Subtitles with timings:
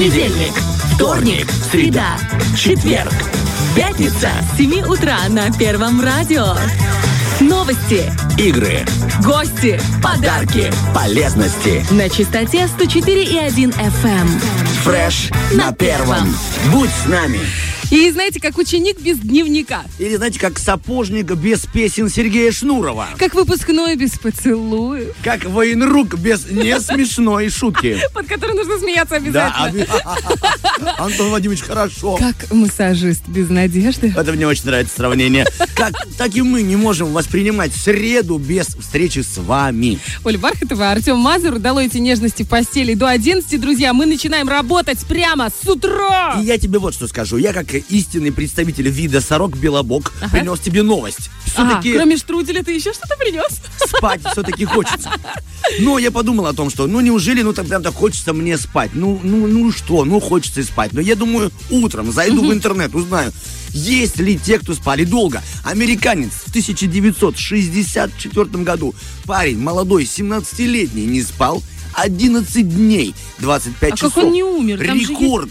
[0.00, 0.54] Понедельник,
[0.94, 2.16] вторник, среда,
[2.56, 3.12] четверг,
[3.76, 4.30] пятница.
[4.54, 6.54] С 7 утра на Первом радио.
[7.38, 8.86] Новости, Игры,
[9.22, 10.72] гости, Подарки.
[10.94, 11.84] полезности.
[11.90, 14.40] на частоте 104,1 FM.
[14.84, 16.34] Фреш на первом.
[16.72, 17.40] Будь с нами.
[17.90, 19.82] И знаете, как ученик без дневника.
[19.98, 23.08] Или знаете, как сапожник без песен Сергея Шнурова.
[23.18, 25.12] Как выпускной без поцелуев.
[25.24, 27.98] Как военрук без не смешной шутки.
[28.14, 29.66] Под который нужно смеяться Да, обязательно.
[29.66, 32.16] оби- Антон Владимирович, хорошо.
[32.16, 34.14] Как массажист без надежды.
[34.16, 35.44] Это мне очень нравится сравнение.
[35.74, 39.98] Как, так и мы не можем воспринимать среду без встречи с вами.
[40.22, 41.58] Оля Бархатова, Артем Мазур.
[41.58, 42.94] Дало эти нежности в постели.
[42.94, 46.36] До 11, друзья, мы начинаем работать прямо с утра.
[46.40, 47.36] И я тебе вот что скажу.
[47.36, 51.30] Я, как истинный представитель вида сорок-белобок, принес тебе новость.
[51.56, 53.60] Ага, Все-таки кроме штруделя ты еще что-то принес?
[53.88, 55.10] спать все-таки хочется.
[55.80, 58.90] Но я подумал о том, что ну неужели ну так прям так хочется мне спать?
[58.94, 60.92] Ну, ну, ну что, ну хочется и спать.
[60.92, 63.32] Но я думаю, утром зайду в интернет, узнаю,
[63.70, 65.42] есть ли те, кто спали долго.
[65.64, 68.94] Американец в 1964 году,
[69.26, 71.62] парень молодой, 17-летний, не спал
[71.94, 74.14] 11 дней, 25 А часов.
[74.14, 74.84] как он не умер?
[74.86, 75.50] Там же Рекорд.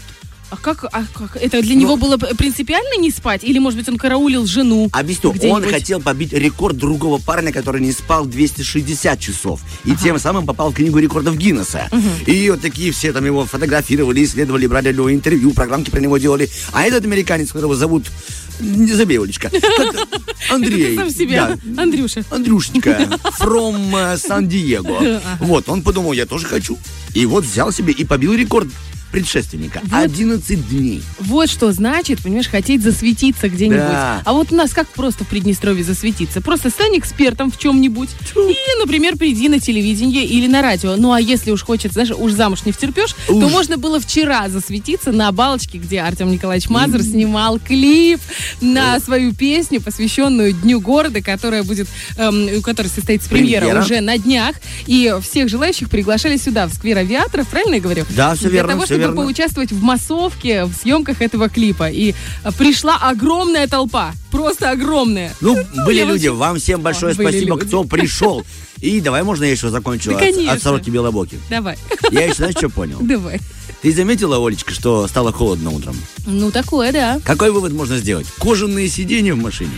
[0.50, 1.36] А как, а как?
[1.36, 3.44] Это для него было принципиально не спать?
[3.44, 4.88] Или, может быть, он караулил жену?
[4.92, 9.60] Объясню, он хотел побить рекорд другого парня, который не спал 260 часов.
[9.84, 11.88] И тем самым попал в книгу рекордов Гиннесса.
[12.26, 16.18] И вот такие все там его фотографировали, исследовали, брали у него интервью, программки про него
[16.18, 16.48] делали.
[16.72, 18.06] А этот американец, которого зовут,
[18.58, 19.50] не забей, Олечка,
[20.50, 20.96] Андрей.
[20.96, 21.56] Сам себя.
[21.64, 21.82] Да.
[21.82, 22.24] Андрюша.
[22.30, 22.90] Андрюшечка,
[23.40, 25.20] from э, Сан-Диего.
[25.40, 26.76] Вот, он подумал, я тоже хочу.
[27.14, 28.68] И вот взял себе и побил рекорд
[29.10, 29.80] предшественника.
[29.92, 31.02] 11 дней.
[31.18, 33.78] Вот что значит, понимаешь, хотеть засветиться где-нибудь.
[33.78, 34.22] Да.
[34.24, 36.40] А вот у нас как просто в Приднестровье засветиться?
[36.40, 38.08] Просто стань экспертом в чем-нибудь.
[38.36, 40.96] И, например, приди на телевидение или на радио.
[40.96, 43.50] Ну, а если уж хочется, знаешь, уж замуж не втерпешь, то Уж.
[43.50, 48.20] можно было вчера засветиться на балочке, где Артем Николаевич Мазур снимал клип
[48.60, 53.82] на свою песню, посвященную Дню города, которая будет, эм, которая состоится премьера, Премьера.
[53.82, 54.56] уже на днях.
[54.86, 58.04] И всех желающих приглашали сюда, в сквер авиаторов, правильно я говорю?
[58.10, 61.90] Да, всё Для верно, того, всё чтобы поучаствовать в массовке, в съемках этого клипа.
[61.90, 62.14] И
[62.58, 64.12] пришла огромная толпа.
[64.30, 65.32] Просто огромная.
[65.40, 67.66] Ну, были я люди, очень- вам всем большое были спасибо, люди.
[67.66, 68.44] кто пришел.
[68.80, 71.38] И давай, можно я еще закончу Да, от, от сороки белобоки?
[71.50, 71.76] Давай,
[72.10, 72.96] Я еще, знаешь, что понял?
[73.00, 73.40] давай.
[73.82, 75.96] Ты заметила, Олечка, что стало холодно утром?
[76.26, 77.18] Ну, такое, да.
[77.24, 78.26] Какой вывод можно сделать?
[78.38, 79.70] Кожаные сиденья в машине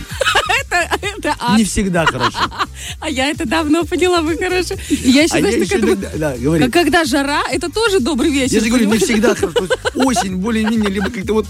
[1.17, 1.57] Это, ад.
[1.57, 2.37] не всегда хорошо.
[2.99, 4.75] А я это давно поняла, вы хорошо.
[4.89, 8.29] Я еще, А я знаешь, еще такая думаю, иногда- да, когда жара, это тоже добрый
[8.29, 8.55] вечер.
[8.55, 9.67] Я же говорю, не всегда хорошо.
[9.95, 11.45] Осень, более-менее, либо как-то вот...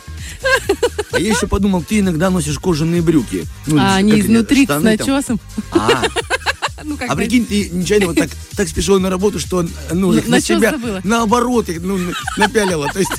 [1.12, 3.46] А я еще подумал, ты иногда носишь кожаные брюки.
[3.66, 5.40] Ну, А они изнутри с начесом.
[5.72, 6.04] А,
[6.84, 10.28] Ну, а прикинь, ты нечаянно вот так, так спешила на работу, что ну, На- их
[10.28, 11.98] на себя наоборот их ну,
[12.38, 12.88] напялила.
[12.92, 13.12] То есть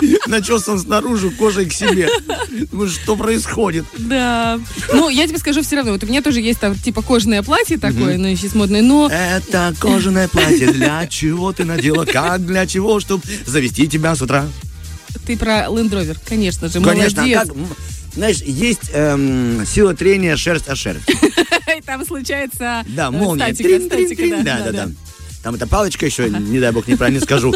[0.26, 2.08] начесом снаружи, кожей к себе.
[2.72, 3.84] Ну, что происходит?
[3.98, 4.58] Да.
[4.92, 5.92] Ну, я тебе скажу все равно.
[5.92, 9.74] Вот у меня тоже есть там типа кожаное платье такое, ну, сейчас модное, но Это
[9.78, 12.04] кожаное платье для чего ты надела?
[12.04, 12.98] Как для чего?
[13.00, 14.46] Чтобы завести тебя с утра.
[15.26, 17.48] ты про Land Rover, конечно же, Конечно, а молодец.
[17.48, 17.56] как,
[18.14, 21.08] знаешь, есть эм, сила трения шерсть о шерсть.
[21.78, 23.54] И Там случается Да, э, молния.
[23.54, 24.42] статика, статика.
[24.42, 24.88] Да, да, да.
[25.42, 27.54] Там эта палочка еще, не дай бог, неправильно скажу.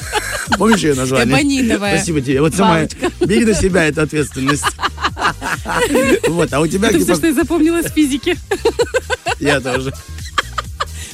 [0.58, 1.34] Помнишь ее название?
[1.34, 2.40] Эбонитовая Спасибо тебе.
[2.40, 2.82] Вот сама
[3.20, 4.64] бери на себя эту ответственность.
[6.28, 8.36] Вот, а у тебя Это все, что я запомнила с физики.
[9.40, 9.92] Я тоже.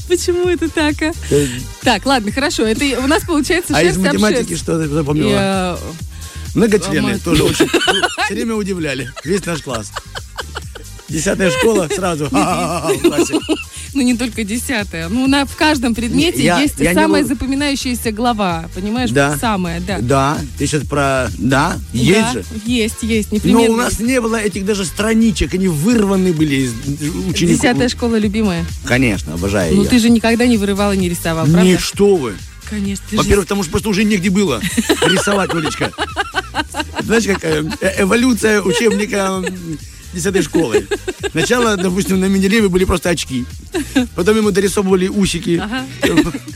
[0.09, 0.95] Почему это так?
[1.03, 1.13] а?
[1.83, 2.65] Так, ладно, хорошо.
[2.65, 4.63] Это у нас получается А из шерсть математики шерсть.
[4.63, 5.79] что ты запомнила?
[6.55, 9.11] Многочленные тоже очень все время удивляли.
[9.25, 9.91] Весь наш класс.
[11.09, 12.29] Десятая школа сразу.
[13.93, 15.09] Ну, не только десятая.
[15.09, 18.67] Ну, на, в каждом предмете Я- есть я не самая лу- запоминающаяся глава.
[18.73, 19.11] Понимаешь?
[19.11, 19.37] Да.
[19.37, 19.99] Самая, да.
[20.01, 21.29] Да, ты сейчас про...
[21.39, 22.45] Да, есть Да, же.
[22.67, 23.71] Есть, есть, Но непременно.
[23.73, 26.73] у нас не было этих даже страничек, они вырваны были из
[27.29, 27.35] учеников.
[27.59, 28.65] Десятая школа любимая.
[28.85, 29.89] Конечно, обожаю Ну, ее.
[29.89, 31.63] ты же никогда не вырывала, не рисовал, правда?
[31.65, 32.35] Не, что вы.
[32.71, 33.05] Конечно.
[33.19, 34.61] Во-первых, потому что просто уже негде было
[35.07, 35.93] рисовать, Олечка.
[37.01, 39.43] Знаешь, как э, э, эволюция учебника
[40.13, 40.87] 10 школы.
[41.31, 43.45] Сначала, допустим, на Менделееве были просто очки.
[44.15, 45.63] Потом ему дорисовывали усики.
[45.63, 45.87] Ага.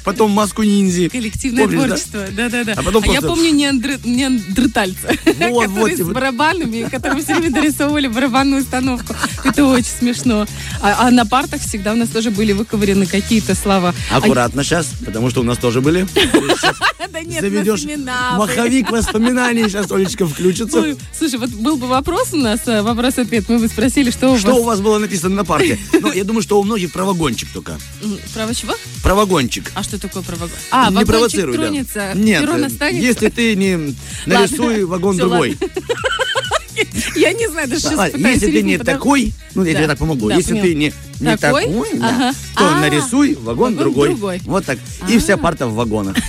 [0.05, 1.09] Потом маску ниндзя.
[1.09, 2.73] Коллективное Помнишь, творчество, да-да-да.
[2.77, 7.53] А потом я просто- помню неандр- неандертальца, Вот, который вот, с барабанами, которому все время
[7.55, 9.15] дорисовывали барабанную установку.
[9.45, 10.47] Это очень смешно.
[10.81, 13.95] А, а на партах всегда у нас тоже были выковырены какие-то слова.
[14.11, 16.07] А- Аккуратно сейчас, потому что у нас тоже были.
[17.15, 17.85] Да нет, Заведешь
[18.37, 20.97] маховик воспоминаний, сейчас Олечка включится.
[21.17, 23.44] Слушай, вот был бы вопрос у нас, э, вопрос-ответ.
[23.45, 24.59] Так мы бы спросили, что у Что вас...
[24.59, 25.79] у вас было написано на парте?
[26.05, 27.79] Ну, я думаю, что у многих правогончик только.
[28.35, 28.75] Право чего?
[29.03, 29.71] Правогончик.
[29.75, 30.57] А что такое правогон?
[30.71, 31.63] А, не вагончик провоцируй, да.
[31.65, 32.49] тронется, Нет,
[32.81, 33.95] э, если ты не
[34.27, 35.59] нарисуй вагон другой.
[37.15, 40.29] Я не знаю, даже сейчас пытаюсь если ты не такой, ну, я тебе так помогу.
[40.31, 41.67] Если ты не, не Такой?
[41.67, 44.09] то А, нарисуй вагон, другой.
[44.09, 44.41] другой.
[44.45, 44.79] Вот так.
[45.09, 46.17] И вся парта в вагонах.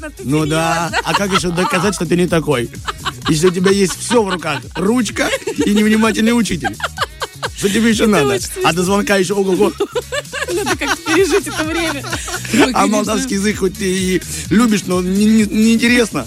[0.00, 0.90] Ладно, ты Ну да.
[1.04, 2.70] А как еще доказать, что ты не такой?
[3.28, 4.60] Если у тебя есть все в руках.
[4.76, 5.28] Ручка
[5.64, 6.76] и невнимательный учитель.
[7.56, 8.38] Что тебе еще надо?
[8.64, 9.72] А до звонка еще ого-го.
[10.52, 12.02] Надо как-то пережить это время.
[12.54, 16.24] Ой, А молдавский язык хоть ты и любишь, но не- не- неинтересно.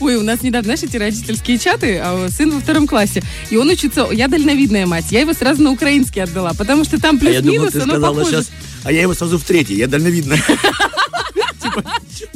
[0.00, 3.68] Ой, у нас недавно, знаешь, эти родительские чаты, а сын во втором классе, и он
[3.70, 7.74] учится, я дальновидная мать, я его сразу на украинский отдала, потому что там А плюс-минус,
[7.76, 8.44] оно похоже.
[8.82, 10.36] а я его сразу в третий, я дальновидно.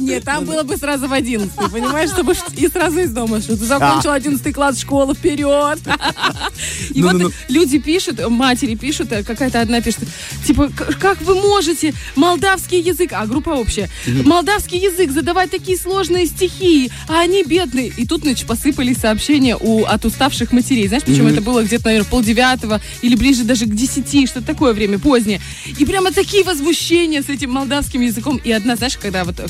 [0.09, 3.65] Нет, там было бы сразу в одиннадцатый, понимаешь, чтобы и сразу из дома, что ты
[3.65, 5.79] закончил одиннадцатый класс школы, вперед.
[6.93, 7.31] И вот Ну-ну-ну.
[7.47, 10.01] люди пишут, матери пишут, э, какая-то одна пишет,
[10.45, 13.89] типа, «К- как вы можете молдавский язык, а группа общая,
[14.25, 17.87] молдавский язык задавать такие сложные стихи, а они бедные.
[17.95, 20.87] И тут, значит, посыпались сообщения у, от уставших матерей.
[20.87, 24.99] Знаешь, почему это было где-то, наверное, полдевятого или ближе даже к десяти, что-то такое время
[24.99, 25.41] позднее.
[25.77, 28.39] И прямо такие возмущения с этим молдавским языком.
[28.43, 29.45] И одна, знаешь, когда вот э,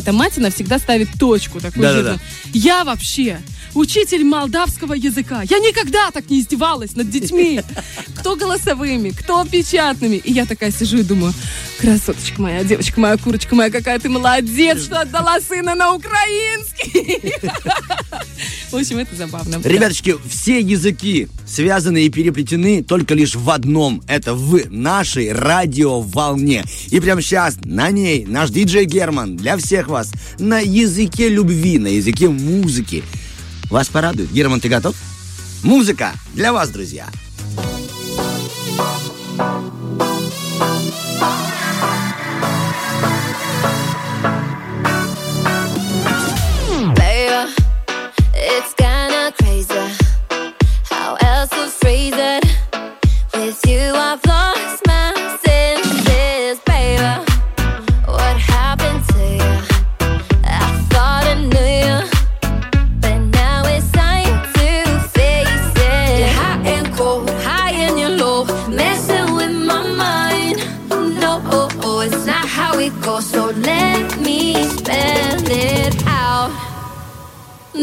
[0.00, 2.12] какая-то мать, она всегда ставит точку такую Да-да-да.
[2.12, 2.20] жирную.
[2.52, 3.40] Я вообще
[3.74, 5.42] учитель молдавского языка.
[5.42, 7.60] Я никогда так не издевалась над детьми.
[8.18, 10.16] Кто голосовыми, кто печатными.
[10.16, 11.32] И я такая сижу и думаю,
[11.78, 17.34] красоточка моя, девочка моя, курочка моя, какая ты молодец, что отдала сына на украинский.
[18.70, 19.60] В общем, это забавно.
[19.64, 24.02] Ребяточки, все языки связаны и переплетены только лишь в одном.
[24.06, 26.64] Это в нашей радиоволне.
[26.90, 31.88] И прямо сейчас на ней наш диджей Герман для всех вас на языке любви, на
[31.88, 33.04] языке музыки.
[33.70, 34.32] Вас порадует.
[34.32, 34.96] Герман, ты готов?
[35.62, 37.06] Музыка для вас, друзья.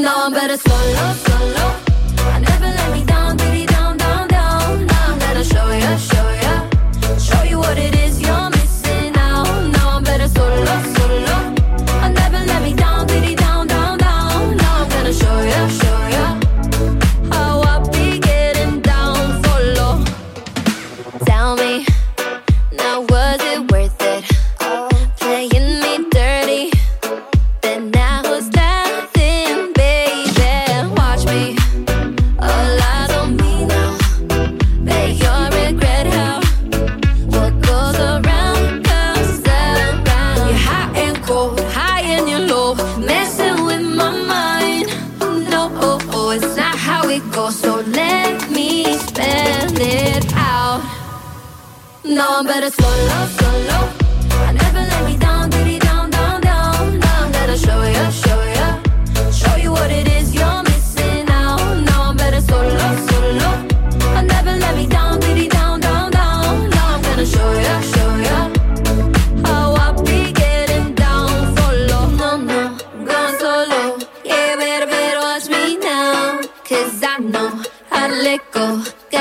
[0.08, 1.87] on, better slow, low, slow, low.
[47.18, 47.56] It goes.
[47.60, 50.82] So let me spell it out.
[52.04, 53.97] No, I'm better solo, solo.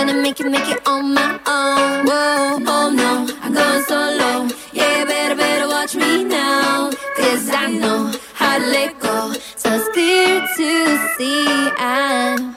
[0.06, 0.12] Go.
[0.12, 2.06] Gonna make it, make it on my own.
[2.06, 4.48] Whoa, oh no, I'm going solo.
[4.72, 6.90] Yeah, better, better watch me now.
[7.16, 9.32] Cause I know how to let go.
[9.56, 12.56] So it's clear to see I'm.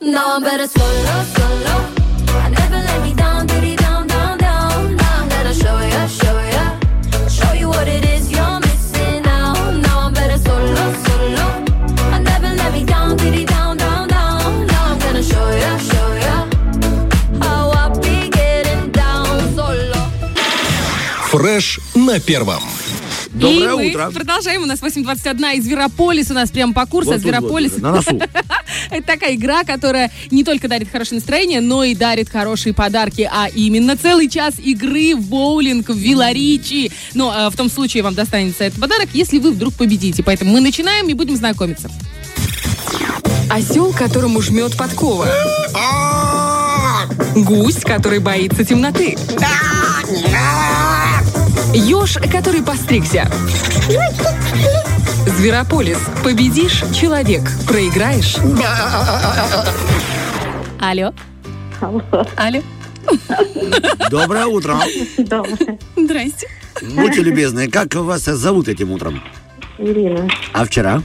[0.00, 2.01] No, I'm better solo, solo.
[21.42, 22.62] Фреш на первом.
[23.32, 24.12] Доброе и мы утро.
[24.14, 24.62] продолжаем.
[24.62, 26.30] У нас 8.21 из Зверополис.
[26.30, 27.10] У нас прямо по курсу.
[27.10, 28.20] Вот а тут вот Зверополис уже, на носу.
[28.90, 33.28] Это такая игра, которая не только дарит хорошее настроение, но и дарит хорошие подарки.
[33.28, 36.92] А именно целый час игры в боулинг в Виларичи.
[37.14, 40.22] Но э, в том случае вам достанется этот подарок, если вы вдруг победите.
[40.22, 41.90] Поэтому мы начинаем и будем знакомиться.
[43.50, 45.26] Осел, которому жмет подкова.
[47.34, 49.16] Гусь, который боится темноты.
[51.74, 53.30] Еж, который постригся.
[55.26, 55.98] Зверополис.
[56.22, 57.42] Победишь– человек.
[57.66, 58.36] Проиграешь–
[60.80, 61.12] Алло.
[62.36, 62.60] Алло.
[64.10, 64.78] Доброе утро.
[65.96, 66.48] Здрасте.
[66.82, 69.22] Будьте любезны, как вас зовут этим утром?
[69.78, 70.28] Ирина.
[70.52, 71.02] А вчера?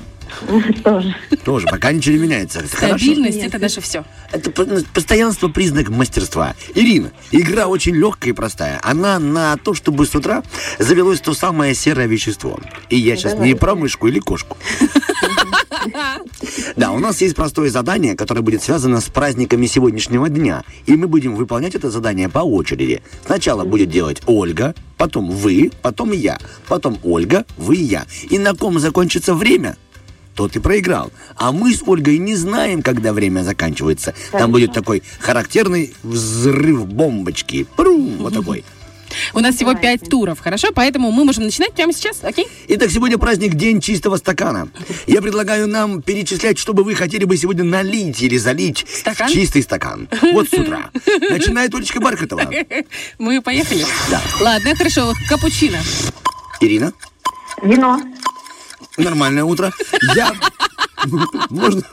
[0.83, 1.15] Тоже.
[1.43, 2.65] Тоже, пока ничего не меняется.
[2.67, 4.05] Стабильность– это наше все.
[4.31, 6.55] Это по- постоянство признак мастерства.
[6.75, 8.79] Ирина, игра очень легкая и простая.
[8.83, 10.43] Она на то, чтобы с утра
[10.79, 12.59] завелось то самое серое вещество.
[12.89, 14.57] И я сейчас не про мышку или кошку.
[16.75, 20.63] Да, у нас есть простое задание, которое будет связано с праздниками сегодняшнего дня.
[20.85, 23.01] И мы будем выполнять это задание по очереди.
[23.25, 28.05] Сначала будет делать Ольга, потом вы, потом я, потом Ольга, вы и я.
[28.29, 29.77] И на ком закончится время,
[30.37, 31.11] тот и проиграл.
[31.35, 34.13] А мы с Ольгой не знаем, когда время заканчивается.
[34.31, 37.65] Там будет такой характерный взрыв бомбочки.
[37.75, 38.63] Прум, вот такой.
[39.33, 40.67] У нас всего пять туров, хорошо?
[40.75, 42.45] Поэтому мы можем начинать прямо сейчас, окей?
[42.67, 44.69] Итак, сегодня праздник День чистого стакана.
[45.07, 49.29] Я предлагаю нам перечислять, что бы вы хотели бы сегодня налить или залить Стакан?
[49.31, 50.07] чистый стакан.
[50.33, 50.91] Вот с утра.
[51.29, 52.51] Начинает Олечка Бархатова.
[53.17, 53.85] Мы поехали?
[54.11, 54.21] Да.
[54.41, 55.13] Ладно, хорошо.
[55.29, 55.79] Капучино.
[56.59, 56.91] Ирина,
[57.63, 57.99] Вино.
[58.97, 59.71] Нормальное утро.
[60.15, 60.33] Я...
[61.49, 61.83] Можно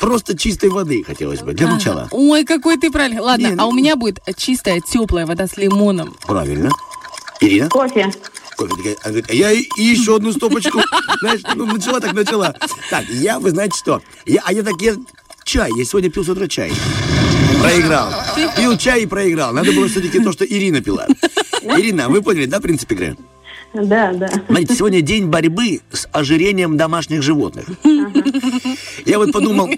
[0.00, 2.08] просто чистой воды хотелось бы для начала.
[2.10, 3.20] Ой, какой ты правильный.
[3.20, 6.16] Ладно, а ну- у меня будет чистая, теплая вода с лимоном.
[6.26, 6.70] Правильно.
[7.40, 7.68] Ирина?
[7.68, 8.12] Кофе.
[8.56, 10.80] Кофе такая, она говорит, а я и еще одну стопочку.
[11.20, 12.54] Знаешь, ну, начала так начала.
[12.90, 14.02] Так, я, вы знаете что?
[14.26, 14.96] Я, а я так, я
[15.44, 16.72] чай, я сегодня пил с утра чай.
[17.60, 18.12] Проиграл.
[18.56, 19.52] Пил чай и проиграл.
[19.52, 21.06] Надо было все-таки то, что Ирина пила.
[21.62, 23.16] Ирина, вы поняли, да, принцип игры?
[23.74, 24.28] Да, да.
[24.46, 27.64] Смотрите, сегодня день борьбы с ожирением домашних животных.
[29.06, 29.70] Я вот подумал,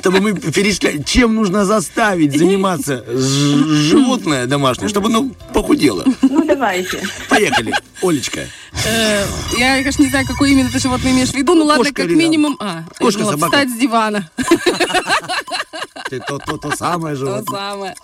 [0.00, 6.04] чтобы мы перешли, чем нужно заставить заниматься животное домашнее, чтобы оно похудело.
[6.22, 7.02] Ну, давайте.
[7.28, 8.40] Поехали, Олечка.
[8.86, 9.24] Э,
[9.58, 12.56] Я, конечно, не знаю, какое именно ты животное имеешь в виду, но ладно, как минимум...
[12.60, 13.44] А, Кошка, собака.
[13.46, 14.30] встать с дивана.
[16.08, 17.58] Ты то, то, то самое То животное.
[17.58, 17.94] самое.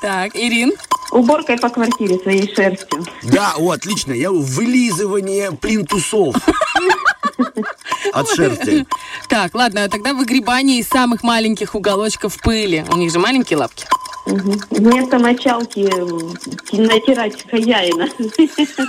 [0.00, 0.72] Так, Ирин.
[1.10, 3.04] Уборкой по квартире своей шерстью.
[3.24, 4.12] Да, о, отлично.
[4.12, 6.36] Я вылизывание плинтусов
[8.12, 8.86] от шерсти.
[9.28, 12.84] Так, ладно, тогда выгребание из самых маленьких уголочков пыли.
[12.92, 13.86] У них же маленькие лапки.
[14.26, 18.08] Вместо мочалки э, натирать хозяина.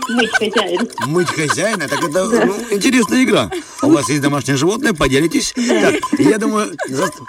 [0.09, 0.87] Мыть хозяина.
[1.07, 3.49] Мыть хозяина, так это ну, интересная игра.
[3.81, 5.53] У вас есть домашнее животное, поделитесь.
[5.55, 6.75] Так, я думаю,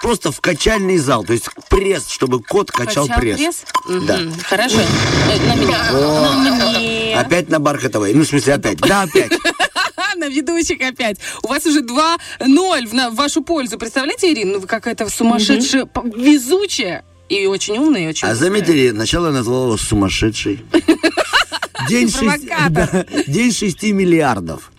[0.01, 3.63] просто в качальный зал, то есть пресс, чтобы кот качал, Качал пресс.
[3.87, 4.19] Мгм, Да.
[4.49, 4.79] Хорошо.
[4.79, 5.91] Э, На меня.
[5.91, 7.15] На мне.
[7.19, 8.13] Опять на Бархатовой.
[8.13, 8.77] Ну, в смысле, опять.
[8.79, 9.31] Да, опять.
[10.15, 11.17] На ведущих опять.
[11.43, 13.77] У вас уже 2-0 в, на- в вашу пользу.
[13.77, 14.53] Представляете, Ирина?
[14.53, 17.03] Ну, вы какая-то сумасшедшая, п- везучая.
[17.29, 20.63] И очень умная, и очень А заметили, сначала я назвал его сумасшедший.
[21.89, 24.71] День, 6 миллиардов.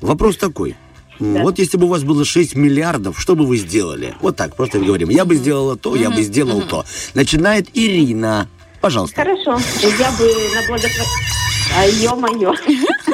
[0.00, 0.76] Вопрос такой.
[1.18, 4.14] Вот если бы у вас было 6 миллиардов, что бы вы сделали?
[4.20, 5.08] Вот так, просто говорим.
[5.08, 6.84] Я бы сделала то, я бы сделал то.
[7.14, 8.48] Начинает Ирина.
[8.80, 9.16] Пожалуйста.
[9.16, 9.58] Хорошо.
[9.98, 11.36] Я бы на благотворительность...
[11.76, 12.54] А ё-моё.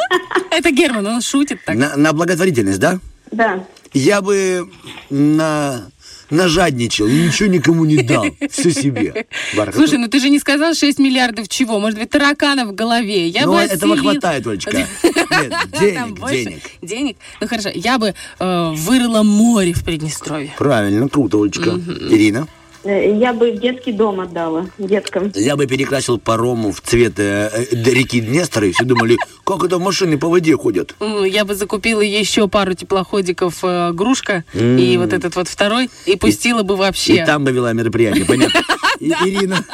[0.50, 1.74] Это Герман, он шутит так.
[1.74, 3.00] На, на благотворительность, да?
[3.30, 3.64] Да.
[3.92, 4.68] Я бы
[5.10, 5.86] на
[6.32, 8.26] нажадничал, и ничего никому не дал.
[8.50, 9.26] Все себе.
[9.56, 9.74] Бархатов.
[9.76, 11.78] Слушай, ну ты же не сказал 6 миллиардов чего?
[11.78, 13.28] Может быть, тараканов в голове?
[13.28, 14.76] Я Ну, бы этого отселил- хватает, Олечка.
[14.76, 14.88] Нет,
[15.78, 16.62] денег, денег.
[16.82, 17.16] Денег?
[17.40, 20.52] Ну хорошо, я бы э, вырыла море в Приднестровье.
[20.58, 21.70] Правильно, круто, Олечка.
[22.10, 22.48] Ирина?
[22.84, 25.30] Э, Я бы в детский дом отдала деткам.
[25.34, 30.18] Я бы перекрасил парому в цвет э, реки Днестр, и все думали, как это машины
[30.18, 30.94] по воде ходят.
[31.00, 36.62] Я бы закупила еще пару теплоходиков э, «Грушка» и вот этот вот второй, и пустила
[36.62, 37.22] бы вообще.
[37.22, 38.62] И там бы вела мероприятие, понятно?
[39.00, 39.64] И- Ирина?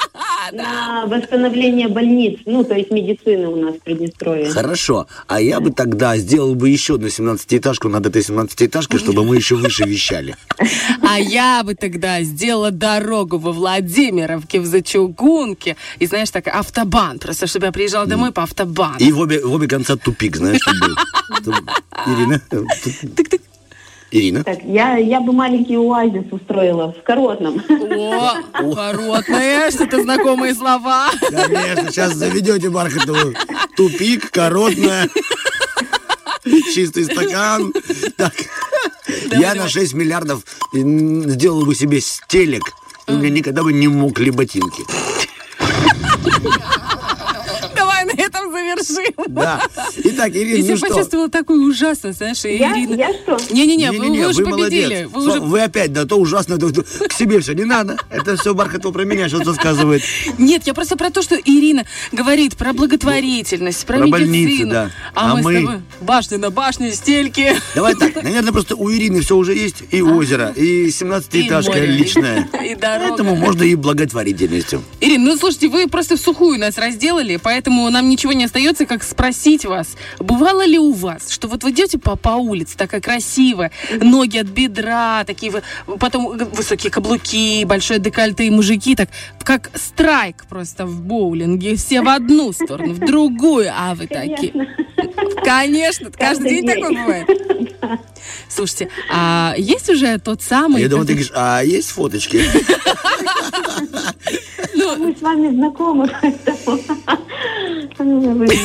[0.52, 2.40] На восстановление больниц.
[2.46, 4.50] Ну, то есть медицины у нас в Приднестровье.
[4.50, 5.06] Хорошо.
[5.26, 9.56] А я бы тогда сделал бы еще одну 17-этажку над этой 17-этажкой, чтобы мы еще
[9.56, 10.36] выше вещали.
[11.02, 15.76] А я бы тогда сделала дорогу во Владимировке, в Зачугунке.
[15.98, 17.18] И знаешь, так автобан.
[17.18, 18.96] Просто, чтобы я приезжала домой по автобану.
[18.98, 20.94] И в обе, в обе конца тупик, знаешь, чтобы
[21.44, 21.54] был.
[22.06, 22.40] Ирина?
[24.10, 24.42] Ирина?
[24.42, 27.62] Так, я, я бы маленький оазис устроила в Коротном.
[27.68, 31.10] О, коротное, что-то знакомые слова.
[31.30, 33.34] Конечно, сейчас заведете Бархатову.
[33.76, 35.08] Тупик, коротная,
[36.74, 37.72] чистый стакан.
[38.16, 38.32] Так.
[39.32, 42.62] Я на 6 миллиардов сделал бы себе стелек.
[43.06, 44.84] У меня никогда бы не мокли ботинки.
[48.76, 49.12] Зажим.
[49.28, 49.62] Да.
[49.96, 50.88] Итак, Ирина, Если ну что?
[50.88, 52.94] почувствовала такое ужасно, знаешь, Я, Ирина...
[52.94, 53.36] я что?
[53.50, 55.08] Не-не-не, вы, вы уже победили.
[55.12, 55.40] Вы уже...
[55.40, 57.96] Вы опять, да, то ужасно, то- то- к себе все не надо.
[58.10, 60.02] Это все Бархатова про меня сейчас рассказывает.
[60.38, 64.30] Нет, я просто про то, что Ирина говорит про благотворительность, про, Про медицину.
[64.30, 64.90] больницы, да.
[65.14, 67.54] А, А мы, мы- с тобой башня на башне, стельки.
[67.74, 69.82] Давай так, наверное, просто у Ирины все уже есть.
[69.90, 72.48] И озеро, и 17-этажка море, личная.
[72.64, 73.08] и дорога.
[73.08, 74.82] Поэтому можно и благотворительностью.
[75.00, 78.57] Ирина, ну слушайте, вы просто в сухую нас разделали, поэтому нам ничего не остается,
[78.88, 83.00] как спросить вас, бывало ли у вас, что вот вы идете по, по улице, такая
[83.00, 85.62] красивая, ноги от бедра, такие вы-
[85.98, 89.10] потом высокие каблуки, большое декольте и мужики, так
[89.44, 94.52] как страйк просто в боулинге, все в одну сторону, в другую, а вы такие.
[95.44, 97.28] Конечно, каждый день такое бывает.
[98.48, 100.82] Слушайте, а есть уже тот самый...
[100.82, 102.42] Я думаю, ты говоришь, а есть фоточки?
[104.74, 106.80] Мы с вами знакомы, поэтому...
[108.48, 108.58] Вы.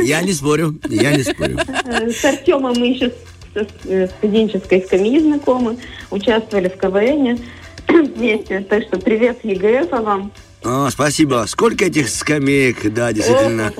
[0.02, 1.58] Я не спорю, я не спорю.
[1.84, 3.12] С Артемом мы еще
[3.54, 5.78] со э, студенческой скамьи знакомы,
[6.10, 7.38] участвовали в КВН
[8.16, 8.60] вместе.
[8.60, 10.32] Так что привет ЕГФ вам.
[10.64, 11.44] О, спасибо.
[11.48, 13.72] Сколько этих скамеек, да, действительно.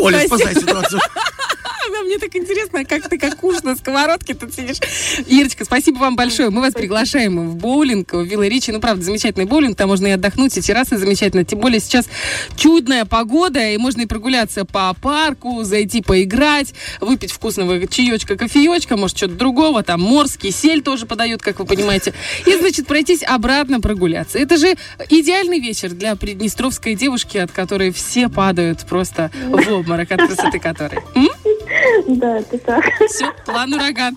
[0.00, 1.00] Оля, спасай ситуацию.
[1.86, 4.78] А Мне так интересно, как ты как уж на сковородке тут сидишь.
[5.26, 6.50] Ирочка, спасибо вам большое.
[6.50, 8.72] Мы вас приглашаем в боулинг, в Вилла Ричи.
[8.72, 9.76] Ну, правда, замечательный боулинг.
[9.76, 11.44] Там можно и отдохнуть, и террасы замечательно.
[11.44, 12.06] Тем более сейчас
[12.56, 19.16] чудная погода, и можно и прогуляться по парку, зайти поиграть, выпить вкусного чаечка, кофеечка, может,
[19.16, 19.82] что-то другого.
[19.82, 22.14] Там морский, сель тоже подают, как вы понимаете.
[22.46, 24.38] И, значит, пройтись обратно прогуляться.
[24.38, 24.74] Это же
[25.08, 31.00] идеальный вечер для приднестровской девушки, от которой все падают просто в обморок от красоты которой.
[31.14, 31.28] М?
[32.08, 32.84] Да, это так.
[33.08, 34.16] Все, план ураган.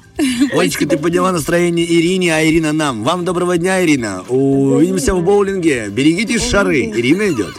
[0.53, 3.03] Олечка, ты подняла настроение Ирине, а Ирина нам.
[3.03, 4.23] Вам доброго дня, Ирина.
[4.27, 5.87] Увидимся в боулинге.
[5.89, 6.81] Берегите шары.
[6.81, 7.55] Ирина идет.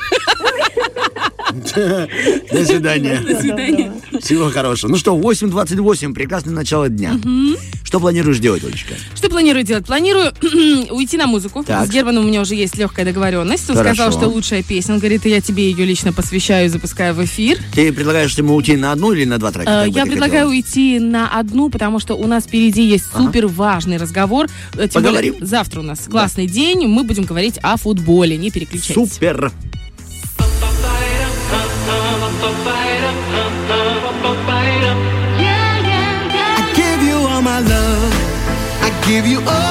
[1.74, 3.20] До свидания.
[3.20, 3.92] До свидания.
[4.20, 4.90] Всего хорошего.
[4.90, 7.18] Ну что, 8.28, прекрасное начало дня.
[7.90, 8.94] Что планируешь делать, Олечка?
[9.16, 9.84] Что планирую делать?
[9.84, 10.30] Планирую
[10.92, 11.64] уйти на музыку.
[11.64, 11.88] Так.
[11.88, 13.68] С Германом у меня уже есть легкая договоренность.
[13.68, 13.94] Он Хорошо.
[14.04, 14.94] сказал, что лучшая песня.
[14.94, 17.58] Он говорит, я тебе ее лично посвящаю и запускаю в эфир.
[17.74, 19.86] Ты предлагаешь ему уйти на одну или на два трека?
[19.86, 20.50] Э, Я предлагаю хотела?
[20.50, 24.46] уйти на одну, потому что у нас впереди есть супер важный разговор.
[24.74, 25.34] Э, Тем более, Поговорим.
[25.40, 26.86] завтра у нас классный день.
[26.86, 28.36] Мы будем говорить о футболе.
[28.36, 28.94] Не переключайтесь.
[28.94, 29.50] Супер.
[39.20, 39.69] Give you all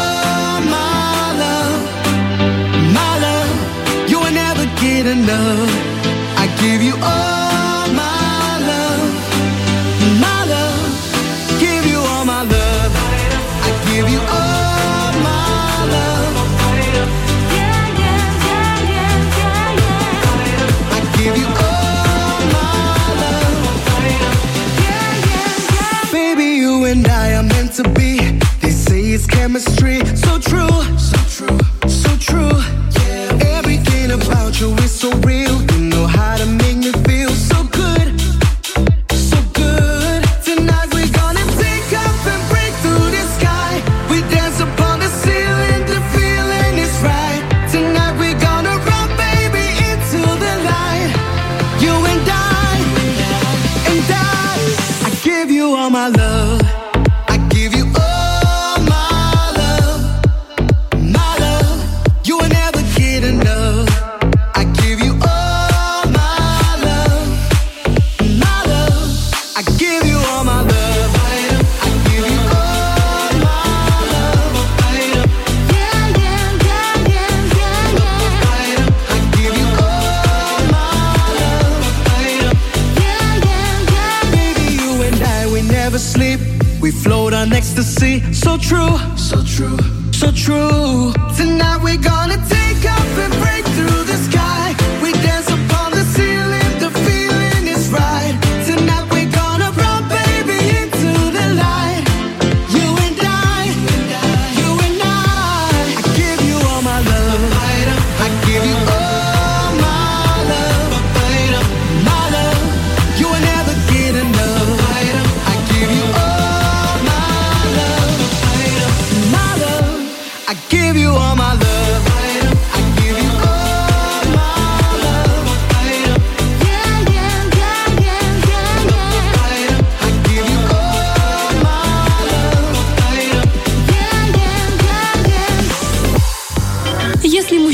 [87.79, 88.33] on ecstasy.
[88.33, 89.77] So true, so true,
[90.11, 91.13] so true.
[91.37, 93.48] Tonight we're gonna take off and break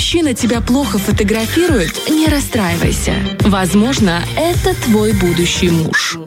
[0.05, 3.15] мужчина тебя плохо фотографирует, не расстраивайся.
[3.39, 6.19] Возможно, это твой будущий муж.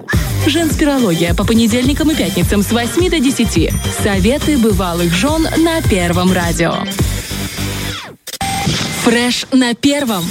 [0.48, 3.70] Женспирология по понедельникам и пятницам с 8 до 10.
[4.02, 6.74] Советы бывалых жен на Первом радио.
[9.04, 10.24] Фреш на Первом.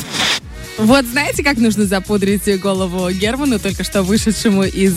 [0.78, 4.94] Вот знаете, как нужно запудрить голову Герману, только что вышедшему из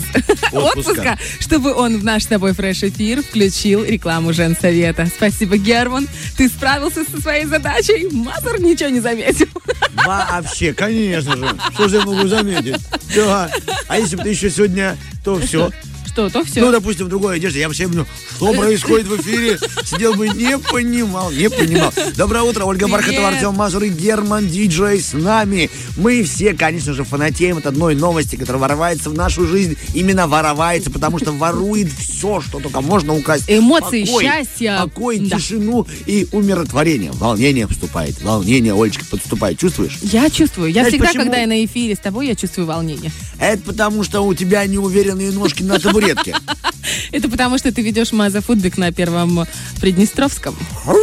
[0.57, 5.07] отпуска, чтобы он в наш с тобой фреш-эфир включил рекламу Женсовета.
[5.07, 6.07] Спасибо, Герман.
[6.37, 8.07] Ты справился со своей задачей.
[8.11, 9.47] Мазур ничего не заметил.
[10.05, 11.47] Вообще, конечно же.
[11.73, 12.77] Что же я могу заметить?
[13.15, 13.51] Да.
[13.87, 15.71] А если бы ты еще сегодня, то все.
[16.11, 16.59] Что, то все.
[16.61, 17.61] Ну, допустим, в другой одежде.
[17.61, 19.57] Я вообще, ну, что происходит в эфире?
[19.85, 21.93] Сидел бы, не понимал, не понимал.
[22.17, 22.87] Доброе утро, Ольга.
[22.89, 25.69] Бархатова, Артем Мазур и Герман Диджей с нами.
[25.95, 29.77] Мы все, конечно же, фанатеем от одной новости, которая ворвается в нашу жизнь.
[29.93, 33.45] Именно воровается, потому что ворует все, что только можно украсть.
[33.47, 34.77] Эмоции, Покой, счастье.
[34.81, 35.37] Покой, Да.
[35.37, 37.11] тишину и умиротворение.
[37.13, 38.21] Волнение вступает.
[38.21, 39.57] Волнение, Олечка, подступает.
[39.59, 39.97] Чувствуешь?
[40.01, 40.67] Я чувствую.
[40.67, 41.23] Я Знаешь, всегда, почему?
[41.23, 43.11] когда я на эфире с тобой, я чувствую волнение.
[43.39, 46.00] Это потому, что у тебя неуверенные ножки на табуретке.
[47.11, 49.45] Это потому, что ты ведешь Маза Фудбик на первом
[49.79, 50.55] Приднестровском.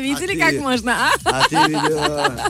[0.00, 1.10] Видели, ты- как можно, а?
[1.24, 2.00] А ты, ведё-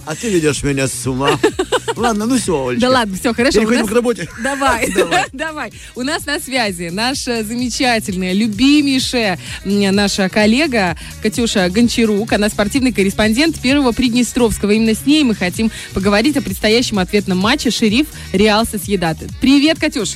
[0.06, 1.30] а ты ведешь меня с ума.
[1.96, 2.86] Ладно, ну все, Олечка.
[2.86, 3.58] Да ладно, все, хорошо.
[3.58, 4.28] Переходим нас- к работе.
[4.40, 4.94] Давай,
[5.32, 12.32] давай, У нас на связи наша замечательная, любимейшая наша коллега Катюша Гончарук.
[12.32, 14.70] Она спортивный корреспондент первого Приднестровского.
[14.70, 19.28] Именно с ней мы хотим поговорить о предстоящем ответном матче «Шериф Реал Сосьедаты».
[19.40, 20.10] Привет, Катюш.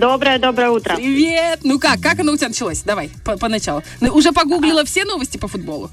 [0.00, 0.94] Доброе, доброе утро.
[0.96, 1.60] Привет.
[1.64, 2.82] Ну как, как оно у тебя началось?
[2.82, 3.82] Давай, по- поначалу.
[4.00, 5.90] Ну, Уже погуглила все новости по футболу?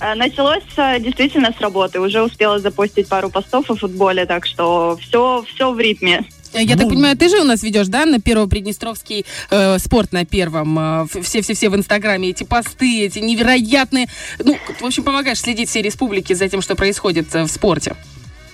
[0.00, 2.00] Э, Началось э, действительно с работы.
[2.00, 6.24] Уже успела запостить пару постов о футболе, так что все, все в ритме.
[6.52, 10.24] Я так понимаю, ты же у нас ведешь, да, на первый Приднестровский э, спорт на
[10.24, 10.78] первом.
[10.78, 14.08] э, Все-все-все в Инстаграме, эти посты, эти невероятные...
[14.38, 17.96] Ну, в общем, помогаешь следить всей республике за тем, что происходит э, в спорте.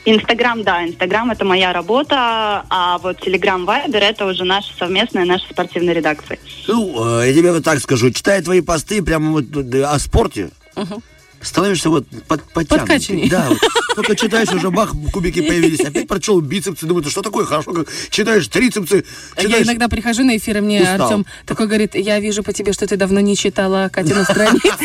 [0.04, 5.44] Инстаграм, да, Инстаграм это моя работа, а вот Телеграм, Вайбер это уже наша совместная, наша
[5.50, 6.38] спортивная редакция.
[6.66, 10.50] Ну, э, я тебе вот так скажу, читая твои посты прямо вот э, о спорте,
[11.42, 13.29] становишься вот под, подтянутый.
[13.29, 13.59] Да, вот.
[13.96, 15.81] только читаешь, уже бах, кубики появились.
[15.81, 19.05] Опять прочел бицепсы, думаю, что такое хорошо, как читаешь трицепсы,
[19.37, 19.66] Я читаешь...
[19.66, 21.03] иногда прихожу на эфир, и мне Устал.
[21.03, 24.68] Артем такой говорит, я вижу по тебе, что ты давно не читала Катину страницу.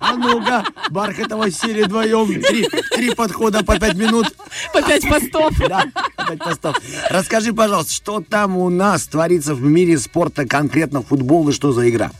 [0.00, 4.26] А ну-ка, Бархатова сели вдвоем, три, три подхода по пять минут.
[4.72, 5.52] По пять постов.
[5.68, 5.84] Да,
[6.16, 6.76] опять постов.
[7.10, 11.88] Расскажи, пожалуйста, что там у нас творится в мире спорта, конкретно футбол и что за
[11.90, 12.10] игра?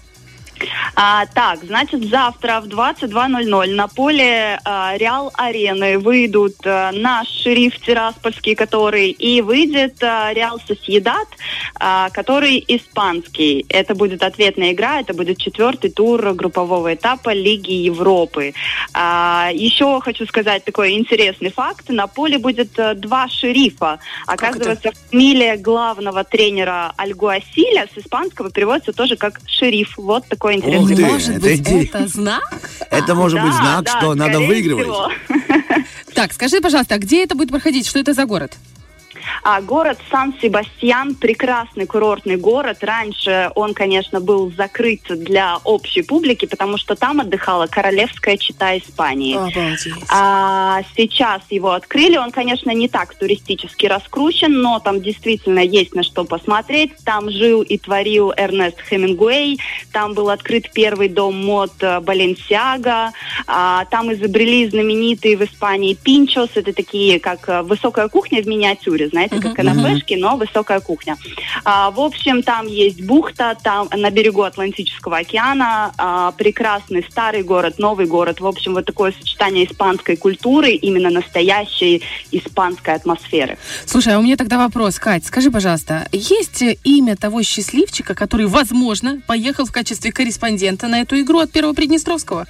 [0.95, 7.79] А, так, значит, завтра в 22.00 на поле а, Реал Арены выйдут а, наш шериф
[7.81, 11.29] Тираспольский, который, и выйдет а, Реал Сосьедат,
[11.79, 13.67] а, который испанский.
[13.69, 18.55] Это будет ответная игра, это будет четвертый тур группового этапа Лиги Европы.
[18.93, 21.89] А, еще хочу сказать такой интересный факт.
[21.89, 23.99] На поле будет а, два шерифа.
[24.27, 29.97] Оказывается, фамилия главного тренера Альгуасиля с испанского переводится тоже как шериф.
[29.99, 32.61] Вот такой интересный Ух ты, Может это быть, иде- это знак?
[32.91, 34.87] Это может быть знак, да, что надо выигрывать.
[34.87, 35.11] всего.
[36.15, 37.87] Так, скажи, пожалуйста, а где это будет проходить?
[37.87, 38.53] Что это за город?
[39.43, 42.79] А город Сан-Себастьян прекрасный курортный город.
[42.83, 49.37] Раньше он, конечно, был закрыт для общей публики, потому что там отдыхала королевская чита Испании.
[49.37, 49.89] Обалдеть.
[50.11, 52.17] А сейчас его открыли.
[52.17, 56.93] Он, конечно, не так туристически раскручен, но там действительно есть на что посмотреть.
[57.05, 59.59] Там жил и творил Эрнест Хемингуэй.
[59.93, 63.13] Там был открыт первый дом мод э, Баленсиага.
[63.47, 66.51] А, там изобрели знаменитые в Испании пинчос.
[66.55, 71.17] Это такие, как э, высокая кухня в миниатюре, знаете, как канапешки, но высокая кухня.
[71.65, 77.79] А, в общем, там есть бухта, там на берегу Атлантического океана а, прекрасный старый город,
[77.79, 78.41] новый город.
[78.41, 83.59] В общем, вот такое сочетание испанской культуры, именно настоящей испанской атмосферы.
[83.87, 89.21] Слушай, а у меня тогда вопрос, Кать, скажи, пожалуйста, есть имя того счастливчика, который, возможно,
[89.27, 92.47] поехал в качестве корреспондента на эту игру от Первого Приднестровского?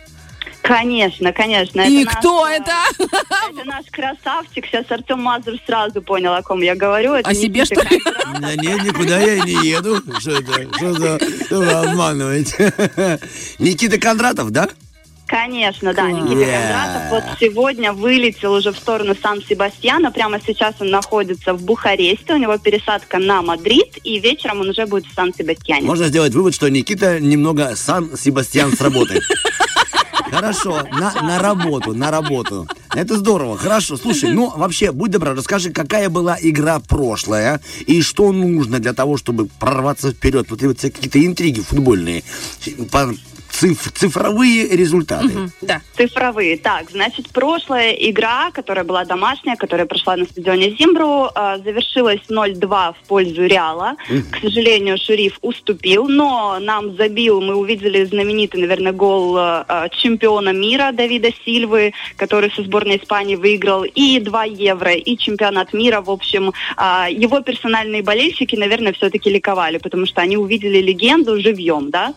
[0.63, 1.81] Конечно, конечно.
[1.81, 2.73] И наш, кто э, это?
[2.99, 4.67] Это наш красавчик.
[4.67, 7.15] Сейчас Артем Мазур сразу понял, о ком я говорю.
[7.15, 8.01] Это О себе, Никита что ли?
[8.41, 10.03] Да нет, никуда я не еду.
[10.19, 10.77] Что это?
[10.77, 11.19] Что за...
[11.47, 12.73] Что вы обманываете?
[13.59, 14.69] Никита Кондратов, да?
[15.27, 16.11] Конечно, да.
[16.11, 16.53] Никита Yeah.
[16.53, 20.11] Кондратов вот сегодня вылетел уже в сторону Сан-Себастьяна.
[20.11, 24.87] Прямо сейчас он находится в Бухаресте, у него пересадка на Мадрид, и вечером он уже
[24.87, 25.87] будет в Сан-Себастьяне.
[25.87, 29.21] Можно сделать вывод, что Никита немного сам Себастьян с работы.
[30.31, 32.69] Хорошо, на, на работу, на работу.
[32.95, 33.97] Это здорово, хорошо.
[33.97, 39.17] Слушай, ну вообще, будь добра, расскажи, какая была игра прошлая и что нужно для того,
[39.17, 40.51] чтобы прорваться вперед.
[40.51, 42.23] Вот вот какие-то интриги футбольные.
[43.51, 45.51] Циф- цифровые результаты.
[45.61, 45.81] Да.
[45.97, 46.57] Цифровые.
[46.59, 52.93] Так, значит, прошлая игра, которая была домашняя, которая прошла на стадионе Зимбру, э, завершилась 0-2
[52.93, 53.97] в пользу Реала.
[54.31, 60.93] К сожалению, Шериф уступил, но нам забил, мы увидели знаменитый, наверное, гол э, чемпиона мира
[60.93, 66.01] Давида Сильвы, который со сборной Испании выиграл и 2 евро, и чемпионат мира.
[66.01, 71.91] В общем, э, его персональные болельщики, наверное, все-таки ликовали, потому что они увидели легенду живьем,
[71.91, 72.15] да.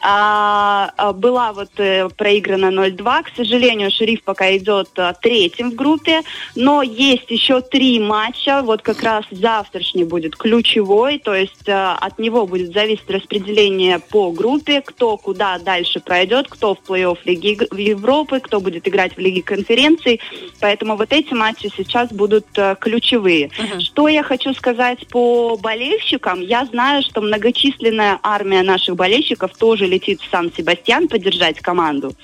[0.00, 3.22] А, а, была вот э, проиграна 0-2.
[3.24, 6.22] К сожалению, Шериф пока идет а, третьим в группе,
[6.54, 8.62] но есть еще три матча.
[8.62, 14.30] Вот как раз завтрашний будет ключевой, то есть а, от него будет зависеть распределение по
[14.32, 19.42] группе, кто куда дальше пройдет, кто в плей-офф Лиги Европы, кто будет играть в Лиге
[19.42, 20.20] конференций.
[20.60, 22.46] Поэтому вот эти матчи сейчас будут
[22.80, 23.50] ключевые.
[23.78, 26.40] Что я хочу сказать по болельщикам?
[26.40, 32.14] Я знаю, что многочисленная армия наших болельщиков тоже летит в Сан-Себастьян поддержать команду.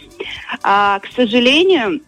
[0.62, 2.00] А, к сожалению,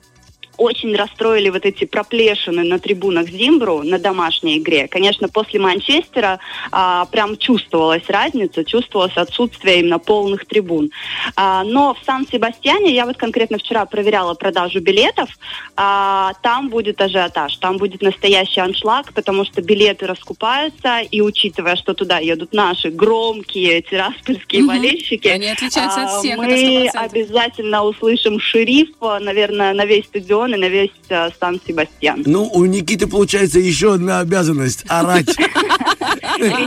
[0.57, 4.89] очень расстроили вот эти проплешины на трибунах Зимбру на домашней игре.
[4.89, 6.39] Конечно, после Манчестера
[6.71, 10.91] а, прям чувствовалась разница, чувствовалось отсутствие именно полных трибун.
[11.37, 15.29] А, но в Сан-Себастьяне, я вот конкретно вчера проверяла продажу билетов,
[15.77, 21.95] а, там будет ажиотаж, там будет настоящий аншлаг, потому что билеты раскупаются, и учитывая, что
[21.95, 24.69] туда едут наши громкие тираспольские Мгм.
[24.69, 26.91] болельщики, Они отличаются от а, всех, это мы 100%.
[26.95, 32.23] обязательно услышим шериф, наверное, на весь стадион и на весь а, Сан-Себастьян.
[32.27, 35.35] Ну, у Никиты получается еще одна обязанность– орать.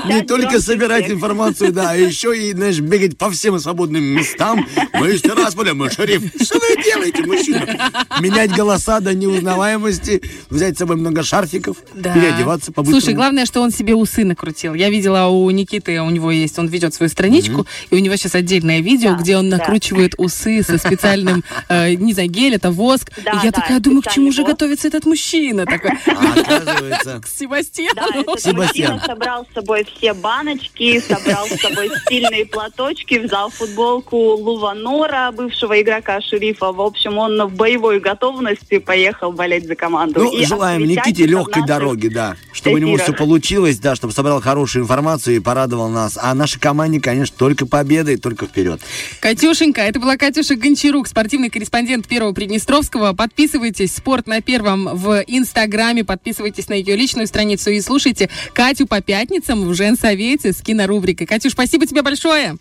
[0.06, 4.66] Не только собирать информацию, да, а еще и, знаешь, бегать по всем свободным местам.
[4.94, 6.24] Мы из Тирасполя, мы шериф.
[6.42, 7.92] Что вы делаете, мужчина?
[8.20, 12.14] Менять голоса до неузнаваемости, взять с собой много шарфиков, Да.
[12.14, 13.02] переодеваться по-быстрому.
[13.02, 14.74] Слушай, главное, что он себе усы накрутил.
[14.74, 18.36] Я видела у Никиты, у него есть, он ведет свою страничку, и у него сейчас
[18.36, 19.58] отдельное видео, Да, где он да.
[19.58, 23.12] накручивает усы со специальным, э, не знаю, гель, это воск.
[23.24, 25.66] Да, и я да, такая думаю, к чему же готовится этот мужчина?
[25.66, 27.22] Такой, оказывается.
[27.22, 27.96] к Себастьяну.
[27.96, 28.94] Да, этот Себастьян.
[28.94, 35.80] мужчина собрал с собой все баночки, собрал с собой стильные платочки, взял футболку Луванора, бывшего
[35.82, 36.72] игрока шерифа.
[36.72, 40.22] В общем, он в боевой готовности поехал болеть за команду.
[40.22, 42.36] Ну, И желаем Никите легкой дороги, да.
[42.54, 43.08] Чтобы у него эфирах.
[43.08, 46.18] все получилось, да, чтобы собрал хорошую информацию и порадовал нас.
[46.22, 48.82] А нашей команде, конечно, только победы, только вперед.
[49.20, 53.14] Катюшенька, это была Катюша Гончарук, спортивный корреспондент Первого Приднестровского.
[53.14, 59.02] Подписывайтесь, спорт на Первом в Инстаграме, подписывайтесь на ее личную страницу и слушайте Катю по
[59.02, 61.28] пятницам в Женсовете с кинорубрикой.
[61.28, 62.58] Катюш, спасибо тебе большое.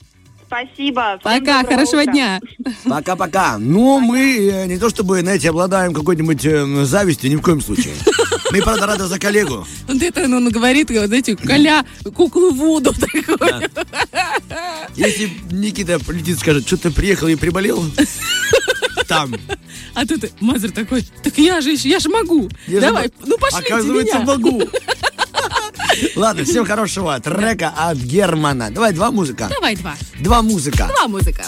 [0.48, 1.18] Спасибо.
[1.20, 2.12] Всем Пока, хорошего утра.
[2.12, 2.40] дня.
[2.84, 3.58] Пока-пока.
[3.58, 7.92] Ну, мы э, не то чтобы, знаете, обладаем какой-нибудь э, завистью, ни в коем случае.
[8.50, 9.66] Мы, правда, рады за коллегу.
[9.86, 11.84] Вот это он говорит, знаете, коля
[12.14, 13.68] куклу Вуду такой.
[14.96, 17.84] Если Никита прилетит скажет, что ты приехал и приболел,
[19.08, 19.34] там.
[19.94, 22.48] А тут Мазер такой, так я же, еще- я же могу.
[22.68, 24.26] Я Давай, же- ну пошлите Оказывается, меня.
[24.26, 24.62] могу.
[26.16, 28.70] Ладно, всем хорошего трека от Германа.
[28.70, 29.48] Давай, два музыка.
[29.50, 29.96] Давай два.
[30.20, 30.86] Два музыка.
[30.88, 31.44] Два музыка.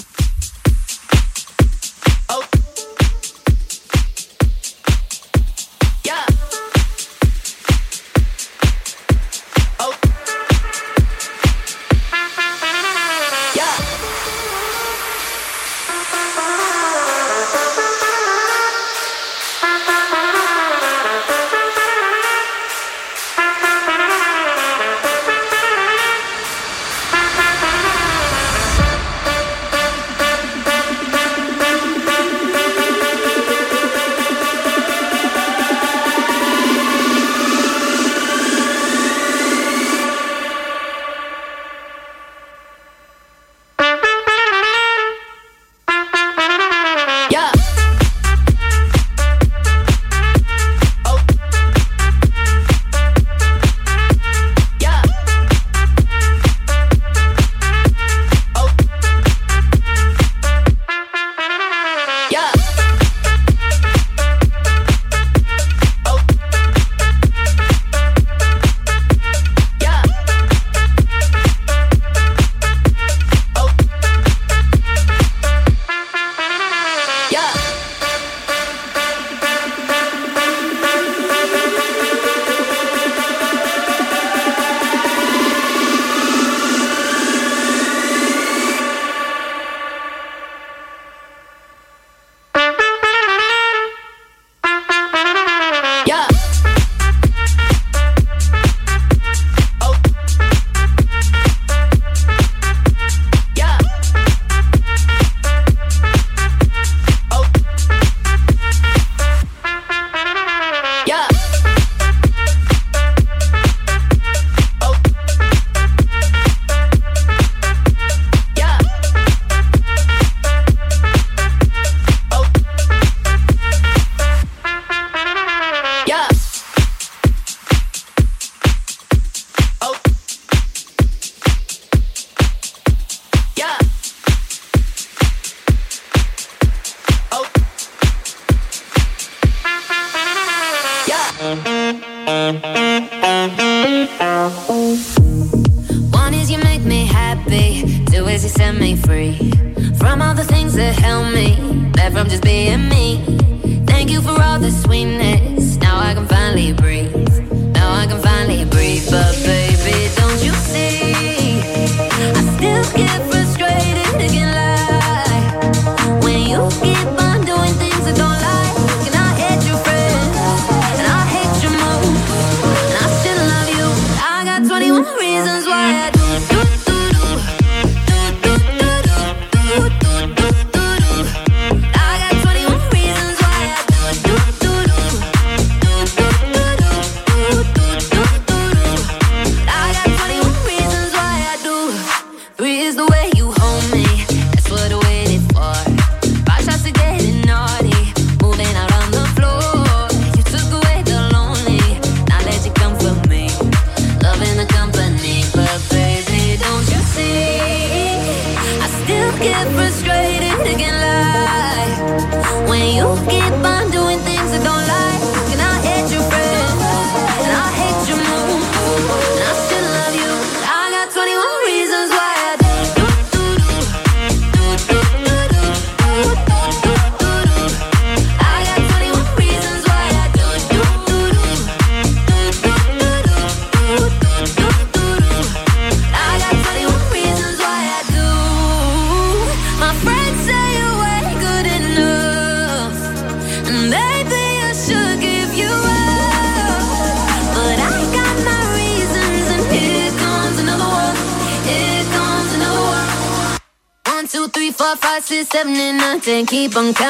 [256.47, 257.10] keep on coming.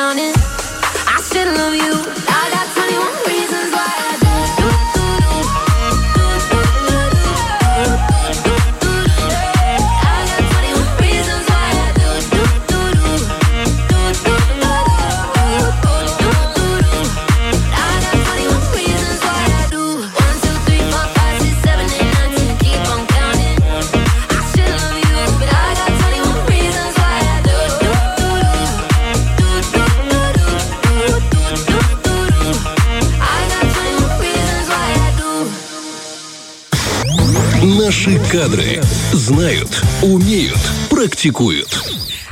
[41.21, 41.69] Практикуют.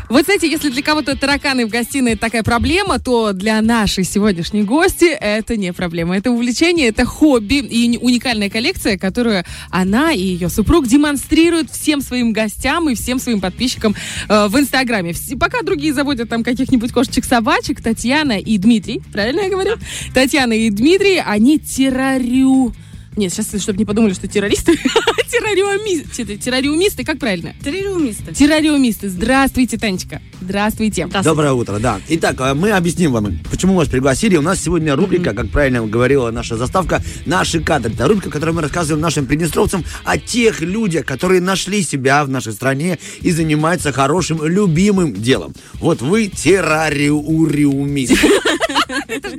[0.08, 5.04] Вот знаете, если для кого-то тараканы в гостиной такая проблема, то для нашей сегодняшней гости
[5.04, 6.16] это не проблема.
[6.16, 12.32] Это увлечение, это хобби и уникальная коллекция, которую она и ее супруг демонстрируют всем своим
[12.32, 13.94] гостям и всем своим подписчикам
[14.30, 15.12] э, в Инстаграме.
[15.38, 19.72] Пока другие заводят там каких-нибудь кошечек-собачек, Татьяна и Дмитрий, правильно я говорю?
[20.14, 22.72] Татьяна и Дмитрий, они террорю...
[23.18, 24.76] Нет, сейчас, чтобы не подумали, что террористы.
[25.28, 26.36] Террариумисты.
[26.36, 27.52] Террариумисты, как правильно?
[27.64, 28.32] Террористы.
[28.32, 29.08] Террариумисты.
[29.08, 30.22] Здравствуйте, Танечка.
[30.40, 31.08] Здравствуйте.
[31.24, 32.00] Доброе утро, да.
[32.08, 34.36] Итак, э, мы объясним вам, почему вас пригласили.
[34.36, 37.92] У нас сегодня рубрика, как правильно говорила наша заставка, «Наши кадры».
[37.92, 42.28] Это рубрика, в которой мы рассказываем нашим приднестровцам о тех людях, которые нашли себя в
[42.28, 45.54] нашей стране и занимаются хорошим, любимым делом.
[45.74, 48.14] Вот вы террариумист.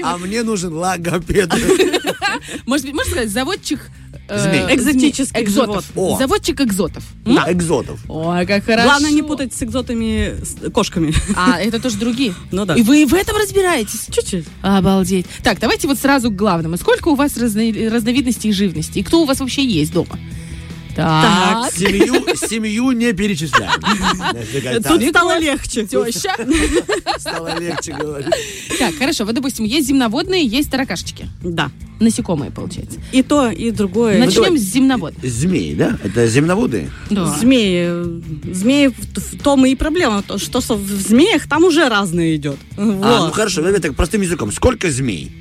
[0.03, 1.51] А мне нужен логопед.
[2.65, 3.89] Может быть, можно сказать, заводчик...
[4.27, 4.75] э, Змей.
[4.75, 5.85] Экзотических экзотов.
[5.95, 6.17] О.
[6.17, 7.03] Заводчик экзотов.
[7.25, 7.99] Да, экзотов.
[8.07, 8.83] Ой, как хорошо.
[8.87, 11.13] Главное не путать с экзотами с кошками.
[11.35, 12.33] А, это тоже другие?
[12.51, 12.75] Ну да.
[12.75, 14.07] И вы в этом разбираетесь?
[14.11, 14.45] Чуть-чуть.
[14.61, 15.25] Обалдеть.
[15.43, 16.77] Так, давайте вот сразу к главному.
[16.77, 18.99] Сколько у вас разно- разновидностей живности?
[18.99, 20.17] И кто у вас вообще есть дома?
[20.95, 21.71] Так.
[21.73, 23.81] Семью, семью не перечисляем.
[24.83, 25.85] Тут так стало легче.
[25.85, 26.35] Теща.
[27.17, 28.33] Стало легче говорить.
[28.77, 29.25] Так, хорошо.
[29.25, 31.27] Вот, допустим, есть земноводные, есть таракашечки.
[31.43, 31.71] Да.
[31.99, 32.99] Насекомые, получается.
[33.11, 34.19] И то, и другое.
[34.19, 35.23] Начнем с земноводных.
[35.29, 35.97] Змеи, да?
[36.03, 36.89] Это земноводы?
[37.09, 37.25] Да.
[37.37, 38.21] Змеи.
[38.53, 42.57] Змеи в, том и проблема, то, что в змеях там уже разное идет.
[42.77, 44.51] А, ну хорошо, давай так простым языком.
[44.51, 45.31] Сколько змей?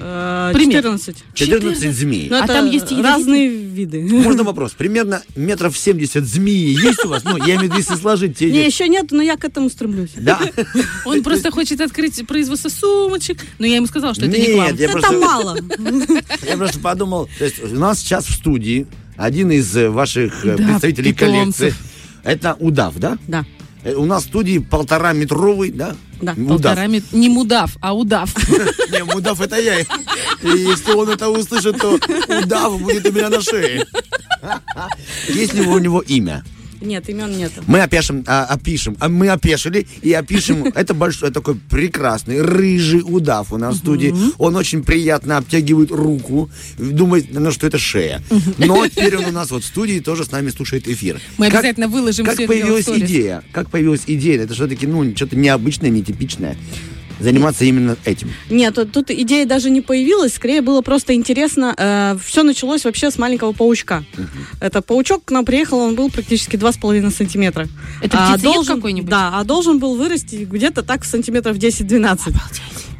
[0.00, 0.82] Э, Пример.
[0.82, 1.16] 14.
[1.34, 2.28] 14 змей.
[2.30, 4.00] Ну, А там есть разные виды.
[4.10, 4.72] Можно вопрос?
[4.72, 7.24] Примерно метров 70 змеи есть у вас?
[7.24, 8.50] Ну, я имею в виду, если сложить те...
[8.50, 10.12] Не, еще нет, но я к этому стремлюсь.
[10.16, 10.40] Да?
[11.04, 14.74] Он просто хочет открыть производство сумочек, но я ему сказала, что это не к вам.
[14.74, 15.58] Это просто, мало.
[16.48, 18.86] я просто подумал, то есть у нас сейчас в студии
[19.16, 21.74] один из э, ваших э, представителей коллекции.
[22.24, 23.18] Это удав, да?
[23.26, 23.44] Да.
[23.84, 25.94] Э, У нас в студии полтора метровый, да?
[26.20, 26.48] Да, Удав.
[26.48, 28.34] Полтора мет- Не мудав, а удав.
[28.90, 29.80] Не, удав это я.
[29.80, 29.86] И
[30.42, 31.98] если он это услышит, то
[32.42, 33.86] удав будет у меня на шее.
[35.28, 36.44] Есть ли у него имя?
[36.80, 37.62] Нет, имен нету.
[37.66, 40.64] Мы опишем, а, опишем, а мы опешили и опишем.
[40.74, 44.14] Это большой такой прекрасный рыжий удав у нас в студии.
[44.38, 46.50] Он очень приятно обтягивает руку.
[46.78, 48.22] Думает, ну, что это шея.
[48.58, 51.20] Но теперь он у нас вот в студии тоже с нами слушает эфир.
[51.36, 53.42] Мы Как- обязательно выложим Как всё это дело в появилась идея?
[53.52, 54.42] Как появилась идея?
[54.42, 56.56] Это что-таки, ну, что-то необычное, нетипичное.
[57.20, 58.30] Заниматься именно этим.
[58.50, 62.16] Нет, тут, тут идея даже не появилась, скорее было просто интересно.
[62.24, 64.04] все началось вообще с маленького паучка.
[64.60, 67.68] Это паучок к нам приехал, он был практически 2,5 сантиметра.
[68.02, 69.10] Это А должен- какой-нибудь?
[69.10, 72.34] Да, а должен был вырасти где-то так сантиметров 10-12.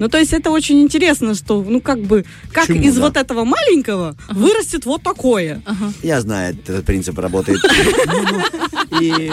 [0.01, 3.01] Ну, то есть это очень интересно, что, ну, как бы, как Почему, из да?
[3.03, 5.61] вот этого маленького вырастет вот такое.
[6.05, 7.59] Я знаю, этот принцип работает.
[9.01, 9.31] И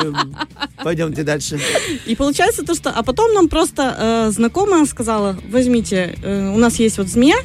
[0.84, 1.60] пойдемте дальше.
[2.06, 2.90] И получается то, что...
[2.90, 3.96] А потом нам просто
[4.28, 4.32] э,
[4.76, 7.38] знакомая сказала, возьмите, э, у нас есть вот змея,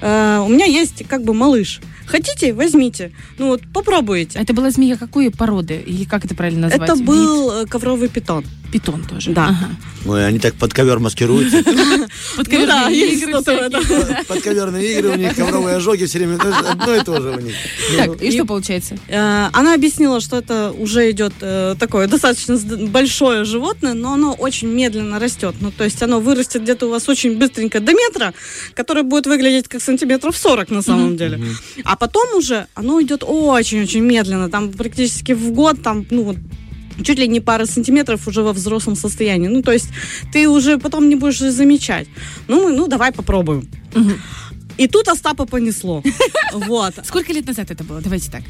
[0.00, 1.80] э, у меня есть как бы малыш.
[2.06, 3.12] Хотите, возьмите.
[3.38, 4.38] Ну вот, попробуйте.
[4.38, 5.82] Это была змея какой породы?
[5.86, 6.88] Или как это правильно назвать?
[6.88, 7.04] Это Вид?
[7.04, 8.44] был э, ковровый питон.
[8.72, 9.32] питон тоже.
[9.32, 9.48] Да.
[9.48, 9.68] Ага.
[10.04, 11.62] Ой, они так под ковер маскируются.
[12.36, 13.82] Подковерные да, есть игры этом.
[14.26, 16.38] Подковерные игры у них, ковровые ожоги все время.
[16.40, 17.54] Одно и то же у них.
[17.96, 18.96] Так, и что получается?
[19.08, 24.68] Э, Она объяснила, что это уже идет э, такое достаточно большое животное, но оно очень
[24.68, 25.54] медленно растет.
[25.60, 28.34] Ну, то есть оно вырастет где-то у вас очень быстренько до метра,
[28.74, 31.40] который будет выглядеть как сантиметров 40 на самом деле.
[31.84, 34.48] А потом уже оно идет очень-очень медленно.
[34.48, 36.36] Там практически в год, там, ну, вот,
[37.02, 39.48] чуть ли не пара сантиметров уже во взрослом состоянии.
[39.48, 39.88] Ну, то есть
[40.32, 42.08] ты уже потом не будешь замечать.
[42.48, 43.68] Ну, мы, ну, давай попробуем.
[44.78, 46.02] И тут Остапа понесло.
[46.52, 46.94] Вот.
[47.04, 48.00] Сколько лет назад это было?
[48.00, 48.42] Давайте так.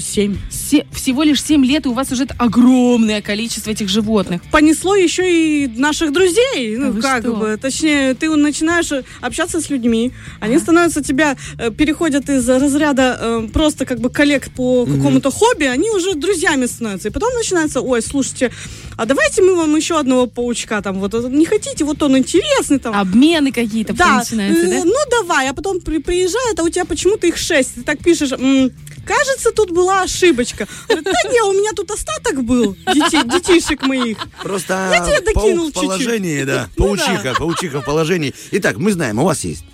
[0.00, 0.36] Семь.
[0.50, 4.40] Се- всего лишь 7 лет, и у вас уже огромное количество этих животных.
[4.52, 5.22] понесло еще
[5.64, 6.76] и наших друзей.
[6.76, 7.32] Ну, вы как что?
[7.34, 7.56] бы.
[7.60, 10.12] Точнее, ты начинаешь э, общаться с людьми.
[10.40, 15.64] Они становятся тебя, э, переходят из разряда э, просто как бы коллег по какому-то хобби,
[15.64, 17.08] они уже друзьями становятся.
[17.08, 18.50] И потом начинается, ой, слушайте,
[18.96, 22.78] а давайте мы вам еще одного паучка там, вот, э, не хотите, вот он интересный
[22.78, 22.94] там.
[22.94, 24.82] Обмены какие-то да, начинаются, да?
[24.84, 27.74] ну давай, а потом при- приезжает, а у тебя почему-то их шесть.
[27.74, 28.70] Ты так пишешь, «М,
[29.06, 30.66] кажется, тут была ошибочка.
[30.88, 34.18] Говорит, да не, у меня тут остаток был, дети- детишек моих.
[34.42, 36.68] Просто Я тебе докинул паук в положении, да.
[36.76, 38.34] Ну Паучиха, паучиха в положении.
[38.52, 39.64] Итак, мы знаем, у вас есть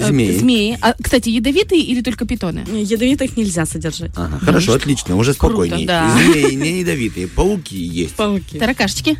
[0.00, 0.30] Э, змеи.
[0.38, 0.78] Змеи.
[0.80, 2.64] А, кстати, ядовитые или только питоны?
[2.70, 4.12] Ядовитых нельзя содержать.
[4.14, 5.86] Ага, хорошо, отлично, уже спокойнее.
[5.88, 6.12] да.
[6.16, 8.14] Змеи не ядовитые, пауки есть.
[8.14, 8.58] Пауки.
[8.60, 9.18] Таракашечки?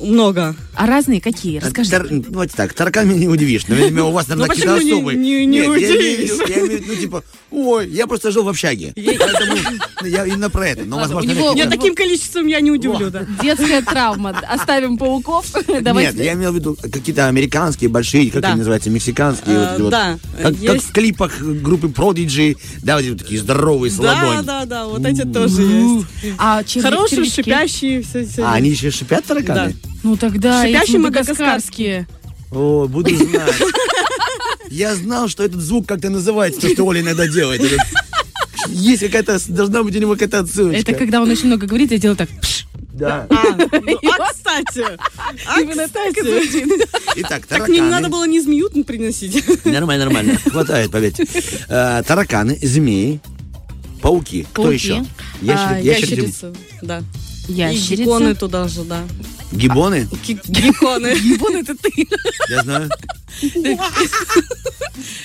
[0.00, 0.54] Много.
[0.74, 1.58] А разные какие?
[1.58, 1.96] Расскажите.
[1.96, 3.66] Тар- Давайте так, таракан меня не удивишь.
[3.66, 5.18] Но, видимо, у вас, наверное, Ну, какие-то почему не- особые.
[5.18, 6.30] не- не я в удивишь?
[6.48, 8.92] я имею в виду, ну, типа, ой, я просто жил в общаге.
[8.94, 9.56] Поэтому
[10.04, 10.84] я именно про это.
[10.84, 13.26] Но, возможно, какие-то- Нет, таким количеством я не удивлю, да.
[13.42, 14.38] Детская травма.
[14.48, 15.46] Оставим пауков.
[15.80, 16.12] Давайте.
[16.12, 18.48] Нет, я имел в виду какие-то американские большие, как Да.
[18.48, 19.54] они называются, мексиканские.
[19.56, 19.90] Э, вот эти вот.
[19.90, 24.44] да, Как, в клипах группы Prodigy, да, вот такие здоровые, с Да, ладонь.
[24.44, 26.06] да, да, вот эти тоже есть.
[26.38, 28.42] А Хорошие, шипящие, все, все.
[28.42, 29.74] А они еще шипят тараканы?
[30.02, 32.06] Ну тогда Шипящие мадагаскарские.
[32.50, 33.54] О, буду знать.
[34.70, 37.62] Я знал, что этот звук как-то называется, то, что Оля иногда делает.
[38.68, 40.80] Есть какая-то, должна быть у него какая-то отсылочка.
[40.80, 42.28] Это когда он очень много говорит, я делаю так.
[42.92, 43.26] Да.
[43.30, 44.82] А, ну, а, кстати,
[45.46, 46.48] а, Именно так и кстати.
[46.50, 46.88] звучит.
[47.16, 47.90] Итак, Так не тараканы.
[47.90, 49.44] надо было не змею приносить.
[49.66, 50.38] Нормально, нормально.
[50.50, 51.26] Хватает, поверьте.
[51.68, 53.20] Э, Тараканы, змеи,
[54.00, 54.46] пауки.
[54.50, 54.74] Кто Пауки.
[54.76, 55.04] еще?
[55.42, 55.44] А,
[55.78, 56.16] Ящери- ящерицы.
[56.16, 57.02] Ящерицы, да.
[57.48, 57.96] И Ящерица.
[57.96, 59.02] гекконы туда же, да.
[59.52, 60.08] Гибоны?
[60.26, 61.14] Ги- Гекконы.
[61.38, 62.06] Вон это ты.
[62.48, 62.90] Я знаю.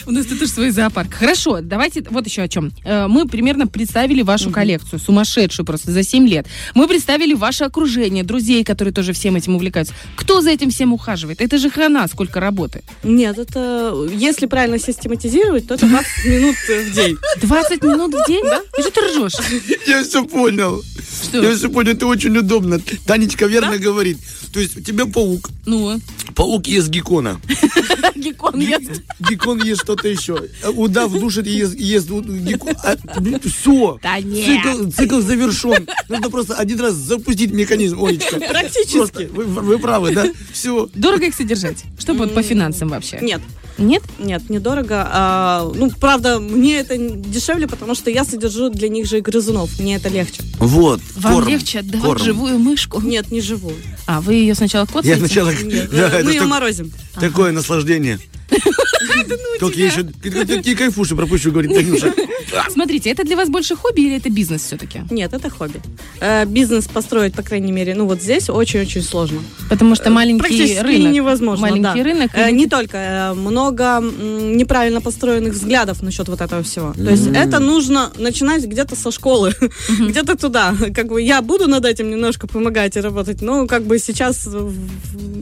[0.05, 1.13] У нас тут тоже свой зоопарк.
[1.13, 2.71] Хорошо, давайте вот еще о чем.
[2.83, 6.45] Э, Мы примерно представили вашу коллекцию, сумасшедшую просто за 7 лет.
[6.75, 9.93] Мы представили ваше окружение, друзей, которые тоже всем этим увлекаются.
[10.15, 11.39] Кто за этим всем ухаживает?
[11.41, 12.81] Это же хрена, сколько работы.
[13.03, 17.17] Нет, это, если правильно систематизировать, то это 20 минут в день.
[17.41, 18.43] 20 минут в день?
[18.43, 18.61] Да?
[18.77, 19.33] И что ты ржешь?
[19.87, 20.83] Я все понял.
[21.23, 21.41] Что?
[21.41, 22.79] Я все понял, это очень удобно.
[23.05, 24.10] Танечка верно говорит.
[24.53, 25.49] То есть у тебя паук.
[25.65, 25.99] Ну,
[26.35, 27.39] Паук ест геккона.
[28.15, 29.01] геккон ест.
[29.19, 30.47] Геккон ест что-то еще.
[30.75, 32.75] Удав душит и ест, ест геккон.
[33.43, 33.99] все.
[34.01, 34.45] Да нет.
[34.45, 35.87] Цикл, цикл завершен.
[36.09, 38.39] Нужно просто один раз запустить механизм, Олечка.
[38.39, 38.97] Практически.
[38.97, 40.27] Просто, вы, вы правы, да?
[40.51, 40.89] Все.
[40.93, 41.83] Дорого их содержать?
[41.99, 43.19] Что вот по финансам вообще?
[43.21, 43.41] Нет,
[43.77, 44.03] Нет?
[44.19, 45.07] нет, недорого.
[45.11, 49.79] А, ну, правда, мне это дешевле, потому что я содержу для них же и грызунов.
[49.79, 50.43] Мне это легче.
[50.59, 51.01] Вот.
[51.15, 52.23] Вам корм, легче отдавать корм.
[52.23, 53.01] живую мышку?
[53.01, 53.75] Нет, не живую.
[54.07, 55.09] А, вы ее сначала коцаете?
[55.09, 55.51] Я сначала...
[55.51, 56.91] Нет, Да, мы ее так- морозим.
[57.19, 58.19] Такое наслаждение.
[59.59, 60.03] Как я еще
[60.45, 62.13] такие кайфуши пропущу, говорит Танюша.
[62.69, 65.01] Смотрите, это для вас больше хобби или это бизнес все-таки?
[65.09, 65.81] Нет, это хобби.
[66.19, 69.41] Э, бизнес построить, по крайней мере, ну вот здесь очень-очень сложно.
[69.69, 71.13] Потому что маленький Практически рынок.
[71.13, 71.67] невозможно.
[71.67, 72.31] Маленький рынок.
[72.33, 72.97] Э, не только.
[72.97, 76.93] э, много неправильно построенных взглядов насчет вот этого всего.
[76.93, 79.53] То есть это нужно начинать где-то со школы,
[79.99, 80.75] где-то туда.
[80.95, 84.71] Как бы я буду над этим немножко помогать и работать, но как бы сейчас э,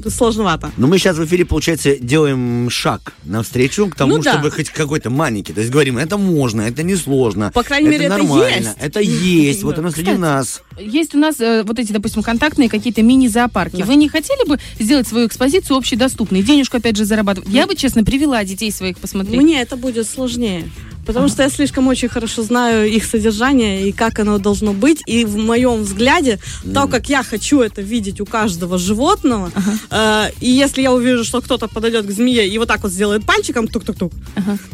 [0.09, 0.71] сложновато.
[0.77, 4.33] Но мы сейчас в эфире, получается, делаем шаг навстречу к тому, Ну да.
[4.33, 5.53] чтобы хоть какой-то маленький.
[5.53, 7.51] То есть говорим, это можно, это несложно.
[7.53, 8.77] По крайней мере, это нормально, есть.
[8.79, 9.63] Это есть.
[9.63, 10.61] Вот оно среди нас.
[10.79, 13.81] Есть у нас э, вот эти, допустим, контактные какие-то мини-зоопарки.
[13.81, 16.41] Вы не хотели бы сделать свою экспозицию общедоступной?
[16.41, 17.49] Денежку, опять же, зарабатывать?
[17.49, 19.39] Я бы, честно, привела детей своих посмотреть.
[19.41, 20.69] Мне это будет сложнее.
[21.09, 25.01] Потому что я слишком очень хорошо знаю их содержание и как оно должно быть.
[25.07, 26.37] И в моем взгляде,
[26.71, 29.51] то, как я хочу это видеть у каждого животного,
[29.89, 33.25] э, и если я увижу, что кто-то подойдет к змее и вот так вот сделает
[33.25, 34.11] пальчиком, тук-тук-тук,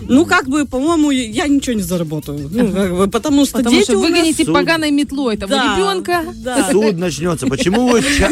[0.09, 2.49] ну, как бы, по-моему, я ничего не заработаю.
[2.51, 4.53] Ну, как бы, потому что Потому дети что нас- выгоните суд.
[4.53, 6.23] поганой метлой этого Да, ребенка.
[6.43, 6.69] да.
[6.69, 7.47] Суд начнется.
[7.47, 8.29] Почему вы ча-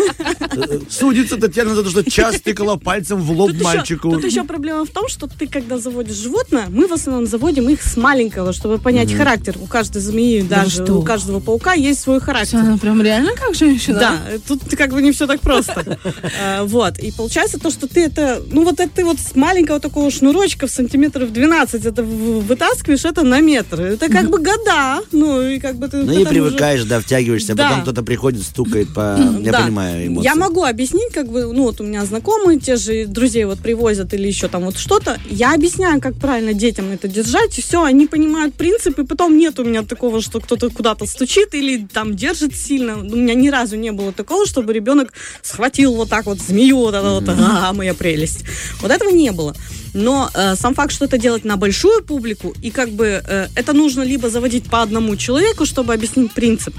[0.89, 4.11] судится Татьяна за то, что час тыкала пальцем в лоб Тут еще, мальчику?
[4.11, 7.81] тут еще проблема в том, что ты, когда заводишь животное, мы в основном заводим их
[7.81, 9.55] с маленького, чтобы понять характер.
[9.61, 10.93] У каждой змеи, даже что?
[10.95, 12.57] у каждого паука есть свой характер.
[12.59, 13.99] Она прям реально как женщина.
[13.99, 14.17] Да,
[14.47, 15.97] тут как бы не все так просто.
[16.41, 16.97] А, Вот.
[16.99, 20.67] И получается то, что ты это, ну вот это ты вот с маленького такого шнурочка
[20.67, 23.81] в сантиметров 12 это вытаскиваешь это на метр.
[23.81, 25.01] Это как бы года.
[25.11, 27.67] Ну и как бы ты Ну и привыкаешь, да, втягиваешься, Да.
[27.69, 29.17] потом кто-то приходит, стукает по...
[29.39, 29.61] Я Да.
[29.61, 30.25] понимаю эмоции.
[30.25, 34.13] Я могу объяснить, как бы, ну вот у меня знакомые, те же друзей вот привозят
[34.13, 35.17] или еще там вот что-то.
[35.29, 39.59] Я объясняю, как правильно детям это держать, и все, они понимают принцип, и потом нет
[39.59, 42.97] у меня такого, что кто-то куда-то стучит или там держит сильно.
[42.97, 46.93] У меня ни разу не было такого, чтобы ребенок схватил вот так вот змею, вот
[46.93, 48.43] это вот, а, моя прелесть.
[48.81, 49.55] Вот этого не было.
[49.93, 53.73] Но э, сам факт, что это делать на большую публику, и как бы э, это
[53.73, 56.73] нужно либо заводить по одному человеку, чтобы объяснить принцип,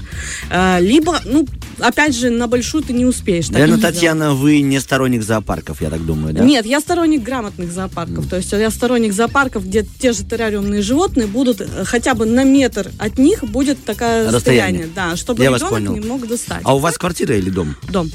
[0.49, 1.47] э, либо, ну,
[1.79, 3.45] опять же, на большую ты не успеешь.
[3.45, 3.79] так Наверное.
[3.79, 6.43] Татьяна, вы не сторонник зоопарков, я так думаю, да?
[6.43, 8.27] Нет, я сторонник грамотных зоопарков.
[8.27, 12.43] То есть я сторонник зоопарков, где те же террариумные животные будут э, хотя бы на
[12.43, 14.83] метр от них будет такое Расстояние.
[14.83, 14.89] расстояние.
[14.95, 16.61] Да, чтобы Я ребенок не мог достать.
[16.63, 17.75] А у вас квартира или дом?
[17.89, 18.11] Дом.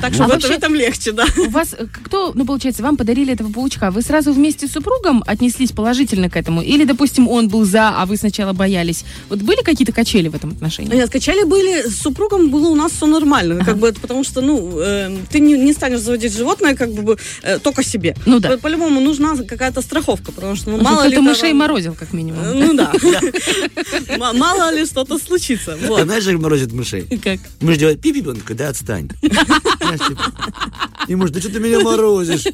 [0.00, 1.24] Так А что в, вообще- этом, в этом легче, да.
[1.36, 3.90] У вас э, кто, ну, получается, вам подарили этого паучка?
[3.90, 6.62] Вы сразу вместе с супругом отнеслись положительно к этому?
[6.62, 9.04] Или, допустим, он был за, а вы сначала боялись?
[9.28, 10.94] Вот были какие-то качели в этом отношении?
[10.94, 14.40] Нет, качели были, с супругом было у нас все нормально, как бы, это потому что,
[14.40, 18.16] ну, э, ты не, не станешь заводить животное, как бы, э, только себе.
[18.26, 18.50] Ну да.
[18.50, 21.12] По- По-любому нужна какая-то страховка, потому что, ну, Мало мало ли...
[21.12, 22.40] кто мышей там- морозил, как Э, минимум.
[22.54, 22.92] Ну да.
[24.08, 25.76] М- Мало ли что-то случится.
[25.96, 27.02] А знаешь, как морозит мышей?
[27.22, 27.38] Как?
[27.60, 29.08] Мышь делает пи-пи, он такой, да отстань.
[29.80, 30.97] 話してま。
[31.08, 32.44] И муж, да что ты меня морозишь?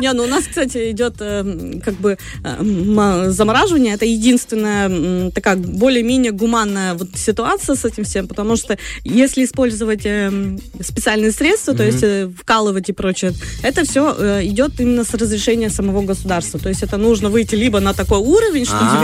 [0.00, 3.94] Не, ну у нас, кстати, идет э, как бы э, м, замораживание.
[3.94, 10.28] Это единственная такая более-менее гуманная вот ситуация с этим всем, потому что если использовать э,
[10.28, 13.32] м, специальные средства, то есть э, вкалывать и прочее,
[13.62, 14.12] это все
[14.44, 16.58] идет именно с разрешения самого государства.
[16.58, 18.96] То есть это нужно выйти либо на такой уровень, что А.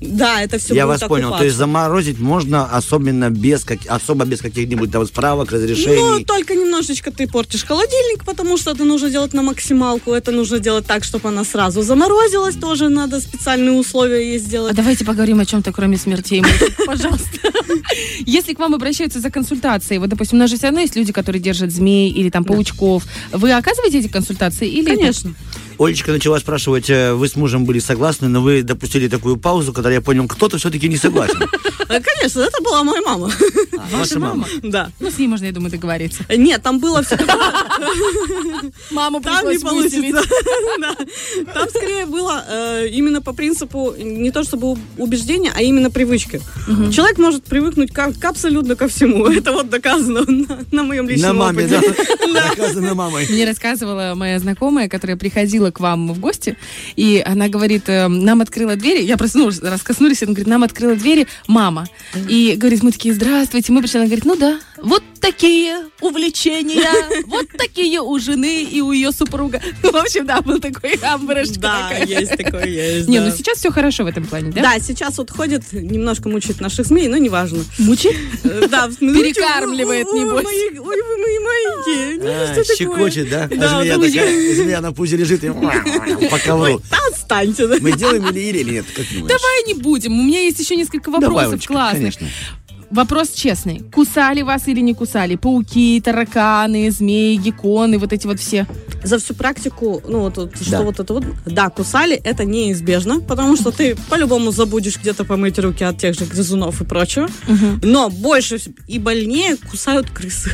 [0.00, 1.36] тебе, да, это все Я вас понял.
[1.36, 6.24] То есть заморозить можно особенно без, как, особо без каких-нибудь там справок, Ну, разрешений.
[6.24, 10.12] только немножечко ты портишь холодильник, потому что это нужно делать на максималку.
[10.12, 12.56] Это нужно делать так, чтобы она сразу заморозилась.
[12.56, 14.74] Тоже надо специальные условия ей А сделать.
[14.74, 16.42] давайте поговорим о чем-то, кроме смертей.
[16.86, 17.38] Пожалуйста.
[18.26, 21.12] Если к вам обращаются за консультацией, вот, допустим, у нас же все равно есть люди,
[21.12, 23.04] которые держат змей или там паучков.
[23.32, 24.68] Вы оказываете эти консультации?
[24.68, 25.34] Или это- Конечно.
[25.78, 29.90] Олечка начала спрашивать, э, вы с мужем были согласны, но вы допустили такую паузу, когда
[29.90, 31.38] я понял, кто-то все-таки не согласен.
[31.90, 33.30] Э, Конечно, это была моя мама.
[33.92, 34.46] Ваша мама.
[34.62, 34.90] Да.
[35.00, 36.22] Ну, с ней можно, я думаю, договориться.
[36.28, 37.16] Нет, там было все
[38.90, 40.22] Маму Там не получится.
[41.54, 46.42] Там скорее было э, именно по принципу не то чтобы убеждения, а именно привычки.
[46.92, 49.26] Человек может привыкнуть к, абсолютно ко всему.
[49.26, 51.94] Это вот доказано на, на моем На личном маме, опыте.
[52.34, 52.50] да?
[52.50, 53.26] Доказано мамой.
[53.30, 56.56] Мне рассказывала моя знакомая, которая приходила к вам в гости,
[56.96, 61.26] и она говорит, э, нам открыла двери, я проснулась, раскоснулись, она говорит, нам открыла двери
[61.46, 61.86] мама.
[62.28, 66.86] И говорит, мы такие, здравствуйте, мы пришли, она говорит, ну да, вот такие увлечения,
[67.26, 69.60] вот такие у жены и у ее супруга.
[69.82, 72.06] В общем, да, был такой амбрешка Да, такая.
[72.06, 73.08] есть такое, есть.
[73.08, 73.26] Не, да.
[73.26, 74.62] ну сейчас все хорошо в этом плане, да?
[74.62, 77.64] Да, сейчас вот ходит, немножко мучает наших змей, но неважно.
[77.78, 78.14] Мучит?
[78.44, 80.44] Э, Да, ну, Перекармливает, небось.
[80.44, 82.18] мои- Ой, вы мои маленькие.
[82.22, 82.76] Ну, А, что такое?
[82.76, 83.44] щекочет, да?
[83.44, 86.80] А Да, змея ну, такая, змея на пузе лежит и по ковру.
[86.90, 87.66] Да, отстаньте.
[87.80, 88.84] Мы делаем или или нет?
[88.96, 92.14] Давай не будем, у меня есть еще несколько вопросов классных.
[92.90, 93.80] Вопрос честный.
[93.92, 95.36] Кусали вас или не кусали?
[95.36, 98.66] Пауки, тараканы, змеи, гекконы, вот эти вот все.
[99.04, 100.82] За всю практику, ну вот, вот, что Да.
[100.82, 105.84] вот это вот, да, кусали, это неизбежно, потому что ты по-любому забудешь где-то помыть руки
[105.84, 107.28] от тех же грызунов и прочего.
[107.82, 108.58] Но больше
[108.88, 110.50] и больнее кусают крысы.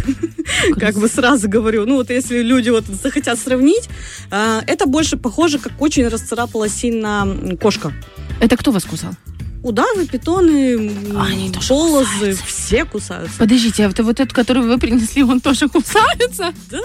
[0.78, 1.86] Как бы сразу говорю.
[1.86, 3.88] Ну вот если люди вот захотят сравнить,
[4.30, 7.26] а, это больше похоже, как очень расцарапала сильно
[7.60, 7.92] кошка.
[8.40, 9.12] Это кто вас кусал?
[9.64, 12.44] Удавы, питоны, м, Они тоже полозы, кусаются.
[12.46, 13.38] все кусаются.
[13.38, 16.52] Подождите, а это вот этот, который вы принесли, он тоже кусается?
[16.70, 16.78] Да,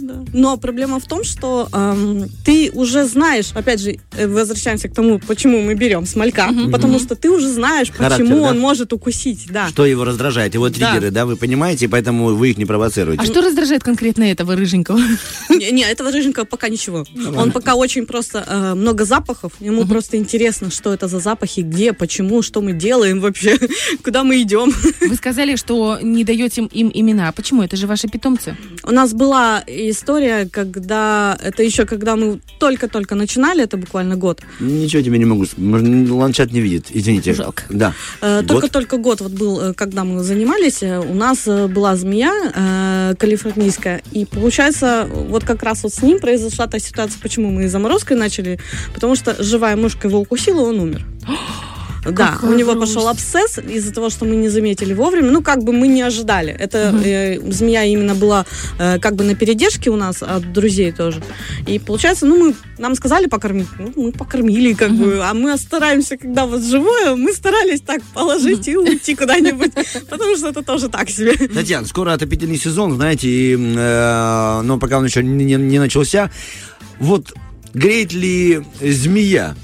[0.00, 0.24] да.
[0.32, 5.20] Но проблема в том, что эм, ты уже знаешь, опять же, э, возвращаемся к тому,
[5.20, 8.50] почему мы берем смолька, потому что ты уже знаешь, Характер, почему да?
[8.50, 9.68] он может укусить, да.
[9.68, 10.54] Что его раздражает?
[10.54, 10.74] Его Да.
[10.74, 13.22] триггеры, да, вы понимаете, поэтому вы их не провоцируете.
[13.22, 14.98] А что раздражает конкретно этого рыженького?
[15.48, 17.04] Не, не, этого рыженького пока ничего.
[17.36, 19.52] Он пока очень просто э, много запахов.
[19.60, 23.58] Ему просто интересно, что это за запахи, где, почему, что мы делаем вообще,
[24.04, 24.72] куда мы идем.
[25.00, 27.32] Вы сказали, что не даете им имена.
[27.32, 27.62] Почему?
[27.62, 28.56] Это же ваши питомцы.
[28.84, 34.40] У нас была история, когда это еще когда мы только-только начинали, это буквально год.
[34.60, 35.44] Ничего тебе не могу.
[35.46, 37.34] с- может, Ландшафт не видит, извините.
[37.34, 37.62] Жалко.
[37.70, 37.94] Да.
[38.20, 38.42] Э?
[38.46, 42.30] Только-только год вот был, э, когда мы занимались, э, у нас была змея
[43.18, 47.68] калифорнийская, и получается, вот как раз вот с ним произошла та ситуация, почему мы и
[47.68, 48.58] заморозкой начали,
[48.94, 51.04] потому что живая мышка его укусила, он умер.
[52.02, 52.94] Да, Какая у него грусть.
[52.94, 55.30] пошел абсцесс из-за того, что мы не заметили вовремя.
[55.30, 56.50] Ну, как бы мы не ожидали.
[56.50, 58.46] Это э, змея именно была
[58.78, 61.22] э, как бы на передержке у нас от друзей тоже.
[61.66, 63.66] И получается, ну, мы нам сказали покормить.
[63.78, 65.20] Ну, мы покормили, как бы.
[65.22, 69.72] А мы стараемся, когда вот живое, мы старались так положить и уйти куда-нибудь.
[70.08, 71.34] Потому что это тоже так себе.
[71.48, 76.30] Татьяна, скоро отопительный сезон, знаете, и, э, но пока он еще не, не- не начался.
[76.98, 77.34] Вот
[77.74, 79.54] греет ли змея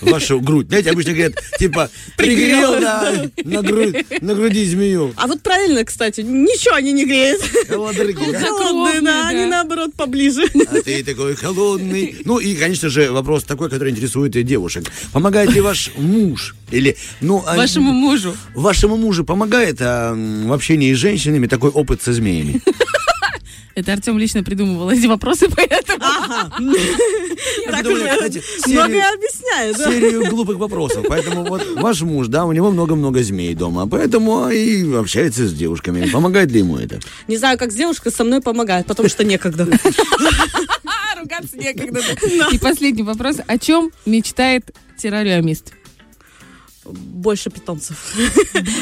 [0.00, 0.68] вашу грудь?
[0.68, 5.12] Знаете, обычно говорят, типа, пригрел на, на, грудь, на груди змею.
[5.16, 7.42] А вот правильно, кстати, ничего они не греют.
[7.68, 10.44] Холодные, Холодные, да, они наоборот поближе.
[10.68, 12.16] А ты такой холодный.
[12.24, 14.84] Ну и, конечно же, вопрос такой, который интересует и девушек.
[15.12, 16.54] Помогает ли ваш муж?
[16.70, 18.36] Или, ну, а, Вашему мужу.
[18.54, 22.60] вашему мужу помогает а, в общении с женщинами такой опыт со змеями?
[23.74, 25.98] Это Артем лично придумывал эти вопросы, поэтому...
[26.04, 26.52] Ага.
[27.70, 29.76] Так думаю, уже многое серию- объясняет.
[29.78, 29.90] да.
[29.90, 31.06] серию глупых вопросов.
[31.08, 36.08] Поэтому вот ваш муж, да, у него много-много змей дома, поэтому и общается с девушками.
[36.10, 37.00] Помогает ли ему это?
[37.28, 39.64] Не знаю, как с девушкой со мной помогает, потому что некогда.
[41.18, 42.00] Ругаться некогда.
[42.52, 43.36] И последний вопрос.
[43.46, 45.72] О чем мечтает террариумист?
[46.84, 48.16] Больше питомцев.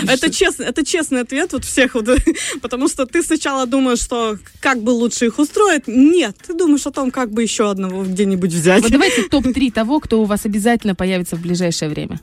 [0.06, 2.08] Это честный, это честный ответ вот всех вот,
[2.62, 5.88] потому что ты сначала думаешь, что как бы лучше их устроить.
[5.88, 8.82] Нет, ты думаешь о том, как бы еще одного где-нибудь взять.
[8.82, 12.20] Вот давайте топ-3 того, кто у вас обязательно появится в ближайшее время.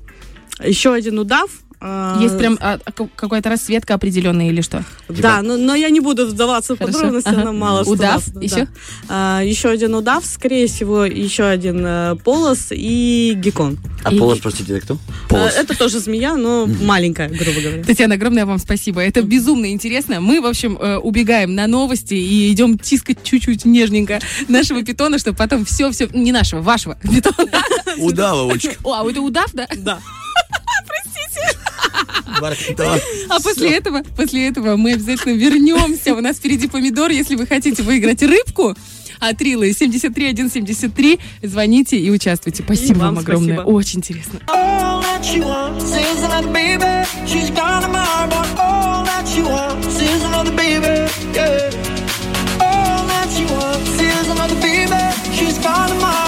[0.63, 1.49] Еще один удав.
[1.82, 4.84] А, Есть прям а, а, ка- какая-то расцветка определенная или что?
[5.09, 7.41] Да, но, но я не буду вдаваться в Хорошо, подробности, ага.
[7.41, 8.41] она мало что Удав да.
[8.41, 8.67] еще?
[9.09, 13.78] А, еще один удав, скорее всего, еще один э, полос и геккон.
[14.03, 14.93] А И- полос, простите, это кто?
[14.95, 14.97] Э,
[15.30, 15.53] Полос.
[15.55, 17.84] Это тоже змея, но маленькая, грубо говоря.
[17.84, 19.01] Татьяна, огромное вам спасибо.
[19.01, 20.21] Это безумно интересно.
[20.21, 25.38] Мы, в общем, э, убегаем на новости и идем тискать чуть-чуть нежненько нашего питона, чтобы
[25.38, 26.07] потом все-все...
[26.13, 27.49] Не нашего, вашего питона.
[27.97, 28.76] Удава, Олечка.
[28.84, 29.67] О, а это удав, да?
[29.78, 29.99] Да.
[32.41, 32.99] Бархатова.
[33.30, 36.13] А после этого, после этого мы обязательно вернемся.
[36.13, 37.11] У нас впереди помидор.
[37.11, 38.76] Если вы хотите выиграть рыбку
[39.20, 42.63] от Рилы 73173, звоните и участвуйте.
[42.63, 43.55] Спасибо вам вам огромное.
[43.55, 43.72] спасибо.
[43.72, 44.39] Очень интересно.
[44.47, 47.05] All that she wants is another baby.
[55.36, 56.24] She's gone tomorrow,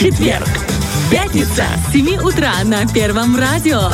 [0.00, 0.48] четверг,
[1.10, 1.64] пятница.
[1.86, 3.90] С 7 утра на Первом радио.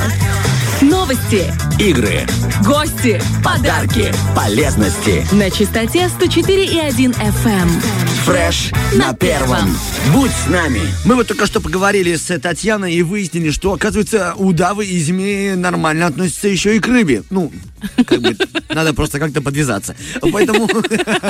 [0.91, 2.21] Новости, Игры,
[2.65, 4.15] гости, Подарки.
[4.37, 5.27] полезности.
[5.33, 7.69] на частоте 104,1 FM.
[8.25, 9.77] Фреш на первом.
[10.13, 10.81] Будь с нами.
[11.05, 16.07] Мы вот только что поговорили с Татьяной и выяснили, что, оказывается, удавы и змеи нормально
[16.07, 17.25] относятся еще и к рыбе.
[17.31, 17.51] Ну,
[18.07, 18.37] как бы,
[18.69, 19.97] надо просто как-то подвязаться.
[20.33, 20.69] Поэтому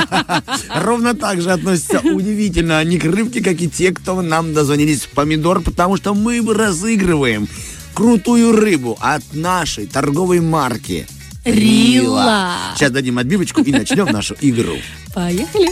[0.74, 5.08] ровно так же относятся удивительно они к рыбке, как и те, кто нам дозвонились в
[5.08, 7.48] помидор, потому что мы разыгрываем
[7.96, 11.08] крутую рыбу от нашей торговой марки
[11.46, 12.52] Рила.
[12.76, 14.74] Сейчас дадим отбивочку и начнем нашу игру.
[15.14, 15.70] Поехали.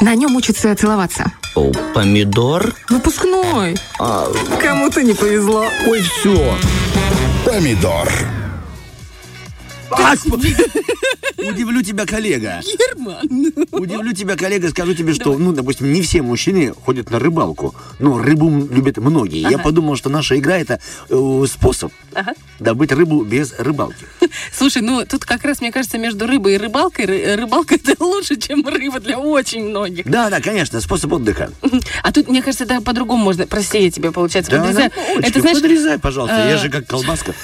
[0.00, 1.30] На нем учатся целоваться.
[1.54, 2.74] О, помидор?
[2.88, 3.76] Выпускной.
[4.00, 4.26] А,
[4.60, 5.66] Кому-то не повезло.
[5.86, 6.58] ой, все.
[7.44, 8.10] Помидор.
[11.38, 12.60] Удивлю тебя, коллега.
[12.62, 13.52] Герман.
[13.72, 18.18] Удивлю тебя, коллега, скажу тебе, что, ну, допустим, не все мужчины ходят на рыбалку, но
[18.18, 19.40] рыбу любят многие.
[19.50, 20.80] Я подумал, что наша игра это
[21.10, 21.92] э, способ
[22.58, 24.06] добыть рыбу без рыбалки.
[24.56, 28.36] Слушай, ну тут как раз, мне кажется, между рыбой и рыбалкой, ры- рыбалка это лучше,
[28.36, 30.06] чем рыба для очень многих.
[30.06, 31.50] Да, да, конечно, способ отдыха.
[32.02, 33.46] А тут, мне кажется, это по-другому можно.
[33.46, 34.90] Прости, я тебе, получается, Да, подрезаю.
[34.94, 37.34] да, это знаешь, подрезай, пожалуйста, я э, же как колбаска.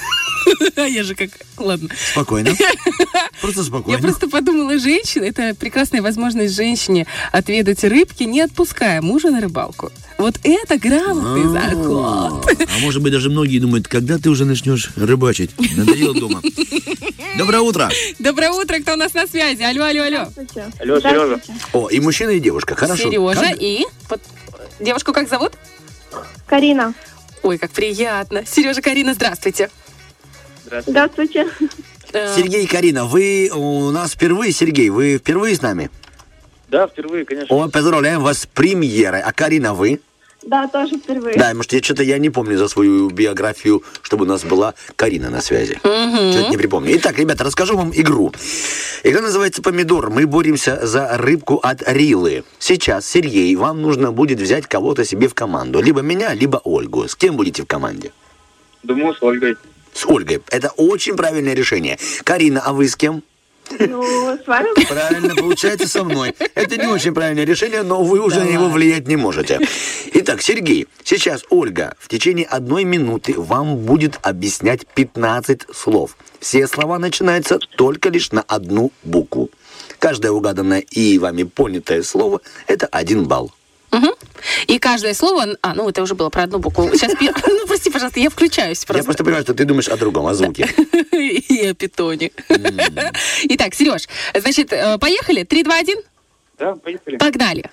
[0.77, 1.29] я же как...
[1.57, 1.89] Ладно.
[2.11, 2.51] Спокойно.
[3.41, 3.99] Просто Я спокойно.
[4.01, 9.91] просто подумала, женщина, это прекрасная возможность женщине отведать рыбки, не отпуская мужа на рыбалку.
[10.17, 12.45] Вот это грамотный заход.
[12.47, 15.51] А может быть, даже многие думают, когда ты уже начнешь рыбачить?
[15.75, 16.41] Надоело дома.
[17.37, 17.89] Доброе утро.
[18.19, 19.63] Доброе утро, кто у нас на связи?
[19.63, 20.27] Алло, алло, алло.
[20.79, 21.41] Алло, Сережа.
[21.73, 23.09] О, и мужчина, и девушка, хорошо.
[23.09, 23.85] Сережа Как- и...
[24.79, 25.53] Девушку как зовут?
[26.45, 26.93] Карина.
[27.43, 28.43] Ой, как приятно.
[28.45, 29.69] Сережа, Карина, здравствуйте.
[30.85, 31.47] Здравствуйте.
[32.13, 35.89] Э, Сергей и Карина, вы у нас впервые, Сергей, вы впервые с нами?
[36.69, 37.55] Да, впервые, конечно.
[37.55, 39.21] О, поздравляем вас с премьерой.
[39.21, 39.99] А Карина, вы?
[40.43, 41.37] Да, тоже впервые.
[41.37, 45.29] Да, может, я что-то я не помню за свою биографию, чтобы у нас была Карина
[45.29, 45.75] на связи.
[45.75, 46.97] Что-то не припомню.
[46.97, 48.33] Итак, ребята, расскажу вам игру.
[49.03, 50.09] Игра называется «Помидор».
[50.09, 52.43] Мы боремся за рыбку от Рилы.
[52.57, 55.81] Сейчас, Сергей, вам нужно будет взять кого-то себе в команду.
[55.81, 57.07] Либо меня, либо Ольгу.
[57.07, 58.11] С кем будете в команде?
[58.81, 59.57] Думаю, с Ольгой.
[59.93, 60.41] С Ольгой.
[60.49, 61.97] Это очень правильное решение.
[62.23, 63.23] Карина, а вы с кем?
[63.79, 66.35] Ну, с вами Правильно, получается со мной.
[66.55, 69.59] Это не очень правильное решение, но вы уже на него влиять не можете.
[70.13, 76.17] Итак, Сергей, сейчас Ольга в течение одной минуты вам будет объяснять 15 слов.
[76.39, 79.49] Все слова начинаются только лишь на одну букву.
[79.99, 83.51] Каждое угаданное и вами понятое слово– это один балл.
[83.91, 84.11] Мгм.
[84.67, 85.57] И каждое слово...
[85.61, 86.89] А, ну это уже было про одну букву.
[86.93, 87.13] Сейчас...
[87.61, 89.03] Ну, прости, пожалуйста, я включаюсь Я просто.
[89.03, 90.67] просто понимаю, что ты думаешь о другом, о звуке.
[91.11, 92.31] И о питоне.
[93.43, 95.43] Итак, Сереж, значит, э, поехали?
[95.43, 95.99] Три, два, один.
[96.57, 97.17] Да, поехали.
[97.17, 97.69] Погнали.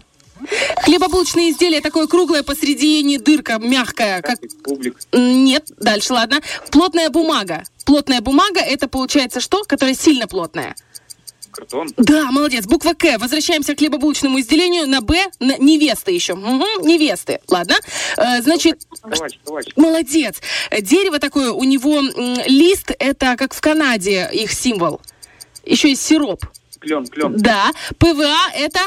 [0.83, 4.39] Хлебобулочное изделие такое круглое посередине, дырка мягкая, как...
[4.63, 4.97] Публик.
[5.13, 6.41] Нет, дальше, ладно.
[6.71, 7.65] Плотная бумага.
[7.85, 9.65] Плотная бумага, это получается что?
[9.65, 10.77] Которая сильно плотная.
[11.59, 11.89] Картон.
[11.97, 12.67] Да, молодец.
[12.67, 13.19] Буква К.
[13.19, 14.87] Возвращаемся к хлебобулочному изделению.
[14.87, 15.27] На Б.
[15.41, 16.35] На невесты еще.
[16.37, 17.41] Мгм, невесты.
[17.49, 17.75] Ладно.
[18.17, 19.67] Э, значит, Кровач, кровач.
[19.75, 20.37] молодец.
[20.81, 22.01] Дерево такое, у него
[22.47, 25.01] лист, это как в Канаде их символ.
[25.65, 26.45] Еще есть сироп.
[26.79, 27.37] Клен, клен.
[27.37, 27.73] Да.
[27.99, 28.81] ПВА это,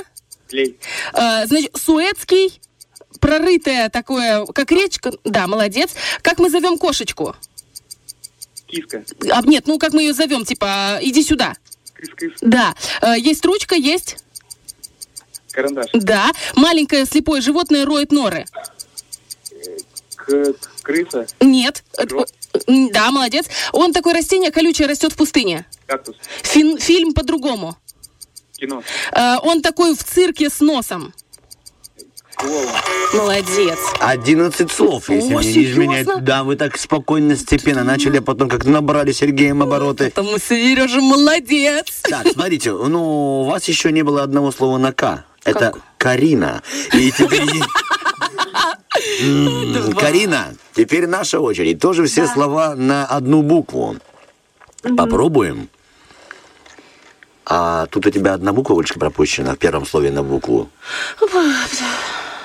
[0.47, 0.77] Клей.
[1.13, 2.61] э, значит, суэцкий,
[3.19, 5.11] прорытое такое, как речка.
[5.25, 5.91] Да, молодец.
[6.21, 7.35] Как мы зовем кошечку?
[8.67, 9.03] Киска.
[9.29, 11.55] А, нет, ну как мы ее зовем, типа, иди сюда.
[12.41, 12.75] Да.
[13.01, 14.17] Э, есть ручка, есть
[15.51, 15.87] Карандаш.
[15.93, 16.31] Да.
[16.55, 18.45] Маленькое слепое животное роет норы.
[20.15, 21.27] К- крыса.
[21.39, 21.83] Нет.
[21.97, 22.31] Э, Крот.
[22.67, 23.47] м, Да, молодец.
[23.73, 25.65] Он такое растение колючее растет в пустыне.
[25.87, 26.15] Кактус.
[26.43, 27.77] Фин- фильм по-другому.
[28.53, 28.83] Кино.
[29.11, 31.13] Э, он такой в цирке с носом.
[33.13, 33.77] Молодец.
[33.99, 36.23] 11 слов, если О, мне не изменяет.
[36.23, 40.05] Да, вы так спокойно, степенно начали, а потом как набрали Сергеем обороты.
[40.05, 42.01] Это мы Сережа молодец.
[42.03, 45.25] Так, смотрите, ну, у вас еще не было одного слова на «К».
[45.43, 45.79] Это Как?
[45.97, 46.61] Карина.
[46.93, 47.41] И теперь...
[49.99, 51.79] Карина, теперь наша очередь.
[51.79, 53.97] Тоже все слова на одну букву.
[54.95, 55.69] Попробуем.
[57.45, 60.69] А тут у тебя одна буква, Олечка, пропущена в первом слове на букву.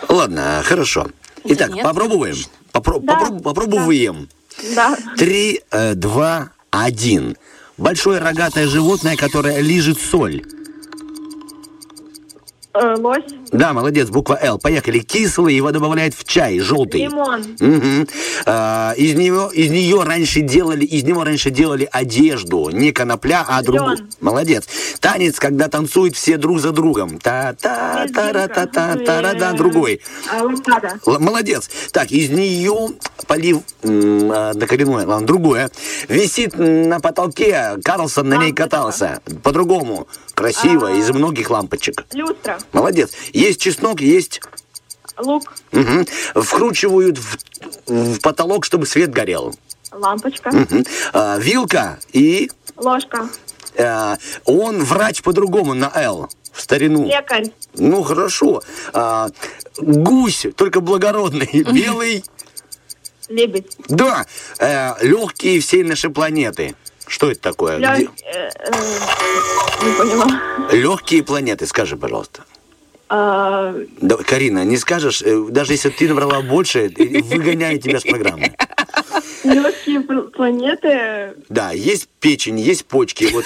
[0.09, 1.09] Ладно, хорошо.
[1.45, 2.37] Итак, нет, попробуем.
[2.73, 4.29] Попро- попроб- попробуем.
[4.75, 4.97] Да.
[5.17, 7.37] Три, э, два, один.
[7.77, 10.43] Большое рогатое животное, которое лижет соль.
[12.75, 13.25] Э, лось.
[13.53, 14.59] Да, молодец, буква Л.
[14.59, 15.01] Поехали.
[15.01, 17.03] Кислый, его добавляют в чай, желтый.
[17.03, 17.45] Лимон.
[17.61, 18.09] Мгм.
[18.45, 23.63] А, из него, из нее раньше делали, из него раньше делали одежду, не конопля, а
[23.63, 23.97] другую.
[23.97, 24.11] Лен.
[24.21, 24.65] Молодец.
[25.01, 27.19] Танец, когда танцуют все друг за другом.
[27.19, 30.01] Та та та та да другой.
[30.31, 30.99] А, лампада.
[31.07, 31.71] Молодец.
[31.93, 32.91] Так, из нее
[33.27, 35.71] полив а, докоренное, ладно, другое.
[36.09, 39.21] Висит на потолке, Карлсон на ней катался.
[39.43, 40.07] По-другому.
[40.35, 42.05] Красиво, из многих лампочек.
[42.13, 42.59] Люстра.
[42.73, 43.13] Молодец.
[43.37, 44.41] Есть чеснок, есть...
[45.19, 45.55] Лук.
[45.73, 46.07] Мгм.
[46.35, 47.37] Вкручивают в,
[47.87, 49.55] в потолок, чтобы свет горел.
[49.93, 50.51] Лампочка.
[50.51, 50.85] Мгм.
[51.13, 52.51] А, вилка и...
[52.77, 53.29] Ложка.
[53.79, 54.17] а,
[54.47, 56.29] он врач по-другому на Л.
[56.53, 57.07] В старину.
[57.07, 57.51] Лекарь.
[57.75, 58.63] Ну, хорошо.
[58.95, 59.29] А,
[59.79, 62.25] гусь, только благородный, белый.
[63.29, 63.77] Лебедь.
[63.89, 64.25] Да,
[65.03, 66.75] легкие всей нашей планеты.
[67.07, 67.79] Что это такое?
[67.79, 70.41] Ля- Где- э, э, Не поняла.
[70.73, 72.45] Легкие планеты, скажи, пожалуйста.
[73.09, 78.53] А, Да, Карина, не скажешь, э, даже если ты набрала больше, выгоняю тебя с программы.
[79.45, 81.35] Легкие пл- планеты.
[81.49, 83.29] Да, есть печень, есть почки.
[83.33, 83.45] Вот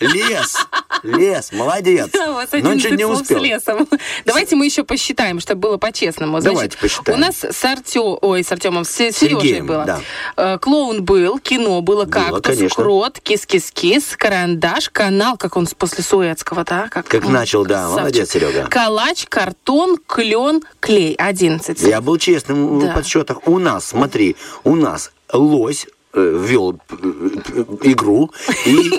[0.00, 0.56] лес,
[1.02, 2.08] лес, молодец.
[2.28, 3.38] Вот с Но чуть не успел.
[3.40, 3.88] с лесом.
[4.24, 6.40] Давайте мы еще посчитаем, чтобы было по-честному.
[6.40, 7.18] Давайте посчитаем.
[7.18, 8.18] У нас с Артё...
[8.20, 9.84] Ой, с Артемом, с Сережей было.
[9.84, 10.00] да.
[10.36, 16.88] Э, Клоун был, кино было, кактус, крот, кис-кис-кис, карандаш, канал, как он после Суэцкого, да?
[16.90, 17.98] Как, Как начал, да, красавчик.
[17.98, 18.66] молодец, Серега.
[18.68, 21.14] Калач, картон, клен, клей.
[21.14, 21.80] 11.
[21.82, 22.90] Я был честным Да.
[22.92, 23.46] в подсчетах.
[23.46, 26.96] У нас, смотри, у нас лось э, вел п-
[27.82, 28.30] игру,
[28.66, 28.90] и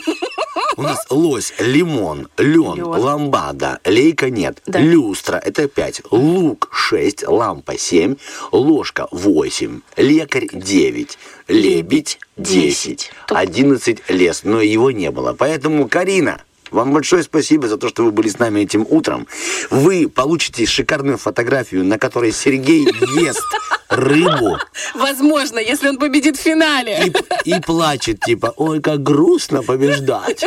[0.77, 4.79] у нас лось, лимон, лен, ламбада, лейка нет, Да.
[4.79, 8.15] люстра, это 5, лук 6, лампа 7,
[8.51, 11.17] ложка 8, лекарь 9,
[11.47, 15.33] лебедь 10, 11 лес, но его не было.
[15.33, 16.41] Поэтому, Карина,
[16.71, 19.27] вам большое спасибо за то, что вы были с нами этим утром.
[19.69, 23.43] Вы получите шикарную фотографию, на которой Сергей ест
[23.89, 24.57] рыбу
[24.93, 27.13] Возможно, если он победит в финале.
[27.45, 30.45] и, и плачет, типа, ой, как грустно побеждать.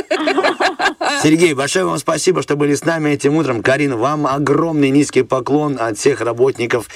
[1.22, 3.62] Сергей, большое вам спасибо, что были с нами этим утром.
[3.62, 6.88] Карина, вам огромный низкий поклон от всех работников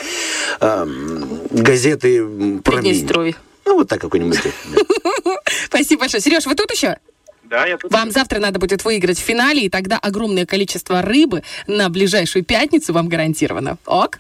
[0.61, 3.35] эм, газеты «Промень».
[3.65, 4.39] Ну, вот так какой-нибудь.
[5.67, 6.23] Спасибо большое.
[6.23, 6.99] Сереж, вы тут еще?
[7.49, 7.93] Да, я тут.
[7.93, 12.93] Вам завтра надо будет выиграть в финале, и тогда огромное количество рыбы на ближайшую пятницу
[12.93, 13.79] вам гарантировано.
[13.87, 14.19] Ок?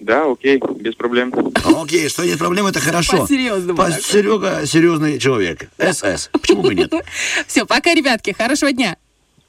[0.00, 1.32] Да, окей, без проблем.
[1.64, 3.22] Окей, что нет проблем, это хорошо.
[3.22, 3.90] По-серьезному По-.
[3.90, 5.70] Серега серьезный человек.
[5.78, 6.28] СС.
[6.32, 6.92] Почему бы нет?
[7.46, 8.96] Все, пока, ребятки, хорошего дня.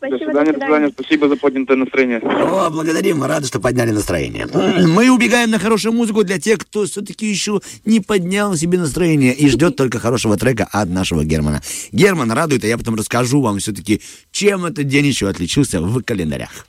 [0.02, 0.90] До свидания, до свидания.
[0.90, 2.20] Спасибо за поднятое настроение.
[2.20, 4.48] О, благодарим, рады, что подняли настроение.
[4.88, 9.50] Мы убегаем на хорошую музыку для тех, кто все-таки еще не поднял себе настроение и
[9.50, 11.62] ждет только хорошего трека от нашего Германа.
[11.92, 16.66] Герман радует, а я потом расскажу вам все-таки, чем этот день еще отличился в календарях.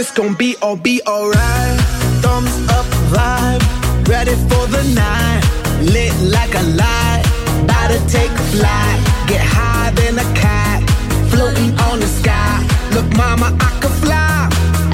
[0.00, 1.80] It's gonna be all be alright.
[2.22, 3.60] Thumbs up vibe,
[4.06, 5.42] ready for the night.
[5.92, 7.24] Lit like a light,
[7.64, 8.98] about to take a flight.
[9.26, 10.88] Get higher than a cat,
[11.30, 12.64] floating on the sky.
[12.94, 14.48] Look, mama, I can fly.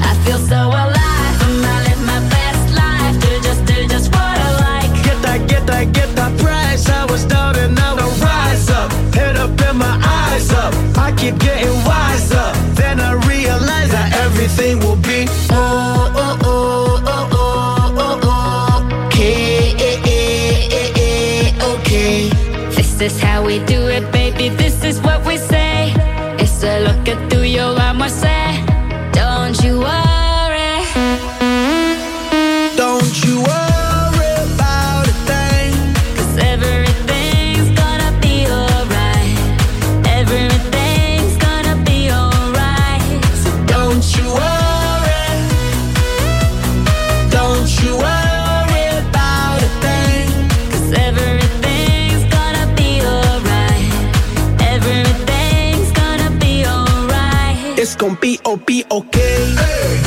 [0.09, 1.35] I feel so alive.
[1.45, 3.15] And I live my best life.
[3.21, 4.91] Do just, do just what I like.
[5.05, 6.89] Get that, get that, get that price.
[6.89, 8.91] I was I rise up.
[9.13, 10.73] Head up and my eyes up.
[10.97, 12.14] I keep getting wiser.
[23.05, 24.49] This is how we do it, baby.
[24.49, 25.23] This is what
[58.95, 59.15] ok.
[59.15, 60.04] Hey.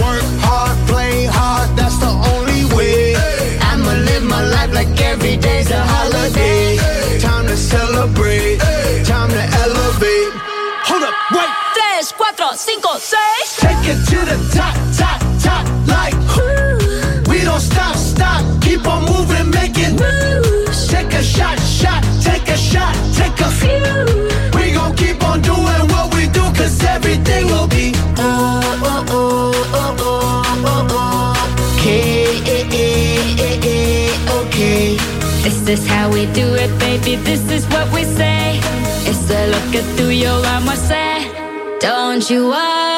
[35.69, 37.17] This is how we do it, baby.
[37.17, 38.59] This is what we say.
[39.05, 41.79] It's a look que tú y yo vamos a.
[41.79, 42.98] Don't you worry.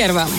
[0.00, 0.30] Первом.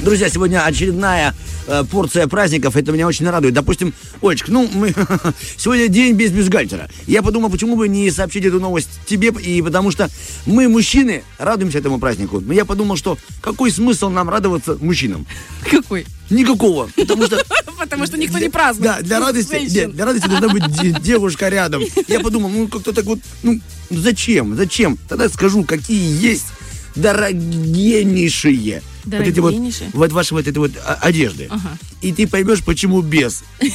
[0.00, 1.32] Друзья, сегодня очередная
[1.68, 3.54] э, порция праздников, это меня очень радует.
[3.54, 4.92] Допустим, Олечка, ну, мы
[5.56, 6.90] сегодня день без бюстгальтера.
[7.06, 10.10] Я подумал, почему бы не сообщить эту новость тебе, и потому что
[10.44, 12.40] мы, мужчины, радуемся этому празднику.
[12.40, 15.24] Но я подумал, что какой смысл нам радоваться мужчинам?
[15.70, 16.04] Какой?
[16.28, 17.44] Никакого, потому что
[17.78, 18.96] Потому что никто не празднует.
[18.96, 21.82] Да, для радости, для радости должна быть де- девушка рядом.
[22.08, 24.98] Я подумал, ну как-то так вот, ну зачем, зачем?
[25.08, 26.46] Тогда скажу, какие есть
[26.94, 28.82] дорогеннейшие.
[29.04, 29.54] Вот эти вот,
[29.92, 31.48] вот ваши вот эти вот а, одежды.
[31.50, 31.78] Ага.
[32.02, 33.42] И ты поймешь, почему без.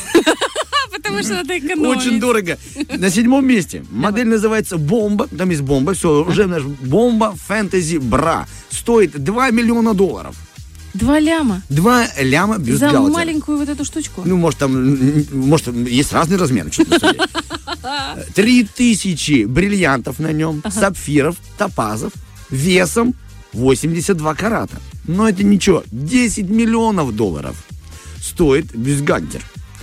[0.91, 1.97] Потому что надо экономить.
[1.97, 2.57] Очень дорого.
[2.97, 3.85] На седьмом месте.
[3.89, 5.27] Модель называется Бомба.
[5.27, 5.93] Там есть бомба.
[5.93, 8.47] Все, уже наш Бомба Фэнтези Бра.
[8.69, 10.35] Стоит 2 миллиона долларов.
[10.95, 11.61] Два ляма.
[11.69, 13.01] 2 ляма За бюстгальтера.
[13.01, 14.21] маленькую вот эту штучку.
[14.25, 16.71] Ну, может, там, может, есть разные размеры.
[18.33, 22.13] Три тысячи бриллиантов на нем, сапфиров, топазов,
[22.49, 23.15] весом
[23.53, 24.77] 82 карата.
[25.07, 27.55] Но это ничего, 10 миллионов долларов
[28.21, 29.41] стоит бюстгальтер,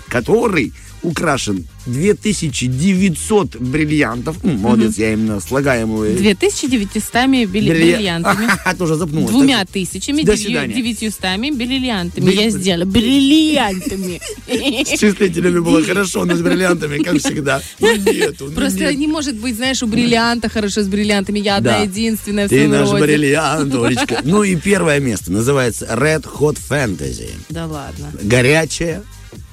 [0.09, 0.73] который
[1.03, 4.37] украшен 2900 бриллиантов.
[4.43, 6.17] Ну, молодец, я именно слагаемую.
[6.17, 8.49] 2900 били- Брилля- бриллиантами.
[8.65, 9.31] А, тоже запнулась.
[9.31, 10.75] Двумя тысячами, До свидания.
[10.75, 12.25] девятьюстами бриллиантами.
[12.27, 14.21] Брилли- Я сделала бриллиантами.
[14.85, 17.61] С чувствителями было хорошо, но с бриллиантами, как всегда.
[17.81, 21.39] Ну, нету, ну, Просто не может быть, знаешь, у бриллианта хорошо с бриллиантами.
[21.41, 24.21] Я одна единственная в Ты наш бриллиант, Олечка.
[24.25, 27.31] Ну и первое место называется Red Hot Fantasy.
[27.51, 28.13] Да ладно.
[28.23, 29.03] Горячая.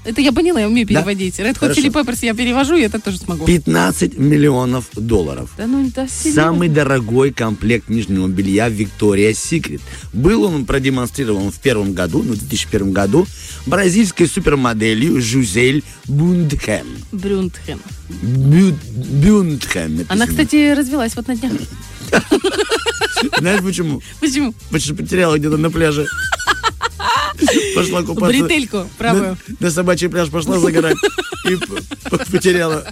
[0.05, 0.95] Это я поняла, я умею Да?
[0.95, 1.39] переводить.
[1.39, 1.75] Red Hot.
[1.75, 3.45] Chili Peppers я перевожу, и это тоже смогу.
[3.45, 5.51] 15 миллионов долларов.
[5.57, 6.43] Да ну, да серьезно?
[6.43, 9.81] Самый дорогой комплект нижнего белья Victoria's Secret.
[10.13, 13.27] Был он продемонстрирован в первом году, ну, в 2001 году,
[13.65, 16.87] бразильской супермоделью Жузель Бундхем.
[17.11, 17.79] Брюнтхен.
[18.09, 20.05] Бю- написано.
[20.09, 21.53] Она, кстати, развелась вот на днях.
[23.37, 24.01] Знаешь почему?
[24.19, 24.53] Почему?
[24.53, 26.07] Потому что потеряла где-то на пляже.
[27.75, 28.27] Пошла купаться.
[28.27, 29.37] Бретельку правую.
[29.47, 30.97] На, на собачий пляж пошла загорать
[31.49, 31.57] и
[32.31, 32.85] потеряла.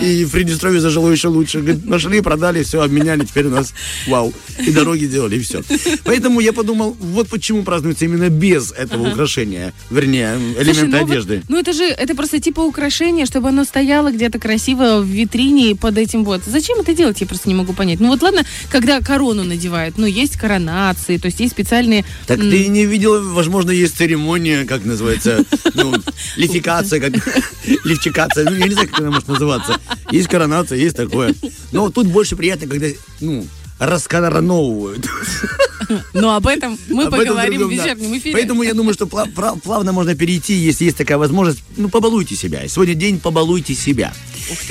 [0.00, 1.60] И в Приднестровье зажило еще лучше.
[1.84, 3.72] Нашли, продали, все, обменяли, теперь у нас
[4.06, 4.32] вау.
[4.58, 5.62] И дороги делали, и все.
[6.04, 11.42] Поэтому я подумал, вот почему празднуется именно без этого украшения, вернее, элемента ну вот- одежды.
[11.48, 15.98] ну это же, это просто типа украшение, чтобы оно стояло где-то красиво в витрине под
[15.98, 16.42] этим вот.
[16.44, 18.00] Зачем это делать, я просто не могу понять.
[18.00, 22.04] Ну вот ладно, когда корону надевают, ну есть коронации, то есть есть специальные...
[22.26, 25.44] Так ты не видела, возможно, есть церемония, как называется,
[25.74, 25.94] ну,
[26.36, 27.12] лификация, как
[27.84, 29.78] лифчикация, ну, я не знаю, как она может называться.
[30.10, 31.34] Есть коронация, есть такое.
[31.72, 32.86] Но тут больше приятно, когда,
[33.20, 33.46] ну,
[33.78, 35.08] раскороновывают.
[36.12, 37.84] Но об этом мы Об этом поговорим другом, в да.
[37.84, 38.32] вечернем эфире.
[38.34, 41.62] Поэтому я думаю, что плавно можно перейти, если есть такая возможность.
[41.76, 42.68] Ну, побалуйте себя.
[42.68, 44.12] Сегодня день побалуйте себя.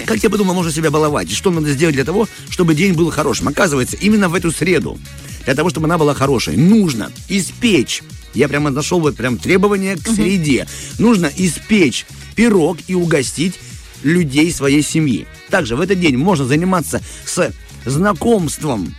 [0.06, 1.32] Как я подумал, можно себя баловать?
[1.32, 3.48] И что надо сделать для того, чтобы день был хорошим?
[3.48, 5.00] Оказывается, именно в эту среду,
[5.46, 8.04] для того, чтобы она была хорошей, нужно испечь.
[8.36, 10.68] Я прямо нашел вот прям требования к среде.
[11.00, 12.06] Нужно испечь
[12.40, 13.60] пирог и угостить
[14.02, 15.28] людей своей семьи.
[15.50, 17.52] Также в этот день можно заниматься с
[17.86, 18.96] знакомством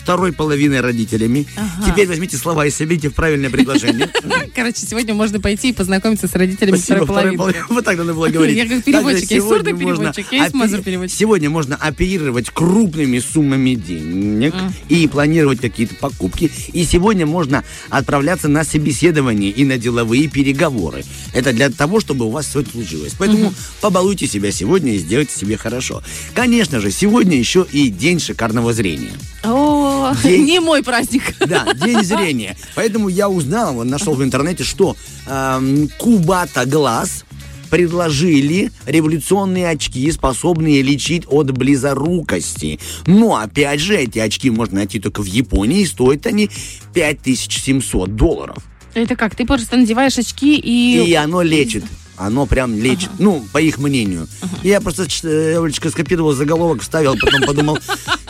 [0.00, 1.46] второй половиной родителями.
[1.56, 1.90] Ага.
[1.90, 4.08] Теперь возьмите слова и соберите в правильное предложение.
[4.54, 7.64] Короче, сегодня можно пойти и познакомиться с родителями Спасибо, второй половины.
[7.68, 8.56] Вот так надо было говорить.
[8.56, 11.16] Я как переводчик, есть сурдый сегодня можно переводчик, есть опе- мазер-переводчик.
[11.18, 14.54] Сегодня можно оперировать крупными суммами денег
[14.88, 16.50] и планировать какие-то покупки.
[16.72, 21.04] И сегодня можно отправляться на собеседование и на деловые переговоры.
[21.32, 23.14] Это для того, чтобы у вас все это случилось.
[23.18, 26.02] Поэтому побалуйте себя сегодня и сделайте себе хорошо.
[26.34, 29.12] Конечно же, сегодня еще и день шикарного зрения.
[29.42, 29.89] О,
[30.22, 31.34] День- не мой праздник.
[31.40, 32.56] Да, день зрения.
[32.74, 34.96] Поэтому я узнал, нашел в интернете, что
[35.26, 37.24] эм, Кубата Глаз
[37.70, 42.80] предложили революционные очки, способные лечить от близорукости.
[43.06, 46.50] Но, опять же, эти очки можно найти только в Японии, и стоят они
[46.92, 48.58] 5700 долларов.
[48.94, 49.36] Это как?
[49.36, 51.04] Ты просто надеваешь очки и...
[51.06, 51.84] И оно лечит.
[52.20, 53.08] Оно прям лечит.
[53.18, 54.28] Ну, по их мнению.
[54.62, 57.78] Я просто Олечка, скопировал заголовок, вставил, потом подумал,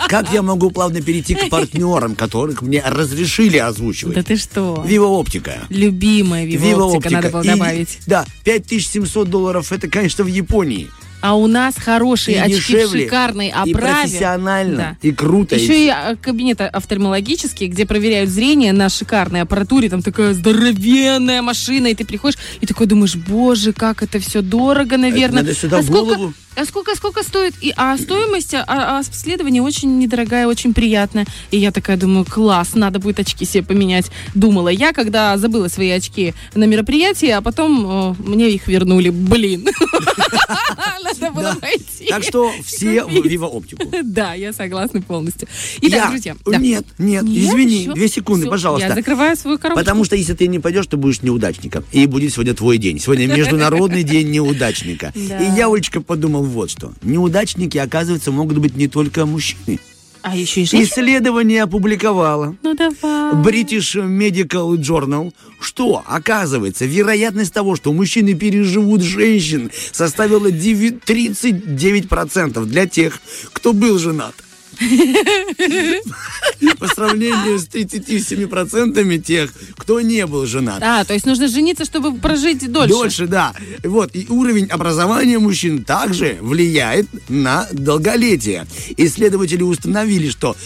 [0.08, 4.14] как я могу плавно перейти к партнерам, которых мне разрешили озвучивать.
[4.14, 4.84] Да ты что?
[4.86, 5.66] Vivo Оптика.
[5.70, 7.98] Любимая Vivo Оптика надо было добавить.
[8.06, 10.88] да, 5700 долларов, это, конечно, в Японии.
[11.22, 13.74] А у нас хорошие И очки дешевле, в шикарной и оправе.
[13.74, 15.08] профессионально, Да.
[15.08, 15.54] и круто.
[15.56, 19.88] Еще и а, кабинеты офтальмологические, где проверяют зрение на шикарной аппаратуре.
[19.90, 24.96] Там такая здоровенная машина, и ты приходишь и такой думаешь, боже, как это все дорого,
[24.96, 25.42] наверное.
[25.42, 26.34] надо сюда а в сколько, голову.
[26.56, 27.54] А сколько, сколько стоит?
[27.60, 31.26] И, а стоимость а, а обследования очень недорогая, очень приятная.
[31.50, 34.10] И я такая думаю, класс, надо будет очки себе поменять.
[34.34, 39.10] Думала я, когда забыла свои очки на мероприятии, а потом э, мне их вернули.
[39.10, 39.68] Блин.
[41.02, 42.06] Надо было пойти.
[42.08, 43.82] Так что все в Vivo Оптику.
[44.02, 45.48] Да, я согласна полностью.
[45.82, 46.36] Итак, друзья.
[46.46, 48.88] Нет, нет, извини, две секунды, пожалуйста.
[48.88, 49.80] Я закрываю свою коробку.
[49.80, 51.84] Потому что если ты не пойдешь, ты будешь неудачником.
[51.92, 52.98] И будет сегодня твой день.
[52.98, 55.12] Сегодня Международный день неудачника.
[55.14, 55.38] Да.
[55.38, 56.00] И я, Олечка,
[56.40, 56.92] подумал вот что.
[57.02, 59.78] Неудачники, оказывается, могут быть не только мужчины.
[60.22, 60.86] А еще и женщины.
[60.86, 63.32] Исследование опубликовало Ну давай.
[63.42, 72.86] British Medical Journal, что, оказывается, вероятность того, что мужчины переживут женщин, составила 9 39% для
[72.86, 73.18] тех,
[73.54, 74.34] кто был женат.
[76.78, 80.82] По сравнению с 37% тех, кто не был женат.
[80.82, 82.94] А, то есть нужно жениться, чтобы прожить дольше.
[82.94, 83.52] Дольше, да.
[83.84, 88.66] Вот, и уровень образования мужчин также влияет на долголетие.
[88.96, 90.56] Исследователи установили, что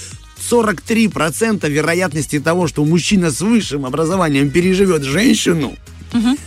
[0.50, 5.74] 43% вероятности того, что мужчина с высшим образованием переживет женщину.
[6.12, 6.38] Мгм.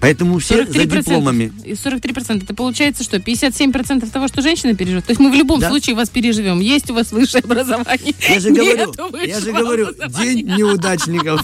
[0.00, 0.98] Поэтому все за 43%.
[1.04, 1.52] дипломами.
[1.64, 2.44] И 43%.
[2.44, 3.16] Это получается что?
[3.18, 5.04] 57% того, что женщина переживет.
[5.06, 5.68] То есть мы в любом Да.
[5.70, 6.60] случае вас переживем.
[6.60, 8.14] Есть у вас высшее образование.
[8.28, 8.92] Я же говорю,
[9.24, 9.88] я же говорю,
[10.20, 11.40] день неудачников.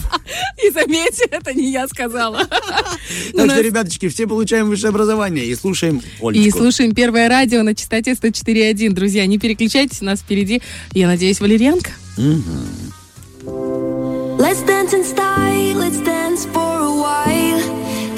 [0.63, 2.47] И заметьте, это не я сказала.
[3.35, 6.59] Так что, ребяточки, все получаем высшее образование и слушаем И Олечку.
[6.59, 8.91] слушаем первое радио на частоте 104.1.
[8.93, 10.61] Друзья, не переключайтесь, у нас впереди,
[10.93, 11.91] я надеюсь, валерьянка.
[13.45, 17.82] Let's dance in style, let's dance for a while.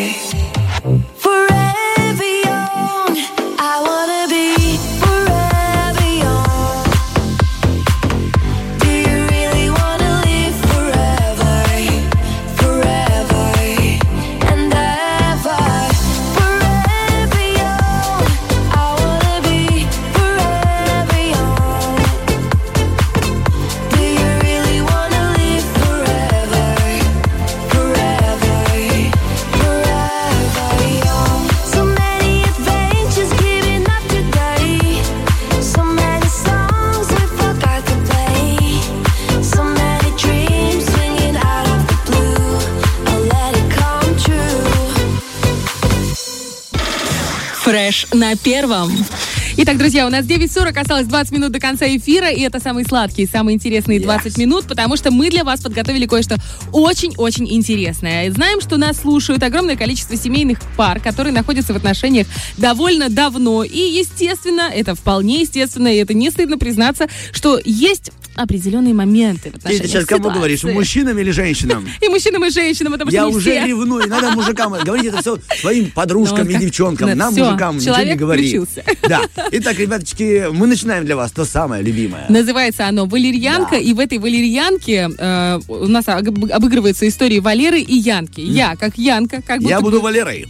[0.00, 0.29] you.
[47.70, 48.90] Фреш на первом.
[49.56, 53.28] Итак, друзья, у нас 9.40, осталось 20 минут до конца эфира, и это самые сладкие,
[53.28, 56.36] самые интересные 20 минут, потому что мы для вас подготовили кое-что
[56.72, 58.28] очень-очень интересное.
[58.32, 62.26] Знаем, что нас слушают огромное количество семейных пар, которые находятся в отношениях
[62.56, 68.94] довольно давно, и, естественно, это вполне естественно, и это не стыдно признаться, что есть определенные
[68.94, 70.38] моменты в Ты сейчас кому ситуации.
[70.38, 71.86] говоришь, мужчинам или женщинам?
[72.00, 73.66] И мужчинам, и женщинам, потому что Я уже все.
[73.66, 77.16] ревную, надо мужикам говорить это все своим подружкам Ну, и как- девчонкам.
[77.18, 78.60] Нам, мужикам, ничего не говори.
[79.08, 79.22] Да.
[79.52, 82.26] Итак, ребяточки, мы начинаем для вас то самое любимое.
[82.28, 87.96] Называется оно «Валерьянка», и в этой «Валерьянке» э, у нас об- обыгрываются истории Валеры и
[87.96, 88.40] Янки.
[88.40, 90.46] Я, как Янка, как Я буду Валерой.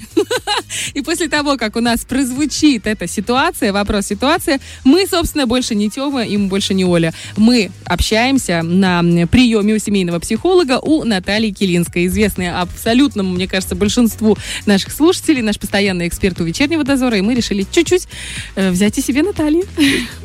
[0.94, 6.24] И после того, как у нас прозвучит эта ситуация, вопрос-ситуация, мы, собственно, больше не Тёма,
[6.24, 7.12] и мы больше не Оля.
[7.36, 14.36] Мы общаемся на приеме у семейного психолога у Натальи Килинской, известной абсолютному, мне кажется, большинству
[14.66, 18.08] наших слушателей, наш постоянный эксперт у «Вечернего дозора», и мы решили чуть-чуть
[18.56, 19.64] э, взять и себе Наталью.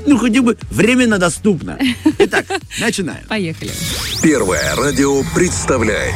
[0.06, 1.78] Ну, хотя бы временно доступно.
[2.20, 2.46] Итак,
[2.80, 3.26] начинаем.
[3.28, 3.72] Поехали.
[4.22, 6.16] Первое радио представляет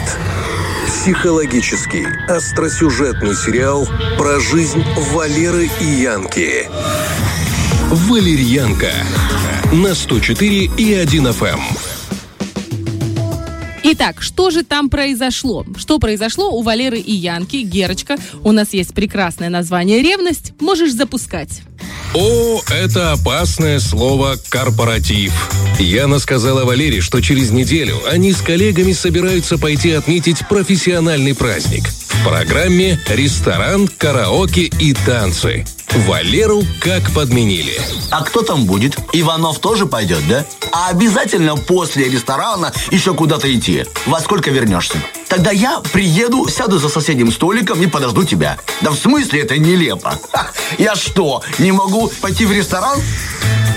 [0.87, 3.87] психологический остросюжетный сериал
[4.17, 4.83] про жизнь
[5.13, 6.67] Валеры и Янки.
[7.89, 8.91] Валерьянка
[9.71, 11.59] на 104 и 1 FM.
[13.83, 15.65] Итак, что же там произошло?
[15.77, 17.57] Что произошло у Валеры и Янки?
[17.57, 20.53] Герочка, у нас есть прекрасное название «Ревность».
[20.59, 21.61] Можешь запускать.
[22.13, 25.33] О, это опасное слово «корпоратив».
[25.79, 31.87] Яна сказала Валере, что через неделю они с коллегами собираются пойти отметить профессиональный праздник.
[31.87, 35.65] В программе ресторан, караоке и танцы.
[35.95, 37.79] Валеру как подменили.
[38.11, 38.97] А кто там будет?
[39.11, 40.45] Иванов тоже пойдет, да?
[40.71, 43.85] А обязательно после ресторана еще куда-то идти.
[44.05, 44.97] Во сколько вернешься?
[45.27, 48.57] Тогда я приеду, сяду за соседним столиком и подожду тебя.
[48.81, 50.19] Да в смысле это нелепо?
[50.31, 52.99] Ха, я что, не могу пойти в ресторан?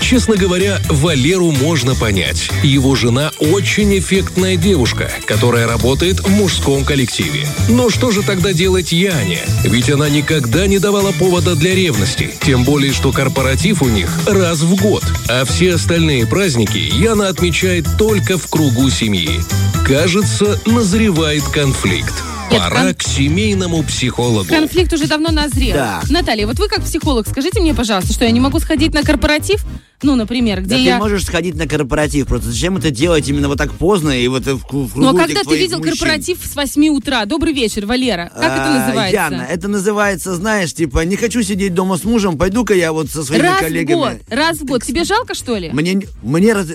[0.01, 2.49] Честно говоря, Валеру можно понять.
[2.61, 7.47] Его жена очень эффектная девушка, которая работает в мужском коллективе.
[7.69, 9.39] Но что же тогда делать Яне?
[9.63, 12.02] Ведь она никогда не давала повода для ревности.
[12.41, 15.03] Тем более, что корпоратив у них раз в год.
[15.29, 19.39] А все остальные праздники Яна отмечает только в кругу семьи.
[19.85, 22.13] Кажется, назревает конфликт.
[22.51, 24.45] Нет, Пора кон- к семейному психологу.
[24.47, 25.73] Конфликт уже давно назрел.
[25.75, 26.01] Да.
[26.09, 29.65] Наталья, вот вы как психолог, скажите мне, пожалуйста, что я не могу сходить на корпоратив?
[30.03, 30.93] Ну, например, где Да я...
[30.95, 34.45] ты можешь сходить на корпоратив, просто зачем это делать именно вот так поздно и вот
[34.45, 35.93] в, ку- в кругу Ну, а когда ты видел мужчин?
[35.93, 37.25] корпоратив с 8 утра?
[37.25, 38.29] Добрый вечер, Валера.
[38.35, 39.15] Как это А, называется?
[39.15, 43.23] Яна, это называется, знаешь, типа, не хочу сидеть дома с мужем, пойду-ка я вот со
[43.23, 43.95] своими раз коллегами.
[43.95, 44.83] в год, раз в год.
[44.83, 45.69] Тебе жалко, что ли?
[45.71, 46.67] Мне, мне раз...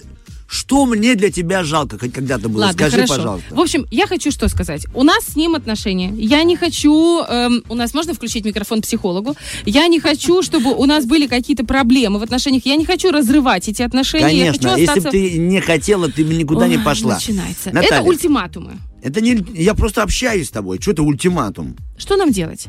[0.50, 2.62] Что мне для тебя жалко, хоть когда-то было?
[2.62, 3.14] Ладно, Скажи, хорошо.
[3.16, 3.54] пожалуйста.
[3.54, 4.86] В общем, я хочу что сказать.
[4.94, 6.10] У нас с ним отношения.
[6.16, 7.20] Я не хочу...
[7.22, 9.36] эм, у нас можно включить микрофон психологу?
[9.66, 12.64] Я не хочу, чтобы у нас были какие-то проблемы в отношениях.
[12.64, 14.26] Я не хочу разрывать эти отношения.
[14.26, 15.10] Конечно, хочу если бы остаться...
[15.10, 17.16] ты не хотела, ты бы никуда не Ой, пошла.
[17.16, 17.70] Начинается.
[17.70, 18.78] Наталья, Это ультиматумы.
[19.02, 19.44] это не...
[19.54, 20.80] Я просто общаюсь с тобой.
[20.80, 21.76] Что это ультиматум?
[21.98, 22.68] Что нам делать?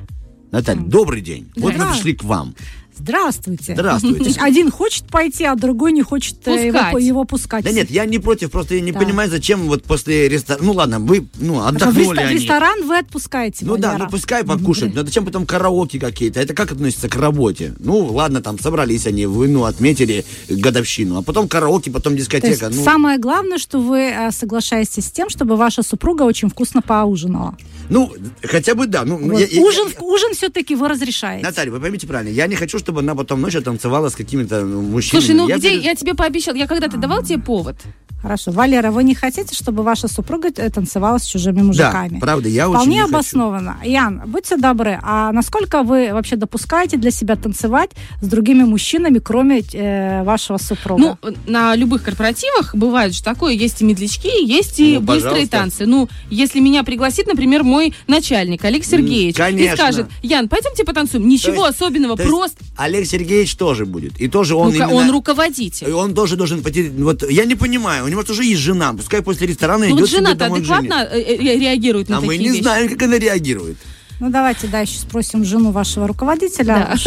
[0.51, 1.49] Наталья, добрый день.
[1.55, 1.91] Вот мы Да.
[1.93, 2.55] пришли к вам.
[2.99, 3.73] Здравствуйте.
[3.73, 4.19] Здравствуйте.
[4.19, 7.03] То есть один хочет пойти, а другой не хочет э, его, Пускать.
[7.03, 7.63] его пускать.
[7.63, 8.99] Да нет, я не против, просто я не Да.
[8.99, 10.65] понимаю, зачем вот после ресторана...
[10.65, 12.35] Ну ладно, вы ну, в, отдохнули в они.
[12.35, 16.39] ресторан вы отпускаете, Ну да, ну пускай покушать, но зачем потом караоке какие-то?
[16.39, 17.73] Это как относится к работе?
[17.79, 22.29] Ну ладно, там собрались они, вы, ну, отметили годовщину, а потом караоке, потом То есть
[22.31, 22.69] дискотека.
[22.69, 27.55] ну, самое главное, что вы э, соглашаетесь с тем, чтобы ваша супруга очень вкусно поужинала.
[27.89, 28.11] Ну,
[28.43, 29.03] хотя бы да.
[29.05, 29.39] Ну, Вот.
[29.39, 31.43] я- я- ужин, ужин все-таки вы разрешаете.
[31.45, 34.81] Наталья, вы поймите правильно, я не хочу, чтобы она потом ночью танцевала с какими-то ну,
[34.81, 35.21] мужчинами.
[35.25, 35.69] Слушай, ну Я где...
[35.69, 36.55] говорю, Я тебе пообещал.
[36.55, 37.75] Я когда-то давал тебе повод?
[38.21, 38.51] Хорошо.
[38.51, 42.19] Валера, вы не хотите, чтобы ваша супруга э, танцевала с чужими мужиками?
[42.19, 43.13] правда, я очень Вполне не хочу.
[43.15, 43.77] обоснованно.
[43.85, 47.91] Ян, будьте добры, а насколько вы вообще допускаете для себя танцевать
[48.21, 51.17] с другими мужчинами, кроме э, вашего супруга?
[51.21, 53.53] Ну, на любых корпоративах бывает же такое.
[53.53, 55.57] Есть и медлячки, есть и Ну, быстрые пожалуйста.
[55.57, 55.85] танцы.
[55.85, 59.75] Ну, если меня пригласит, например, мой начальник Олег Сергеевич, и конечно.
[59.75, 61.27] скажет, Ян, пойдемте потанцуем.
[61.27, 64.19] Ничего есть- особенного, то есть просто Олег Сергеевич тоже будет.
[64.19, 64.93] И тоже он ну, именно...
[64.93, 65.89] он руководитель.
[65.89, 66.89] И Он тоже должен пойти.
[66.89, 68.93] Вот я не понимаю, у него тоже есть жена.
[68.93, 72.43] Пускай после ресторана Ну, идет вот жена-то адекватно э, э, реагирует на А мы такие
[72.43, 72.61] не вещи.
[72.63, 73.77] знаем, как она реагирует.
[74.19, 76.89] Ну, давайте дальше спросим жену вашего руководителя.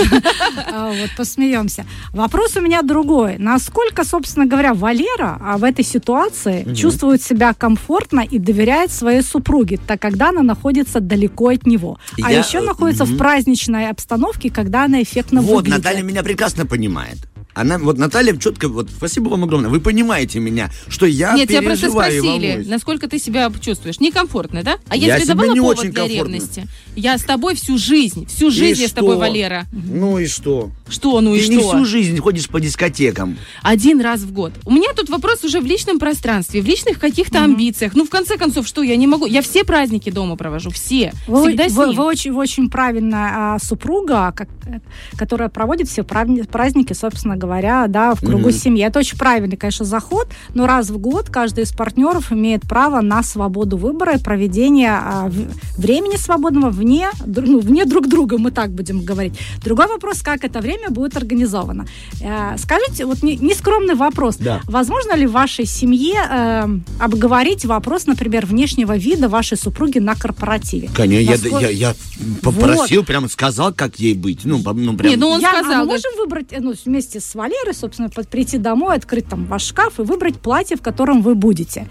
[0.74, 1.84] А, Вот, посмеемся.
[2.12, 3.36] Вопрос у меня другой.
[3.38, 9.78] Насколько, собственно говоря, Валера а, в этой ситуации чувствует себя комфортно и доверяет своей супруге,
[9.86, 11.98] так когда она находится далеко от него.
[12.22, 15.78] А Я, еще э, находится в праздничной обстановке, когда она эффектно Вот, выглядит.
[15.78, 17.18] Наталья меня прекрасно понимает.
[17.54, 21.60] Она, вот Наталья четко, вот спасибо вам огромное, вы понимаете меня, что я Нет, тебя
[21.62, 22.66] просто и спросили, волнуюсь.
[22.66, 24.00] насколько ты себя чувствуешь.
[24.00, 24.78] Некомфортно, да?
[24.88, 26.32] А Я я, тебе давала не повод очень для комфортно.
[26.32, 26.66] ревности?
[26.96, 29.20] Я с тобой всю жизнь, всю И жизнь я с тобой, что?
[29.20, 29.66] Валера.
[29.72, 30.70] Ну и что?
[30.88, 31.52] Что, ну и Ты что?
[31.54, 33.36] не всю жизнь ходишь по дискотекам.
[33.62, 34.52] Один раз в год.
[34.64, 37.94] У меня тут вопрос уже в личном пространстве, в личных каких-то амбициях.
[37.94, 39.26] Ну, в конце концов, что я не могу?
[39.26, 41.12] Я все праздники дома провожу, все.
[41.26, 41.96] Вы, Всегда с вы- ним.
[41.96, 44.80] вы очень, вы очень правильная а, супруга, как, э,
[45.16, 48.52] которая проводит все праздники, собственно говоря, да, в кругу Мгм.
[48.52, 48.84] семьи.
[48.84, 53.22] Это очень правильный, конечно, заход, но раз в год каждый из партнеров имеет право на
[53.22, 58.50] свободу выбора и проведения а, в- времени свободного вне, дру- ну, вне друг друга, мы
[58.50, 59.34] так будем говорить.
[59.64, 61.86] Другой вопрос, как это время будет организовано.
[62.22, 64.36] Э, скажите, вот не- нескромный вопрос.
[64.36, 64.60] Да.
[64.64, 66.68] Возможно ли в вашей семье э,
[67.00, 70.88] обговорить вопрос, например, внешнего вида вашей супруги на корпоративе?
[70.94, 71.94] Конечно, я, Насколько- я, я
[72.42, 74.40] попросил, прям сказал, как ей быть.
[74.44, 75.12] Ну, ну прям.
[75.40, 79.26] Я- а мы можем выбрать, э, ну, вместе с Валерой, собственно, под- прийти домой, открыть
[79.28, 81.88] там ваш шкаф и выбрать платье, в котором вы будете.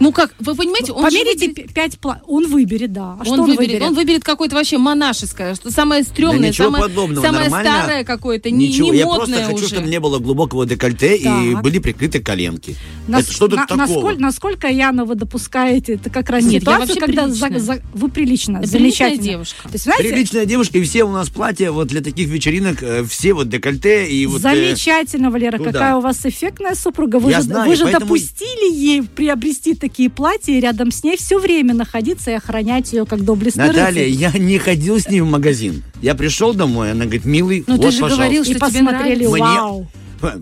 [0.00, 2.24] Ну как, вы понимаете, он Померите п- пять платьев.
[2.26, 3.16] Он выберет, да.
[3.20, 3.82] А что он, он выберет, выберет?
[3.82, 7.70] он выберет какое-то вообще монашеское, что самое стрёмное, Да самое, подобного, самое нормально.
[7.72, 9.74] старое какое-то, не, Ничего, не я модное просто хочу, уже.
[9.74, 11.62] чтобы не было глубокого декольте и Так.
[11.62, 12.76] были прикрыты коленки.
[13.06, 13.86] Нас- Это что тут на- такого?
[13.86, 17.60] насколько, насколько, Яна, вы допускаете, это как раз Нет, я ситуацию, когда за- приличная.
[17.76, 19.22] за- вы прилично, Я приличная замечательно.
[19.24, 19.62] девушка.
[19.64, 23.04] То есть, знаете, Приличная девушка, и все у нас платья вот для таких вечеринок, э,
[23.04, 24.38] все вот декольте и вот...
[24.44, 24.48] э,
[24.78, 25.72] Замечательно, Валера, туда.
[25.72, 27.16] какая у вас эффектная супруга.
[27.18, 31.02] Вы Я же, знаю, вы же поэтому- допустили ей приобрести такие платья и рядом с
[31.02, 34.08] ней все время находиться и охранять ее как доблестный Наталья, рыцарь.
[34.08, 35.82] я не ходил с ней в магазин.
[36.00, 38.16] Я пришел домой, она говорит, милый, Ну, вот, ты же пожалуйста.
[38.24, 39.88] говорил, что И тебе посмотрели, Мне- вау.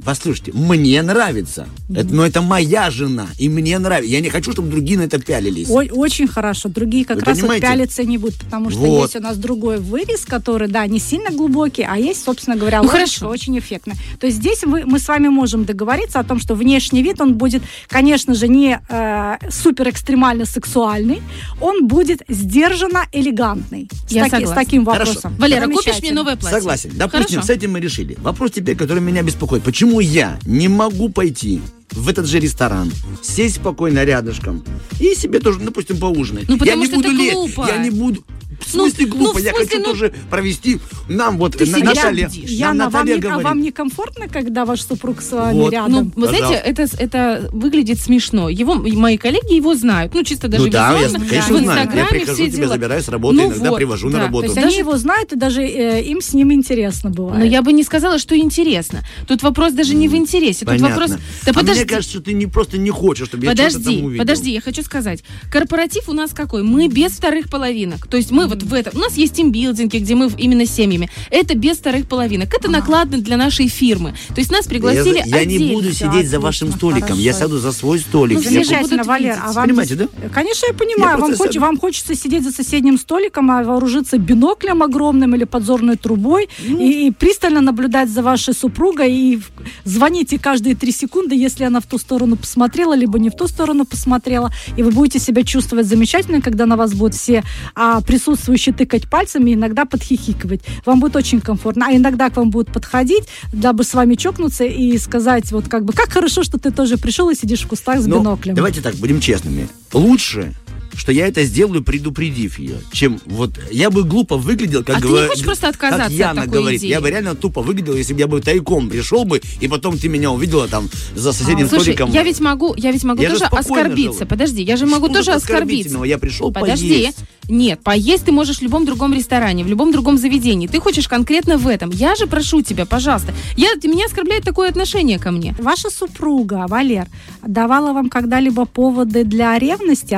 [0.05, 1.69] Послушайте, мне нравится.
[1.95, 4.11] Это, но это моя жена, и мне нравится.
[4.13, 5.69] Я не хочу, чтобы другие на это пялились.
[5.71, 6.69] Ой, очень хорошо.
[6.69, 9.03] Другие как Вы раз вот пялиться не будут, потому что Вот.
[9.03, 12.89] есть у нас другой вырез, который, да, не сильно глубокий, а есть, собственно говоря, Ну,
[12.89, 13.29] вырез, хорошо.
[13.29, 13.95] очень эффектно.
[14.21, 17.35] То есть здесь вы- мы с вами можем договориться о том, что внешний вид, он
[17.35, 21.21] будет, конечно же, не э, супер экстремально сексуальный,
[21.61, 23.89] он будет сдержанно элегантный.
[24.09, 24.55] С, Я таки- с согласна.
[24.55, 25.07] таким Хорошо.
[25.15, 25.37] вопросом.
[25.39, 26.59] Валера, купишь мне новое платье?
[26.59, 26.91] Согласен.
[26.95, 27.47] Допустим, Хорошо.
[27.47, 28.17] с этим мы решили.
[28.21, 29.63] Вопрос теперь, который меня беспокоит.
[29.67, 31.61] Почему я не могу пойти
[31.91, 32.89] в этот же ресторан,
[33.21, 34.63] сесть спокойно рядышком
[35.01, 36.45] и себе тоже, допустим, поужинать?
[36.47, 37.67] Ну, я потому не что буду это лезть, глупо.
[37.67, 38.25] Я не буду...
[38.61, 39.39] В Ну, смысле ну, глупо?
[39.39, 40.79] в я смысле, хочу ну- тоже провести...
[41.09, 42.59] Нам вот Ты на- сидишь, Наталья, сидишь.
[42.59, 43.45] нам вам, Наталья не, а говорит.
[43.45, 45.73] вам некомфортно, когда ваш супруг с вами Вот.
[45.73, 46.13] рядом?
[46.17, 48.49] Ну, вы знаете, это, это выглядит смешно.
[48.49, 50.15] Его, мои коллеги его знают.
[50.15, 51.29] Ну, чисто даже Ну да, я, визуально.
[51.29, 51.77] конечно, в знаю.
[51.79, 52.73] Я Инстаграме прихожу, все тебя дела.
[52.75, 54.25] забираю с работы, Ну иногда вот, привожу на да.
[54.25, 54.41] работу.
[54.43, 57.39] То есть Даже- они его знают, и даже э, им с ним интересно бывает.
[57.39, 59.03] Но я бы не сказала, что интересно.
[59.29, 60.61] Тут вопрос даже не в интересе.
[60.61, 60.89] Тут Понятно.
[60.89, 61.11] вопрос...
[61.45, 61.83] Да а подожди.
[61.85, 64.23] мне кажется, что ты не просто не хочешь, чтобы я что-то Подожди, там увидел.
[64.25, 65.23] подожди, я хочу сказать.
[65.53, 66.63] Корпоратив у нас какой?
[66.63, 68.07] Мы без вторых половинок.
[68.09, 68.97] То есть мы вот в этом...
[68.97, 71.11] У нас есть тимбилдинги, где мы именно с семьями.
[71.31, 72.53] Это без вторых половинок.
[72.55, 74.15] Это накладно для нашей фирмы.
[74.29, 77.59] То есть нас пригласили я, я не буду сидеть за отлично, вашим столиком, я сяду
[77.59, 78.39] за свой столик.
[78.39, 79.39] Ну, замечательно, Валер.
[79.43, 80.09] А вам Понимаете, да?
[80.33, 81.19] Конечно, я Я понимаю.
[81.19, 86.49] Вам, хоч- вам хочется сидеть за соседним столиком, а вооружиться биноклем огромным или подзорной трубой
[86.67, 86.81] Ну.
[86.81, 89.41] и, и пристально наблюдать за вашей супругой и
[89.85, 93.85] звоните каждые три секунды, если она в ту сторону посмотрела, либо не в ту сторону
[93.85, 94.51] посмотрела.
[94.77, 97.43] И вы будете себя чувствовать замечательно, когда на вас будут все
[97.75, 98.01] а,
[98.37, 100.61] присутствующие тыкать пальцами иногда подхихикивать.
[100.85, 101.87] Вам будет очень комфортно.
[101.89, 105.93] А иногда к вам будут подходить, дабы с вами чокнуться и сказать, вот как бы,
[105.93, 108.55] как хорошо, что ты тоже пришел и сидишь в кустах с Ну, биноклем.
[108.55, 109.69] давайте так, будем честными.
[109.93, 110.53] Лучше
[110.97, 115.09] что я это сделаю, предупредив ее, чем вот я бы глупо выглядел, как А ты
[115.09, 116.81] не хочешь просто отказаться как от Яна такой говорит.
[116.81, 116.89] идеи?
[116.91, 120.09] Я бы реально тупо выглядел, если бы я бы тайком пришел бы, и потом ты
[120.09, 122.11] меня увидела там за соседним А, Слушай, столиком.
[122.13, 124.19] я ведь могу, я ведь могу Я же тоже оскорбиться.
[124.21, 124.29] жил.
[124.29, 126.03] Подожди, я же могу Что тоже оскорбиться.
[126.05, 126.89] Я пришел Подожди.
[126.89, 127.19] поесть.
[127.49, 130.67] Нет, поесть ты можешь в любом другом ресторане, в любом другом заведении.
[130.67, 131.91] Ты хочешь конкретно в этом.
[131.91, 133.33] Я же прошу тебя, пожалуйста.
[133.57, 135.55] Я, ты- меня оскорбляет такое отношение ко мне.
[135.61, 137.07] Ваша супруга, Валер,
[137.47, 140.15] давала вам когда-либо поводы для ревности,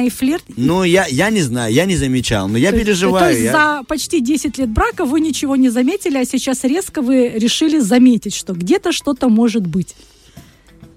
[0.00, 0.44] откровенный флирт?
[0.56, 3.24] Ну, я, я не знаю, я не замечал, но я То переживаю.
[3.26, 7.02] То есть я- за почти 10 лет брака вы ничего не заметили, а сейчас резко
[7.02, 9.94] вы решили заметить, что где-то что-то может быть.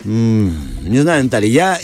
[0.04, 1.80] Не знаю, Наталья, я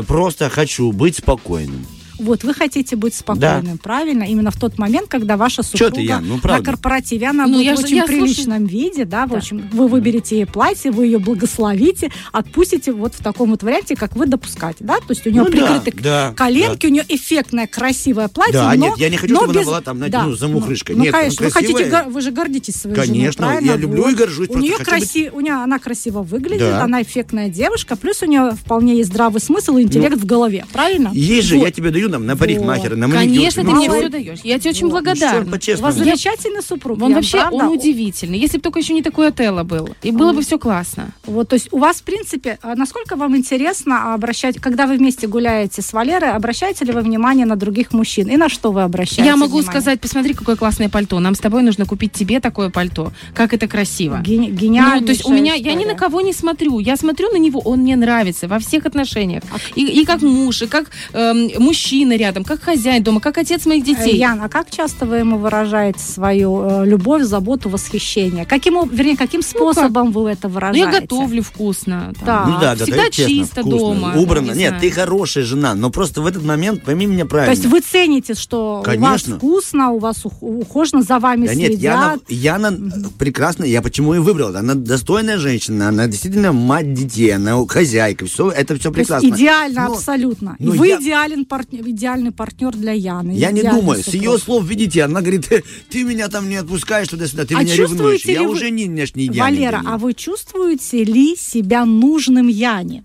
[0.00, 1.86] э, просто хочу быть спокойным.
[2.22, 4.22] Вот, вы хотите быть спокойным, правильно?
[4.24, 7.64] Именно в тот момент, когда ваша супруга ты, Ян, ну, на корпоративе, она Ну, будет
[7.64, 8.22] я в же- очень я слушаю.
[8.24, 13.22] приличном виде, да, в общем, вы выберете ей платье, вы ее благословите, отпустите вот в
[13.22, 14.96] таком вот варианте, как вы допускаете, да?
[14.98, 18.68] То есть у нее Ну да, прикрыты да, коленки, у нее эффектное красивое платье, Да,
[18.74, 20.96] но, нет, я не хочу, чтобы она без- была там, знаете, да, ну, замухрышкой.
[20.96, 23.70] Ну, Нет, она конечно, вы хотите, вы же гордитесь своей женой, Конечно, правильно?
[23.70, 25.30] я люблю и горжусь, У нее, краси...
[25.32, 26.84] у нее она красиво выглядит, Да.
[26.84, 31.10] она эффектная девушка, плюс у нее вполне есть здравый смысл и интеллект в голове, правильно?
[31.12, 33.36] Есть же, я тебе даю там, на парикмахера, на маникюр.
[33.36, 33.98] Конечно, ты Ну, мне всё.
[33.98, 34.38] все даешь.
[34.44, 35.58] Я тебе очень Ну, благодарна.
[35.78, 37.02] У вас замечательный супруг.
[37.02, 38.38] Он вообще, он удивительный.
[38.38, 39.88] Если бы только еще не такой Отелло был.
[40.02, 41.10] И было бы все классно.
[41.26, 45.26] Вот, то есть у вас, в принципе, а насколько вам интересно обращать, когда вы вместе
[45.26, 48.28] гуляете с Валерой, обращаете ли вы внимание на других мужчин?
[48.28, 49.70] И на что вы обращаете Я могу внимание?
[49.70, 51.18] сказать, посмотри, какое классное пальто.
[51.20, 53.12] Нам с тобой нужно купить тебе такое пальто.
[53.34, 54.20] Как это красиво.
[54.22, 56.78] Гени- гениальнейшая Ну, то есть у меня, я ни на кого не смотрю.
[56.78, 59.42] Я смотрю на него, он мне нравится во всех отношениях.
[59.52, 63.66] А И, и как муж, и как эм, мужчина рядом, как хозяин дома, как отец
[63.66, 64.16] моих детей.
[64.16, 68.44] Ян, а как часто вы ему выражаете свою э, любовь, заботу, восхищение?
[68.44, 70.80] Каким, вернее, каким способом вы это Ну, выражаете?
[70.96, 72.12] я готовлю вкусно.
[72.18, 72.24] там.
[72.26, 72.46] Да.
[72.46, 74.14] Ну да, Всегда честно, чисто вкусно, дома.
[74.16, 74.52] Убрано.
[74.52, 74.80] не Нет, знаю.
[74.80, 77.52] ты хорошая жена, но просто в этот момент пойми меня То правильно.
[77.52, 79.34] есть вы цените, что у Конечно.
[79.34, 82.20] вас вкусно, у вас ух- ухожено, за вами Да нет, следят.
[82.28, 84.56] Яна, Яна прекрасная, я почему и выбрал.
[84.56, 89.26] Она достойная женщина, она действительно мать детей, она хозяйка, все, это все То есть прекрасно.
[89.28, 90.56] идеально, Но абсолютно.
[90.58, 93.32] И но вы я- идеален партнер, идеальный партнер для Яны.
[93.32, 94.22] Я не думаю, с супруг.
[94.22, 97.76] ее слов, видите, она говорит, «Э, ты меня там не отпускаешь туда-сюда, ты А меня
[97.76, 98.24] ревнуешь.
[98.24, 103.04] Я вы- уже не, не, не идеальный Валера, а вы чувствуете ли себя нужным Яне?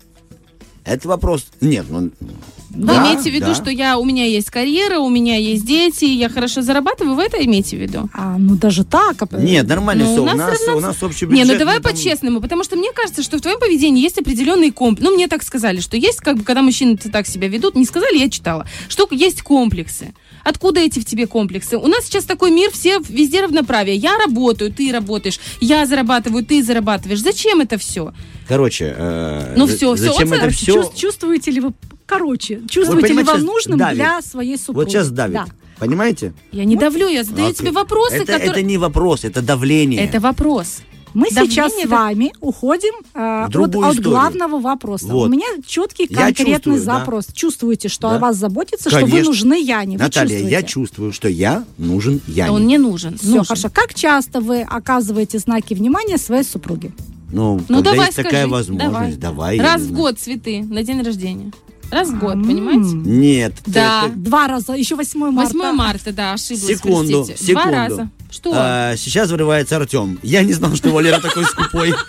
[0.84, 1.46] Это вопрос...
[1.60, 2.10] Нет, ну...
[2.78, 3.54] Вы да, имеете в виду, да.
[3.56, 7.44] что я, у меня есть карьера, у меня есть дети, я хорошо зарабатываю, вы это
[7.44, 8.08] имеете в виду?
[8.14, 9.16] А, ну даже так.
[9.20, 10.20] а- Нет, нормально Ну, все.
[10.20, 11.48] у У нас нас, равно- у нас общий Не, бюджет.
[11.54, 15.04] ну давай там- по-честному, потому что мне кажется, что в твоем поведении есть определенный комплекс.
[15.08, 18.16] Ну, мне так сказали, что есть, как бы, когда мужчины так себя ведут, не сказали,
[18.18, 20.14] я читала, что есть комплексы.
[20.44, 21.76] Откуда эти в тебе комплексы?
[21.76, 23.96] У нас сейчас такой мир, все везде равноправие.
[23.96, 27.20] Я работаю, ты работаешь, я зарабатываю, ты зарабатываешь.
[27.20, 28.12] Зачем это все?
[28.46, 30.74] Короче, э, Ну всё, всё, зачем вот это все?
[30.74, 31.72] Чувс- чувствуете ли вы,
[32.08, 33.94] короче, чувствуете ли понимаете, вам нужным давит.
[33.96, 34.76] для своей супруги?
[34.84, 35.34] Вот сейчас давит.
[35.34, 35.46] Да.
[35.78, 36.32] Понимаете?
[36.50, 37.58] Я не давлю, я задаю Окей.
[37.60, 38.50] тебе вопросы, это, которые...
[38.50, 40.02] это не вопрос, это давление.
[40.04, 40.80] Это вопрос.
[41.14, 45.06] Мы Давление сейчас с это- вами уходим э, от, от главного вопроса.
[45.06, 45.28] Вот.
[45.28, 46.98] У меня четкий конкретный чувствую, да.
[46.98, 47.26] запрос.
[47.32, 48.16] Чувствуете, что Да.
[48.16, 49.30] о вас заботится, что вы Конечно.
[49.30, 49.96] нужны Яне?
[49.96, 50.50] Вы Наталья, чувствуете?
[50.50, 52.50] я чувствую, что я нужен Яне.
[52.52, 53.16] Он не нужен.
[53.16, 53.44] Все, нужен.
[53.44, 53.70] хорошо.
[53.72, 56.92] Как часто вы оказываете знаки внимания своей супруге?
[57.32, 58.28] Ну, Ну когда давай есть скажи.
[58.28, 59.56] такая возможность, давай.
[59.56, 59.96] я Раз в знаю.
[60.02, 61.52] год цветы на день рождения.
[61.90, 62.94] Раз в год, понимаете?
[62.96, 63.54] Нет.
[63.66, 64.04] Да.
[64.06, 65.54] это- Два раза, еще 8 марта.
[65.54, 66.66] 8 марта, да, ошиблась.
[66.66, 67.46] Секунду, простите.
[67.46, 67.62] секунду.
[67.68, 68.10] Два раза.
[68.30, 68.52] Что?
[68.54, 70.18] А, сейчас вырывается Артем.
[70.22, 71.94] Я не знал, что Валера такой скупой.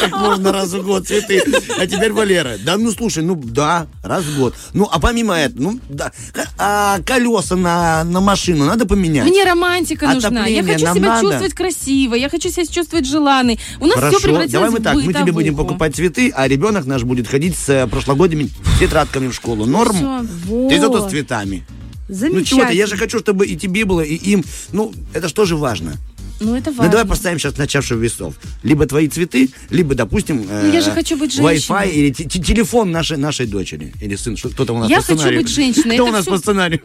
[0.00, 1.42] Как можно раз в год цветы.
[1.78, 2.56] А теперь Валера.
[2.64, 4.54] Да, ну слушай, ну да, раз в год.
[4.72, 6.12] Ну, а помимо этого, ну да,
[6.58, 9.28] а колеса на, на машину надо поменять.
[9.28, 10.46] Мне романтика нужна.
[10.46, 11.22] Я хочу себя надо.
[11.22, 12.14] чувствовать красиво.
[12.14, 13.58] Я хочу себя чувствовать желанной.
[13.80, 16.86] У нас Хорошо, все превратилось давай мы так, мы тебе будем покупать цветы, а ребенок
[16.86, 19.66] наш будет ходить с э, прошлогодними тетрадками в школу.
[19.66, 19.96] Норм?
[19.96, 20.68] Всё.
[20.68, 21.08] Ты зато Вот.
[21.08, 21.64] с цветами.
[22.08, 22.44] Ну Замечательно.
[22.44, 24.44] чего ты, я же хочу, чтобы и тебе было, и им.
[24.72, 25.94] Ну, это же важно?
[26.40, 26.90] Ну, это Ну важно.
[26.92, 28.34] давай поставим сейчас на чашу весов.
[28.64, 31.56] Либо твои цветы, либо, допустим, Ну, я же хочу быть женщиной.
[31.86, 33.92] Wi-Fi или те- телефон нашей, нашей дочери.
[34.02, 35.42] Или сын, что- кто-то у нас Я по хочу сценарию.
[35.42, 36.80] быть женщиной, Кто это у нас по сценарию?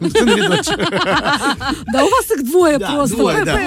[1.92, 3.16] Да, у вас их двое просто,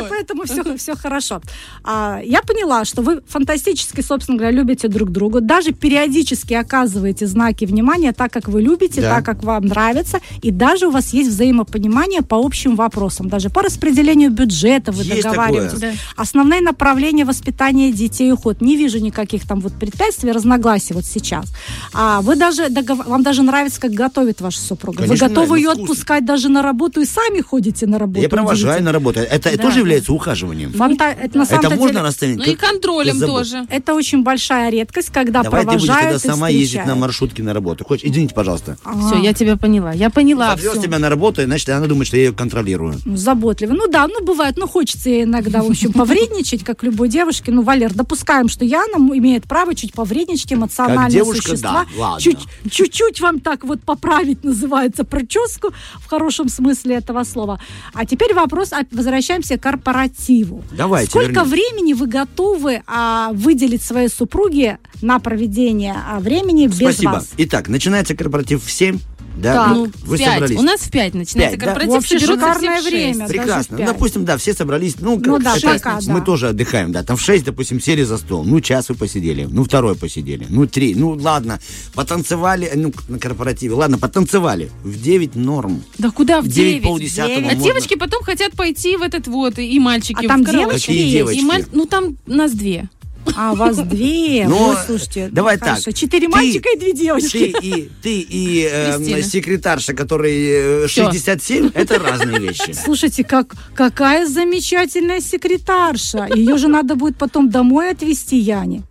[0.10, 0.44] поэтому
[0.78, 1.42] все, хорошо.
[1.84, 7.66] А, я поняла, что вы фантастически, собственно говоря, любите друг друга, даже периодически оказываете знаки
[7.66, 12.22] внимания так, как вы любите, так, как вам нравится, и даже у вас есть взаимопонимание
[12.22, 15.73] по общим вопросам, даже по распределению бюджета вы договариваетесь.
[15.74, 15.92] Такое.
[15.92, 15.98] Да.
[16.22, 18.62] Основные направления воспитания детей и уход.
[18.62, 21.46] Не вижу никаких там вот препятствий, разногласий вот сейчас.
[21.94, 25.04] А вы даже, догов- вам даже нравится, как готовит ваша супруга.
[25.04, 25.84] Конечно, вы готовы ее вкусно.
[25.84, 28.22] отпускать даже на работу и сами ходите на работу.
[28.22, 29.20] Я провожаю на работу.
[29.20, 29.64] Это Да.
[29.64, 30.72] тоже является ухаживанием.
[30.74, 32.02] Фанта- Это на самом Это можно деле...
[32.06, 32.38] расценить?
[32.38, 33.38] Ну и как- контролем как забот.
[33.40, 33.66] тоже.
[33.70, 37.02] Это очень большая редкость, когда Давай ты будешь провожают тогда и сама ездить на встречают.
[37.02, 37.84] маршрутке на работу.
[37.86, 38.06] Хочешь?
[38.10, 38.78] Извините, пожалуйста.
[39.08, 39.94] Все, я тебя поняла.
[39.94, 40.56] Я поняла.
[40.56, 40.74] Всё.
[40.82, 43.00] тебя на работу, и, значит, она думает, что я ее контролирую.
[43.06, 43.74] Ну, заботливо.
[43.74, 47.52] Ну да, ну бывает, ну хочется ей иногда, в общем, повредничать, как любой девушке.
[47.52, 51.86] Ну, Валер, допускаем, что Яна имеет право чуть повредничать, эмоциональное Как девушка, существа.
[51.98, 57.60] да, чуть-чуть вам так вот поправить называется прическу в хорошем смысле этого слова.
[57.94, 60.64] А теперь вопрос, а, возвращаемся к корпоративу.
[60.72, 61.52] Давайте, Сколько вернемся.
[61.52, 67.12] времени вы готовы а, выделить своей супруге на проведение а, времени без Спасибо.
[67.12, 67.32] вас?
[67.38, 69.00] Итак, начинается корпоратив в 7.
[69.36, 69.76] Да, Так.
[69.76, 70.34] Ну, В вы пять.
[70.34, 70.58] собрались.
[70.58, 71.66] У нас в 5 начинается Пять, да?
[71.66, 71.94] корпоратив.
[71.94, 72.94] Вообще соберутся шикарное все в шесть.
[72.96, 73.14] время.
[73.14, 73.66] даже в Прекрасно.
[73.72, 73.88] Ну, пять.
[73.88, 74.96] допустим, да, все собрались.
[75.00, 76.26] Ну, Ну как- да, это пока, мы да.
[76.26, 77.04] тоже отдыхаем, да.
[77.04, 78.44] Там в 6, допустим, сели за стол.
[78.44, 79.48] Ну, час вы посидели.
[79.50, 80.46] Ну, второй посидели.
[80.50, 80.94] Ну, три.
[80.96, 81.60] Ну, ладно.
[81.96, 82.72] Потанцевали.
[82.76, 83.74] Ну, на корпоративе.
[83.74, 84.70] Ладно, потанцевали.
[84.84, 85.84] В 9 норм.
[85.98, 86.84] Да куда в В девять, 9?
[86.84, 87.64] полдесятого А можно.
[87.64, 91.40] девочки потом хотят пойти в этот вот, и мальчики А там в девочки девочки?
[91.40, 92.90] И маль- Ну там нас две.
[93.36, 94.46] А, вас две.
[94.54, 95.30] Ну, слушайте.
[95.32, 95.86] давай хорошо.
[95.86, 95.94] так.
[95.94, 97.54] Четыре Ты- мальчика и две девочки.
[97.60, 101.06] Ты и, ты и э, секретарша, который э, Всё.
[101.06, 102.74] 67, это разные вещи.
[102.84, 106.28] Слушайте, как, какая замечательная секретарша.
[106.34, 108.84] Ее же надо будет потом домой отвезти Яне.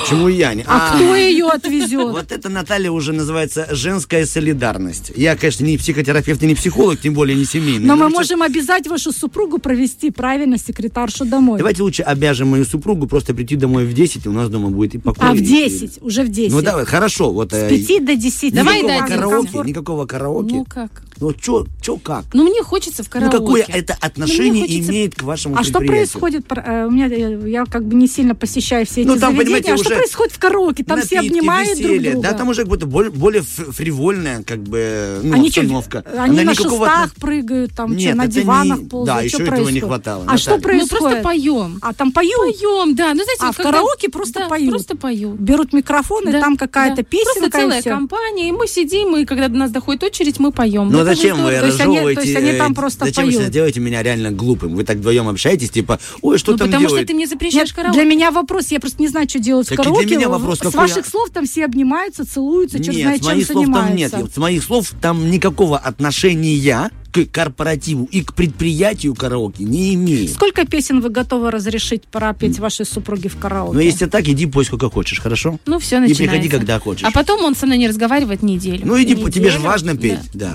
[0.00, 0.64] Почему я не?
[0.66, 2.10] А кто ее отвезет?
[2.10, 5.12] Вот это, Наталья, уже называется женская солидарность.
[5.16, 7.86] Я, конечно, не психотерапевт и не психолог, тем более не семейный.
[7.86, 11.58] Но мы сейчас- можем обязать вашу супругу провести правильно секретаршу домой.
[11.58, 14.94] Давайте лучше обяжем мою супругу просто прийти домой в 10, и у нас дома будет
[14.94, 15.28] и покой.
[15.28, 16.52] А в и- 10, уже в 10.
[16.52, 17.30] Ну давай, хорошо.
[17.32, 18.54] Вот, С 5 до 10.
[18.54, 19.68] Давай никакого дадим караоке, комфорт.
[19.68, 20.54] никакого караоке.
[20.54, 21.02] Ну как?
[21.20, 22.24] Ну чё, чё как?
[22.34, 23.38] Ну мне хочется в Ну караоке.
[23.38, 26.20] какое это отношение Ну, мне хочется- имеет к вашему А что предприятию?
[26.20, 26.46] происходит?
[26.46, 29.34] про- э, У меня э, я как бы не сильно посещаю все эти Ну, там,
[29.34, 29.44] заведения.
[29.62, 30.84] понимаете, а что происходит в караоке?
[30.84, 32.28] Там все Напитки, обнимают друг веселье, друга.
[32.28, 36.04] Да, там уже какое-то более, более фривольная, как бы, ну, они что, обстановка.
[36.12, 39.24] они Она на никакого шестах прыгают, там Нет, что, на это не- диванах да, ползают.
[39.24, 40.62] еще что этого не хватало, А что Наталья.
[40.78, 40.92] происходит?
[40.92, 41.78] Ну просто поем.
[41.82, 42.36] А там поют?
[42.38, 43.14] Поем, да.
[43.14, 44.70] Ну знаете, А в караоке просто Да, поют?
[44.70, 45.38] Просто поют.
[45.40, 47.02] Берут микрофон, и там какая-то да.
[47.02, 50.90] песенка, Просто целая компания, и мы сидим, и когда до нас доходит очередь, мы поем.
[50.90, 52.20] Ну зачем вы разжевываете?
[52.20, 54.74] то есть они э, там просто Зачем вы сейчас делаете меня реально глупым?
[54.74, 57.76] Вы так вдвоем общаетесь, типа, ой, что Ну, там потому что ты мне запрещаешь Нет,
[57.76, 57.98] караоке.
[58.00, 60.16] для меня вопрос, я просто не знаю, что делать в и для караоке.
[60.16, 63.46] меня вопрос С ваших слов там все обнимаются, целуются, черт Нет, знает, с чем моих
[63.46, 64.10] слов там нет.
[64.10, 64.34] занимаются.
[64.34, 66.90] С моих слов там никакого отношения
[67.24, 70.32] к корпоративу и к предприятию караоке не имеет.
[70.34, 73.74] Сколько песен вы готовы разрешить пропеть вашей супруге в караоке?
[73.74, 75.58] Но если так, иди пой сколько хочешь, хорошо?
[75.66, 76.22] Ну все И начинается.
[76.24, 77.04] приходи, когда хочешь.
[77.06, 78.82] А потом он со мной не разговаривает неделю.
[78.84, 79.60] Ну иди, тебе же Неделю?
[79.62, 80.54] важно петь, да.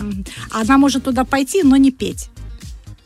[0.51, 2.29] Она может туда пойти, но не петь.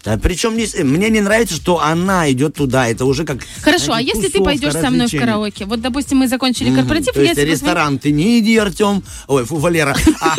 [0.06, 2.88] Да, причем не с- мне не нравится, что она идет туда.
[2.88, 3.40] Это уже как.
[3.62, 5.66] Хорошо, а знаете, если ты пойдешь со мной в караоке?
[5.66, 9.02] Вот, допустим, мы закончили корпоратив, То я есть ресторан ты не иди, Артем.
[9.28, 9.96] Ой, фу, Валера.
[10.22, 10.36] А,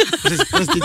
[0.51, 0.84] простите.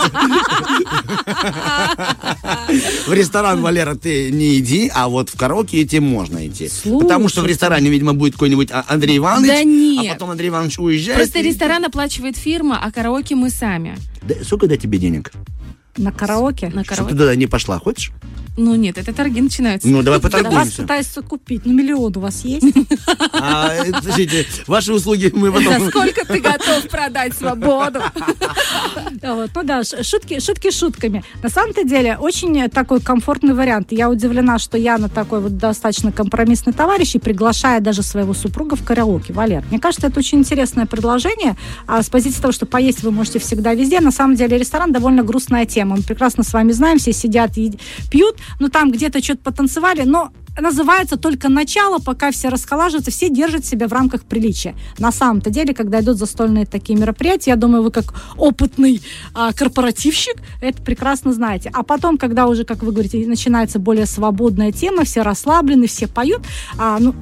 [3.06, 6.68] В ресторан, Валера, ты не иди, а вот в караоке тебе можно идти.
[6.84, 9.48] Потому что в ресторане, видимо, будет какой-нибудь А- Андрей Иванович.
[9.48, 10.06] Да нет.
[10.10, 11.18] А потом Андрей Иванович уезжает.
[11.18, 13.96] Просто ресторан оплачивает фирма, а караоке мы сами.
[14.44, 15.30] Сколько дать тебе денег?
[15.96, 16.66] На караоке?
[16.66, 17.14] На Чтобы ты караоке.
[17.14, 18.12] туда не пошла, хочешь?
[18.56, 19.88] Ну нет, это торги начинаются.
[19.88, 20.82] Ну, давай Да вас поторгуемся.
[20.82, 21.62] пытаются купить.
[21.64, 22.66] Ну, миллион у вас есть?
[23.34, 25.80] А, э, Слушайте, ваши услуги мы потом...
[25.80, 28.00] За сколько ты готов продать свободу?
[29.22, 31.24] Вот, Ну да, шутки, шутки шутками.
[31.42, 33.88] На самом-то деле, очень такой комфортный вариант.
[33.90, 38.84] Я удивлена, что Яна такой вот достаточно компромиссный товарищ и приглашает даже своего супруга в
[38.84, 39.32] караоке.
[39.32, 41.56] Валер, мне кажется, это очень интересное предложение.
[41.86, 45.22] А с позиции того, что поесть вы можете всегда везде, на самом деле ресторан довольно
[45.22, 45.81] грустная тема.
[45.84, 47.78] Мы прекрасно с вами знаем, все сидят и
[48.10, 50.30] пьют, но там где-то что-то потанцевали, но
[50.60, 54.74] называется только начало, пока все расколаживаются, все держат себя в рамках приличия.
[54.98, 59.00] На самом-то деле, когда идут застольные такие мероприятия, я думаю, вы как опытный
[59.34, 61.70] а, корпоративщик это прекрасно знаете.
[61.72, 66.42] А потом, когда уже, как вы говорите, начинается более свободная тема, все расслаблены, все поют,
[66.78, 67.14] а, ну,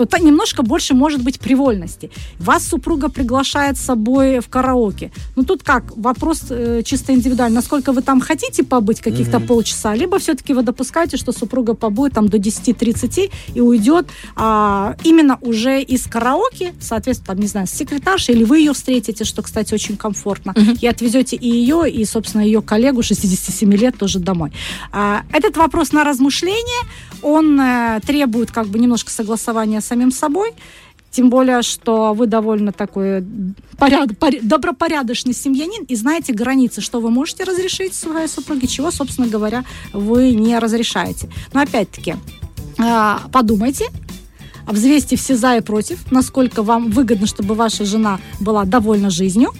[0.00, 2.10] то та- немножко больше может быть привольности.
[2.38, 5.10] Вас супруга приглашает с собой в караоке.
[5.36, 7.56] Ну тут как, вопрос э, чисто индивидуальный.
[7.56, 9.46] Насколько вы там хотите побыть каких-то Мгм.
[9.48, 14.06] полчаса, либо все-таки вы допускаете, что супруга побудет там до 10-30 и уйдет
[14.36, 19.24] а, именно уже из караоке, соответственно, там, не знаю, с секретаршей, или вы ее встретите,
[19.24, 24.18] что, кстати, очень комфортно, и отвезете и ее, и, собственно, ее коллегу 67 лет тоже
[24.18, 24.50] домой.
[24.92, 26.88] А, этот вопрос на размышление,
[27.22, 30.52] он э, требует как бы немножко согласования с самим собой,
[31.10, 33.24] тем более, что вы довольно такой
[33.78, 39.26] поряд, пор- добропорядочный семьянин и знаете границы, что вы можете разрешить своей супруге, чего, собственно
[39.26, 41.28] говоря, вы не разрешаете.
[41.52, 42.14] Но опять-таки,
[42.78, 43.86] а, подумайте,
[44.66, 49.52] взвесьте все за и против, насколько вам выгодно, чтобы ваша жена была довольна жизнью,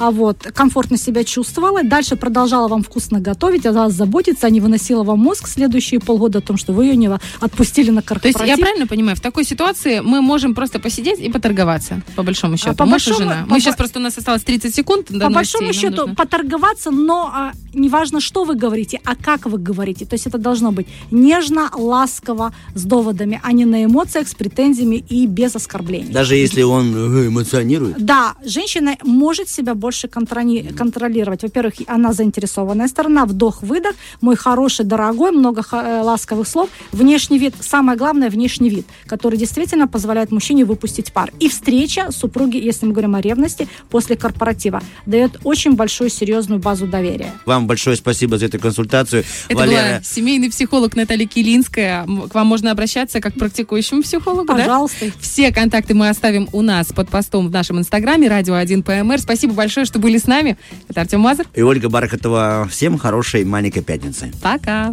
[0.00, 4.60] а вот, комфортно себя чувствовала, дальше продолжала вам вкусно готовить, о вас заботиться, а не
[4.60, 7.10] выносила вам мозг следующие полгода о том, что вы ее не
[7.40, 8.40] отпустили на То корпоратив.
[8.40, 12.56] есть я правильно понимаю, в такой ситуации мы можем просто посидеть и поторговаться, по большому
[12.56, 12.70] счету.
[12.70, 13.44] А по Муж и большому- жена.
[13.46, 15.06] по Мы сейчас просто у нас осталось 30 секунд.
[15.08, 16.14] По новостей, большому счету нужно.
[16.14, 20.06] поторговаться, но а, неважно, что вы говорите, а как вы говорите.
[20.06, 24.96] То есть это должно быть нежно, ласково, с доводами, а не на эмоциях, с претензиями
[24.96, 26.12] и без оскорблений.
[26.12, 28.04] Даже если он э, эмоционирует.
[28.04, 31.42] Да, женщина может себя больше контрони- контролировать.
[31.42, 37.98] Во-первых, она заинтересованная сторона, вдох-выдох, мой хороший, дорогой, много э, ласковых слов, внешний вид, самое
[37.98, 41.32] главное, внешний вид, который действительно позволяет мужчине выпустить пар.
[41.40, 46.86] И встреча супруги, если мы говорим о ревности, после корпоратива, дает очень большую серьезную базу
[46.86, 47.32] доверия.
[47.46, 49.24] Вам большое спасибо за эту консультацию.
[49.48, 52.06] Это Валера, была семейный психолог Наталья Килинская.
[52.30, 54.54] К вам можно обращаться как к практикующему психологу, да?
[54.54, 55.06] Пожалуйста.
[55.20, 59.20] Все контакты мы оставим у нас под постом в нашем инстаграме радио 1 ПМР.
[59.20, 60.56] Спасибо большое, что были с нами.
[60.88, 61.46] Это Артем Мазер.
[61.54, 62.68] и Ольга Бархатова.
[62.70, 64.32] Всем хорошей маленькой пятницы.
[64.42, 64.92] Пока.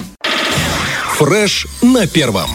[1.18, 2.50] Фреш на первом.